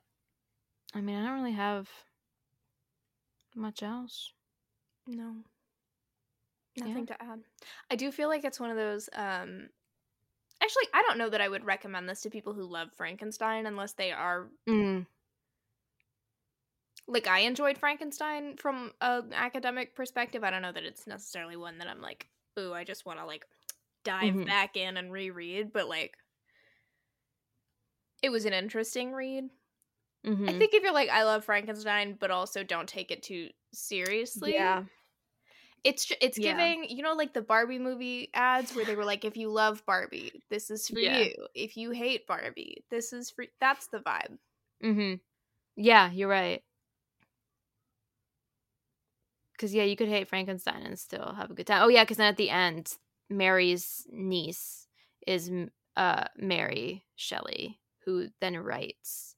I 0.94 1.00
mean, 1.00 1.16
I 1.16 1.26
don't 1.26 1.38
really 1.38 1.52
have 1.52 1.88
much 3.54 3.82
else. 3.82 4.32
No. 5.06 5.34
Nothing 6.76 7.06
yeah. 7.08 7.16
to 7.16 7.22
add. 7.22 7.40
I 7.90 7.96
do 7.96 8.10
feel 8.10 8.28
like 8.28 8.44
it's 8.44 8.60
one 8.60 8.70
of 8.70 8.76
those 8.76 9.08
um 9.14 9.68
actually 10.62 10.84
I 10.92 11.02
don't 11.02 11.18
know 11.18 11.30
that 11.30 11.40
I 11.40 11.48
would 11.48 11.64
recommend 11.64 12.08
this 12.08 12.22
to 12.22 12.30
people 12.30 12.52
who 12.52 12.64
love 12.64 12.92
Frankenstein 12.92 13.66
unless 13.66 13.92
they 13.92 14.12
are 14.12 14.48
mm. 14.68 15.06
like 17.06 17.26
I 17.26 17.40
enjoyed 17.40 17.78
Frankenstein 17.78 18.56
from 18.56 18.92
an 19.00 19.32
academic 19.34 19.94
perspective. 19.94 20.42
I 20.42 20.50
don't 20.50 20.62
know 20.62 20.72
that 20.72 20.84
it's 20.84 21.06
necessarily 21.06 21.56
one 21.56 21.78
that 21.78 21.88
I'm 21.88 22.00
like, 22.00 22.28
ooh, 22.58 22.72
I 22.72 22.84
just 22.84 23.06
want 23.06 23.20
to 23.20 23.26
like 23.26 23.46
dive 24.04 24.34
mm-hmm. 24.34 24.44
back 24.44 24.76
in 24.76 24.96
and 24.96 25.12
reread, 25.12 25.72
but 25.72 25.88
like 25.88 26.16
it 28.24 28.32
was 28.32 28.46
an 28.46 28.54
interesting 28.54 29.12
read. 29.12 29.50
Mm-hmm. 30.26 30.48
I 30.48 30.52
think 30.58 30.72
if 30.72 30.82
you're 30.82 30.94
like, 30.94 31.10
I 31.10 31.24
love 31.24 31.44
Frankenstein, 31.44 32.16
but 32.18 32.30
also 32.30 32.64
don't 32.64 32.88
take 32.88 33.10
it 33.10 33.22
too 33.22 33.50
seriously. 33.74 34.54
Yeah. 34.54 34.84
It's 35.84 36.10
it's 36.22 36.38
yeah. 36.38 36.52
giving 36.52 36.88
you 36.88 37.02
know 37.02 37.12
like 37.12 37.34
the 37.34 37.42
Barbie 37.42 37.78
movie 37.78 38.30
ads 38.32 38.74
where 38.74 38.86
they 38.86 38.96
were 38.96 39.04
like 39.04 39.26
if 39.26 39.36
you 39.36 39.50
love 39.50 39.84
Barbie 39.84 40.42
this 40.48 40.70
is 40.70 40.88
for 40.88 40.98
yeah. 40.98 41.18
you 41.18 41.34
if 41.54 41.76
you 41.76 41.90
hate 41.90 42.26
Barbie 42.26 42.86
this 42.90 43.12
is 43.12 43.30
for 43.30 43.44
that's 43.60 43.88
the 43.88 43.98
vibe. 43.98 44.38
Mm-hmm. 44.82 45.16
Yeah, 45.76 46.10
you're 46.10 46.30
right. 46.30 46.62
Cuz 49.58 49.74
yeah, 49.74 49.82
you 49.82 49.94
could 49.94 50.08
hate 50.08 50.26
Frankenstein 50.26 50.86
and 50.86 50.98
still 50.98 51.34
have 51.36 51.50
a 51.50 51.54
good 51.54 51.66
time. 51.66 51.82
Oh 51.82 51.88
yeah, 51.88 52.06
cuz 52.06 52.16
then 52.16 52.28
at 52.28 52.38
the 52.38 52.48
end 52.48 52.96
Mary's 53.28 54.06
niece 54.10 54.88
is 55.26 55.52
uh 55.98 56.24
Mary 56.38 57.04
Shelley 57.14 57.78
who 58.04 58.28
then 58.40 58.56
writes 58.56 59.34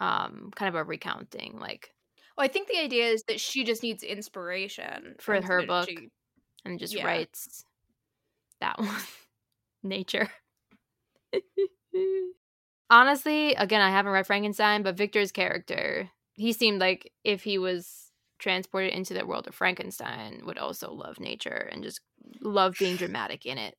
um 0.00 0.50
kind 0.54 0.68
of 0.68 0.74
a 0.74 0.84
recounting 0.84 1.58
like 1.58 1.92
well, 2.36 2.46
I 2.46 2.48
think 2.48 2.68
the 2.68 2.78
idea 2.78 3.08
is 3.08 3.24
that 3.24 3.38
she 3.38 3.64
just 3.64 3.82
needs 3.82 4.02
inspiration 4.02 5.16
for 5.18 5.42
her 5.42 5.66
book 5.66 5.90
she, 5.90 6.08
and 6.64 6.78
just 6.78 6.94
yeah. 6.94 7.04
writes 7.04 7.64
that 8.62 8.78
one 8.78 8.96
nature. 9.82 10.30
Honestly 12.90 13.54
again 13.54 13.80
i 13.80 13.90
haven't 13.90 14.10
read 14.10 14.26
frankenstein 14.26 14.82
but 14.82 14.96
victor's 14.96 15.30
character 15.30 16.10
he 16.32 16.52
seemed 16.52 16.80
like 16.80 17.12
if 17.22 17.42
he 17.42 17.56
was 17.56 18.10
transported 18.38 18.92
into 18.92 19.14
the 19.14 19.24
world 19.24 19.46
of 19.46 19.54
frankenstein 19.54 20.42
would 20.44 20.58
also 20.58 20.90
love 20.90 21.20
nature 21.20 21.68
and 21.70 21.84
just 21.84 22.00
love 22.40 22.74
being 22.78 22.96
dramatic 22.96 23.46
in 23.46 23.58
it. 23.58 23.76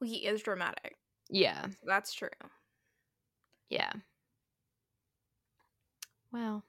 Well 0.00 0.10
he 0.10 0.26
is 0.26 0.42
dramatic. 0.42 0.96
Yeah. 1.30 1.66
That's 1.86 2.12
true 2.12 2.28
yeah. 3.68 3.92
Well, 6.32 6.64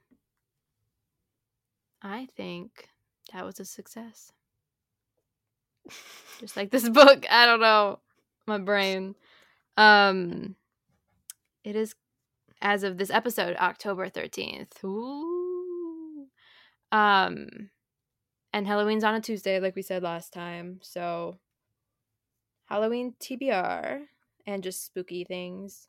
I 2.02 2.28
think 2.36 2.90
that 3.34 3.46
was 3.46 3.60
a 3.60 3.66
success. 3.66 4.32
Just 6.40 6.56
like 6.56 6.72
this 6.72 6.88
book, 6.90 7.26
I 7.30 7.46
don't 7.46 7.60
know, 7.60 8.00
my 8.46 8.58
brain. 8.58 9.16
Um 9.76 10.56
it 11.64 11.76
is 11.76 11.96
as 12.62 12.84
of 12.84 12.98
this 12.98 13.10
episode 13.10 13.56
October 13.58 14.10
13th. 14.10 14.84
Ooh. 14.84 16.28
Um 16.92 17.70
and 18.54 18.66
Halloween's 18.66 19.04
on 19.04 19.16
a 19.16 19.22
Tuesday 19.22 19.60
like 19.60 19.76
we 19.76 19.82
said 19.82 20.04
last 20.04 20.34
time. 20.34 20.80
So 20.82 21.38
Halloween 22.66 23.16
TBR 23.20 24.02
and 24.46 24.64
just 24.64 24.86
spooky 24.86 25.24
things. 25.24 25.88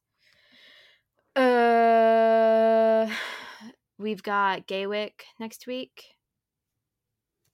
Uh, 1.38 3.08
we've 3.98 4.22
got 4.22 4.66
Gaywyck 4.66 5.22
next 5.38 5.66
week, 5.66 6.04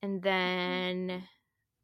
and 0.02 0.22
then 0.22 1.24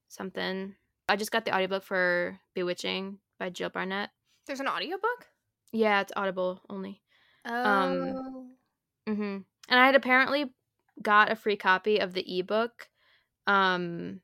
something. 0.08 0.74
I 1.08 1.16
just 1.16 1.32
got 1.32 1.44
the 1.44 1.54
audiobook 1.54 1.82
for 1.82 2.38
Bewitching 2.54 3.18
by 3.38 3.50
Jill 3.50 3.68
Barnett. 3.68 4.10
There's 4.46 4.60
an 4.60 4.68
audiobook? 4.68 5.26
Yeah, 5.72 6.00
it's 6.00 6.12
Audible 6.16 6.62
only. 6.70 7.02
Oh. 7.46 7.64
Um, 7.64 8.52
mm-hmm. 9.08 9.38
And 9.68 9.80
I 9.80 9.86
had 9.86 9.94
apparently 9.94 10.52
got 11.02 11.30
a 11.30 11.36
free 11.36 11.56
copy 11.56 11.98
of 11.98 12.12
the 12.12 12.38
ebook 12.38 12.88
um 13.46 14.20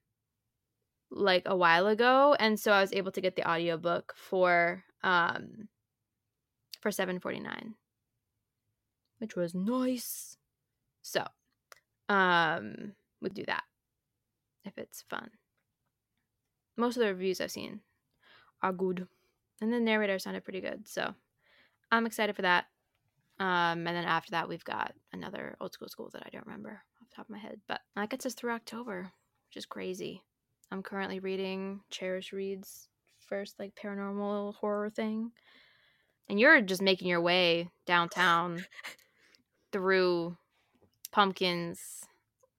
like 1.10 1.42
a 1.46 1.56
while 1.56 1.86
ago 1.86 2.36
and 2.38 2.60
so 2.60 2.72
I 2.72 2.80
was 2.80 2.92
able 2.92 3.12
to 3.12 3.20
get 3.20 3.36
the 3.36 3.48
audiobook 3.48 4.14
for 4.16 4.84
um 5.02 5.68
for 6.80 6.90
749 6.90 7.74
which 9.18 9.36
was 9.36 9.54
nice 9.54 10.36
so 11.02 11.24
um 12.08 12.92
we'll 13.20 13.32
do 13.32 13.44
that 13.46 13.64
if 14.64 14.76
it's 14.78 15.02
fun 15.08 15.30
most 16.76 16.96
of 16.96 17.00
the 17.00 17.08
reviews 17.08 17.40
I've 17.40 17.50
seen 17.50 17.80
are 18.62 18.72
good, 18.72 19.06
and 19.60 19.72
the 19.72 19.80
narrator 19.80 20.18
sounded 20.18 20.44
pretty 20.44 20.60
good. 20.60 20.86
So 20.86 21.14
I'm 21.90 22.06
excited 22.06 22.36
for 22.36 22.42
that. 22.42 22.66
Um, 23.38 23.86
and 23.86 23.88
then 23.88 24.04
after 24.04 24.30
that, 24.32 24.48
we've 24.48 24.64
got 24.64 24.94
another 25.12 25.56
old 25.60 25.72
school 25.72 25.88
school 25.88 26.10
that 26.12 26.22
I 26.24 26.30
don't 26.30 26.46
remember 26.46 26.82
off 27.00 27.08
the 27.08 27.16
top 27.16 27.26
of 27.26 27.30
my 27.30 27.38
head, 27.38 27.60
but 27.68 27.80
that 27.94 28.10
gets 28.10 28.26
us 28.26 28.34
through 28.34 28.52
October, 28.52 29.10
which 29.48 29.56
is 29.56 29.66
crazy. 29.66 30.22
I'm 30.70 30.82
currently 30.82 31.20
reading 31.20 31.80
Charish 31.90 32.32
Reid's 32.32 32.88
first 33.20 33.58
like 33.58 33.74
paranormal 33.74 34.54
horror 34.54 34.90
thing, 34.90 35.32
and 36.28 36.40
you're 36.40 36.60
just 36.60 36.82
making 36.82 37.08
your 37.08 37.20
way 37.20 37.70
downtown 37.86 38.64
through 39.72 40.36
pumpkins, 41.12 42.04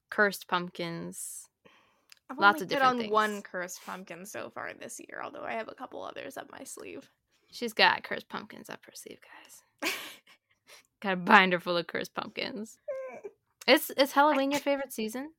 cursed 0.09 0.47
pumpkins. 0.47 1.49
I've 2.30 2.38
Lots 2.38 2.61
only 2.61 2.63
of 2.63 2.70
different 2.70 3.05
on 3.05 3.09
one 3.09 3.41
cursed 3.41 3.86
pumpkin 3.86 4.26
so 4.26 4.49
far 4.49 4.74
this 4.74 4.99
year, 4.99 5.22
although 5.24 5.43
I 5.43 5.53
have 5.53 5.70
a 5.70 5.76
couple 5.76 6.03
others 6.03 6.38
up 6.38 6.51
my 6.51 6.63
sleeve. 6.63 7.09
She's 7.51 7.74
got 7.74 8.03
cursed 8.03 8.28
pumpkins 8.28 8.70
up 8.70 8.86
her 8.86 8.91
sleeve, 8.93 9.20
guys. 9.22 9.91
Got 11.01 11.13
a 11.13 11.15
binder 11.15 11.59
full 11.59 11.78
of 11.78 11.88
cursed 11.88 12.13
pumpkins. 12.13 12.78
Is 13.68 13.91
is 13.97 14.13
Halloween 14.13 14.51
your 14.51 14.61
favorite 14.61 14.93
season? 14.93 15.32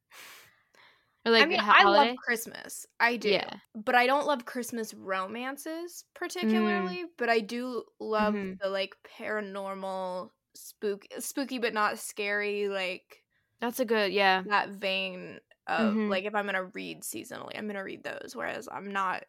Or 1.28 1.32
like 1.32 1.42
I 1.42 1.46
mean, 1.46 1.60
I 1.60 1.62
holiday? 1.82 2.08
love 2.10 2.16
Christmas. 2.16 2.86
I 3.00 3.16
do. 3.16 3.30
Yeah. 3.30 3.50
But 3.74 3.94
I 3.94 4.06
don't 4.06 4.26
love 4.26 4.44
Christmas 4.44 4.94
romances 4.94 6.04
particularly, 6.14 7.04
but 7.16 7.28
I 7.28 7.40
do 7.40 7.84
love 8.00 8.34
Mhm. 8.34 8.58
the 8.60 8.68
like 8.68 8.94
paranormal 9.18 10.30
spook 10.54 11.06
spooky 11.20 11.58
but 11.58 11.72
not 11.74 11.98
scary 11.98 12.68
like 12.68 13.22
That's 13.60 13.78
a 13.80 13.84
good 13.84 14.12
yeah. 14.12 14.42
that 14.48 14.70
vein 14.70 15.38
of 15.66 15.94
Mhm. 15.94 16.08
like 16.08 16.24
if 16.24 16.34
I'm 16.34 16.46
gonna 16.46 16.64
read 16.64 17.02
seasonally, 17.02 17.56
I'm 17.56 17.66
gonna 17.66 17.84
read 17.84 18.02
those. 18.02 18.34
Whereas 18.34 18.68
I'm 18.70 18.92
not 18.92 19.24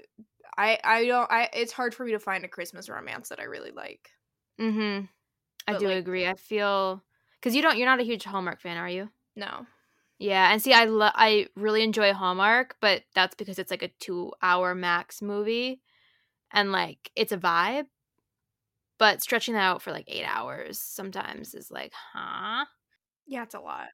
I 0.58 0.80
I 0.84 1.06
don't 1.06 1.30
I 1.32 1.50
it's 1.54 1.72
hard 1.74 1.94
for 1.94 2.06
me 2.06 2.14
to 2.14 2.20
find 2.20 2.44
a 2.46 2.48
Christmas 2.50 2.90
romance 2.90 3.30
that 3.30 3.40
I 3.40 3.44
really 3.44 3.72
like. 3.72 4.10
Mm-hmm. 4.60 5.06
I 5.68 5.78
do 5.78 5.88
like- 5.88 5.98
agree. 5.98 6.26
I 6.28 6.36
feel 6.36 7.04
because 7.36 7.56
you 7.56 7.62
don't 7.62 7.78
you're 7.78 7.86
not 7.88 8.00
a 8.00 8.04
huge 8.04 8.24
Hallmark 8.24 8.62
fan, 8.62 8.78
are 8.78 8.90
you? 8.90 9.10
No. 9.36 9.66
Yeah, 10.20 10.52
and 10.52 10.62
see, 10.62 10.74
I 10.74 10.84
lo- 10.86 11.12
I 11.16 11.48
really 11.56 11.82
enjoy 11.82 12.14
Hallmark, 12.14 12.76
but 12.82 13.04
that's 13.16 13.36
because 13.36 13.58
it's 13.58 13.72
like 13.72 13.84
a 13.84 13.92
two 14.00 14.34
hour 14.42 14.76
max 14.76 15.22
movie, 15.22 15.82
and 16.52 16.74
like 16.74 17.10
it's 17.16 17.32
a 17.32 17.38
vibe. 17.38 17.86
But 18.98 19.22
stretching 19.22 19.54
that 19.54 19.62
out 19.62 19.82
for 19.82 19.92
like 19.92 20.10
eight 20.10 20.26
hours 20.26 20.78
sometimes 20.78 21.56
is 21.56 21.72
like, 21.72 21.94
huh? 22.14 22.66
Yeah, 23.26 23.44
it's 23.44 23.56
a 23.56 23.60
lot. 23.62 23.88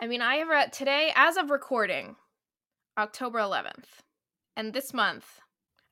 I 0.00 0.06
mean, 0.06 0.22
I 0.22 0.36
have 0.36 0.48
read 0.48 0.72
today, 0.72 1.12
as 1.16 1.36
of 1.36 1.50
recording, 1.50 2.14
October 2.96 3.40
11th. 3.40 4.02
And 4.56 4.72
this 4.72 4.94
month, 4.94 5.40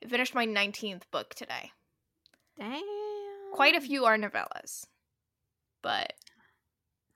I 0.05 0.09
finished 0.09 0.35
my 0.35 0.47
19th 0.47 1.11
book 1.11 1.35
today. 1.35 1.73
Damn. 2.57 2.83
Quite 3.53 3.75
a 3.75 3.81
few 3.81 4.05
are 4.05 4.17
novellas, 4.17 4.87
but 5.83 6.13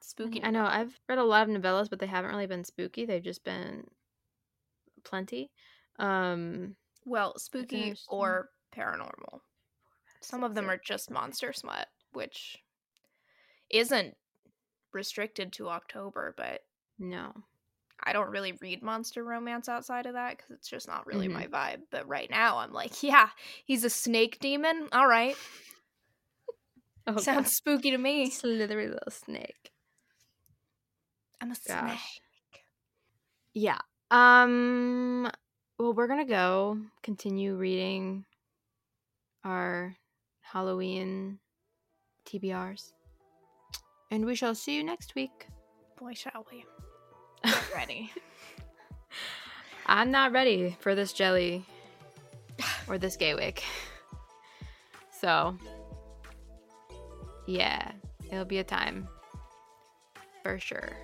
spooky. 0.07 0.43
I 0.43 0.51
know. 0.51 0.65
I've 0.65 0.99
read 1.09 1.19
a 1.19 1.25
lot 1.25 1.49
of 1.49 1.55
novellas, 1.55 1.91
but 1.91 1.99
they 1.99 2.07
haven't 2.07 2.31
really 2.31 2.47
been 2.47 2.65
spooky. 2.65 3.05
They've 3.07 3.23
just 3.23 3.45
been 3.45 3.85
plenty. 5.05 5.51
Um, 5.99 6.77
Well, 7.05 7.39
spooky 7.39 7.95
or 8.09 8.51
paranormal. 8.75 9.41
Some 10.21 10.43
of 10.45 10.55
them 10.55 10.69
are 10.69 10.77
just 10.79 11.11
monster 11.11 11.53
smut, 11.53 11.87
which 12.13 12.59
isn't 13.71 14.17
restricted 14.93 15.53
to 15.55 15.69
October, 15.69 16.35
but 16.37 16.63
no. 16.99 17.33
I 18.03 18.13
don't 18.13 18.31
really 18.31 18.53
read 18.61 18.83
monster 18.83 19.25
romance 19.25 19.69
outside 19.69 20.07
of 20.07 20.13
that 20.15 20.37
because 20.37 20.51
it's 20.51 20.69
just 20.69 20.87
not 20.87 21.07
really 21.07 21.29
Mhm. 21.29 21.33
my 21.33 21.47
vibe. 21.47 21.83
But 21.91 22.07
right 22.07 22.29
now, 22.31 22.59
I'm 22.59 22.73
like, 22.73 23.03
yeah, 23.03 23.31
he's 23.65 23.85
a 23.85 23.91
snake 23.91 24.39
demon. 24.39 24.89
All 24.93 25.07
right, 25.09 25.37
Oh, 27.07 27.17
sounds 27.19 27.53
spooky 27.55 27.91
to 27.93 27.99
me. 27.99 28.25
God. 28.25 28.33
slithery 28.33 28.89
little 28.89 29.11
snake. 29.13 29.71
I'm 31.41 31.51
a 31.51 31.55
snake. 31.55 31.99
Yeah. 33.53 33.78
Um. 34.11 35.30
Well, 35.78 35.93
we're 35.93 36.07
gonna 36.07 36.24
go 36.24 36.78
continue 37.03 37.55
reading 37.55 38.24
our 39.45 39.97
Halloween 40.41 41.39
TBRs, 42.24 42.93
and 44.11 44.24
we 44.24 44.34
shall 44.34 44.55
see 44.55 44.76
you 44.76 44.84
next 44.84 45.14
week. 45.14 45.47
Boy, 45.99 46.14
shall 46.14 46.47
we? 46.51 46.64
Get 47.45 47.74
ready. 47.74 48.12
I'm 49.87 50.11
not 50.11 50.32
ready 50.32 50.76
for 50.80 50.95
this 50.95 51.12
jelly 51.12 51.64
or 52.89 52.99
this 52.99 53.16
Gaywyck. 53.16 53.61
So, 55.20 55.57
yeah, 57.47 57.93
it'll 58.30 58.45
be 58.45 58.59
a 58.59 58.64
time 58.64 59.09
for 60.43 60.59
sure. 60.59 60.97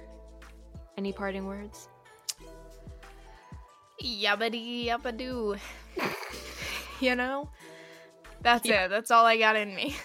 Any 0.96 1.12
parting 1.12 1.46
words? 1.46 1.88
Yabbity 4.02 4.86
yabba 4.86 5.16
doo. 5.16 5.56
you 7.00 7.14
know? 7.14 7.48
That's 8.42 8.66
Yeah. 8.66 8.86
it. 8.86 8.88
That's 8.88 9.10
all 9.10 9.24
I 9.24 9.38
got 9.38 9.56
in 9.56 9.74
me. 9.74 9.96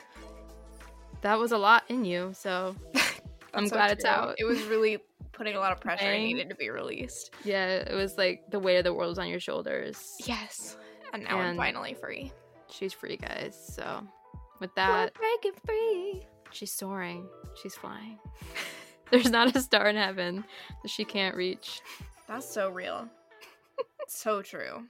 That 1.21 1.39
was 1.39 1.51
a 1.51 1.57
lot 1.57 1.83
in 1.89 2.05
you, 2.05 2.31
so 2.35 2.75
I'm 3.53 3.67
so 3.67 3.75
glad 3.75 3.91
it's 3.91 4.05
out. 4.05 4.35
It 4.37 4.45
was 4.45 4.61
really 4.63 4.99
putting 5.31 5.55
a 5.55 5.59
lot 5.59 5.71
of 5.71 5.79
pressure. 5.79 6.05
Dang. 6.05 6.23
needed 6.25 6.49
to 6.49 6.55
be 6.55 6.69
released. 6.69 7.31
yeah, 7.43 7.67
it 7.77 7.93
was 7.95 8.17
like 8.17 8.43
the 8.51 8.59
weight 8.59 8.77
of 8.77 8.83
the 8.83 8.93
world 8.93 9.09
was 9.09 9.19
on 9.19 9.27
your 9.27 9.39
shoulders. 9.39 10.15
Yes. 10.25 10.77
And 11.13 11.23
now 11.23 11.39
I'm 11.39 11.57
finally 11.57 11.95
free. 11.95 12.31
She's 12.69 12.93
free, 12.93 13.17
guys. 13.17 13.57
So, 13.75 14.03
with 14.59 14.69
We're 14.77 14.83
that, 14.83 15.13
breaking 15.15 15.53
free. 15.65 16.27
she's 16.51 16.71
soaring. 16.71 17.27
She's 17.61 17.73
flying. 17.75 18.19
There's 19.11 19.29
not 19.29 19.55
a 19.55 19.61
star 19.61 19.87
in 19.87 19.95
heaven 19.95 20.43
that 20.83 20.89
she 20.89 21.05
can't 21.05 21.35
reach. 21.35 21.81
That's 22.27 22.47
so 22.47 22.69
real. 22.69 23.07
so 24.07 24.41
true. 24.41 24.83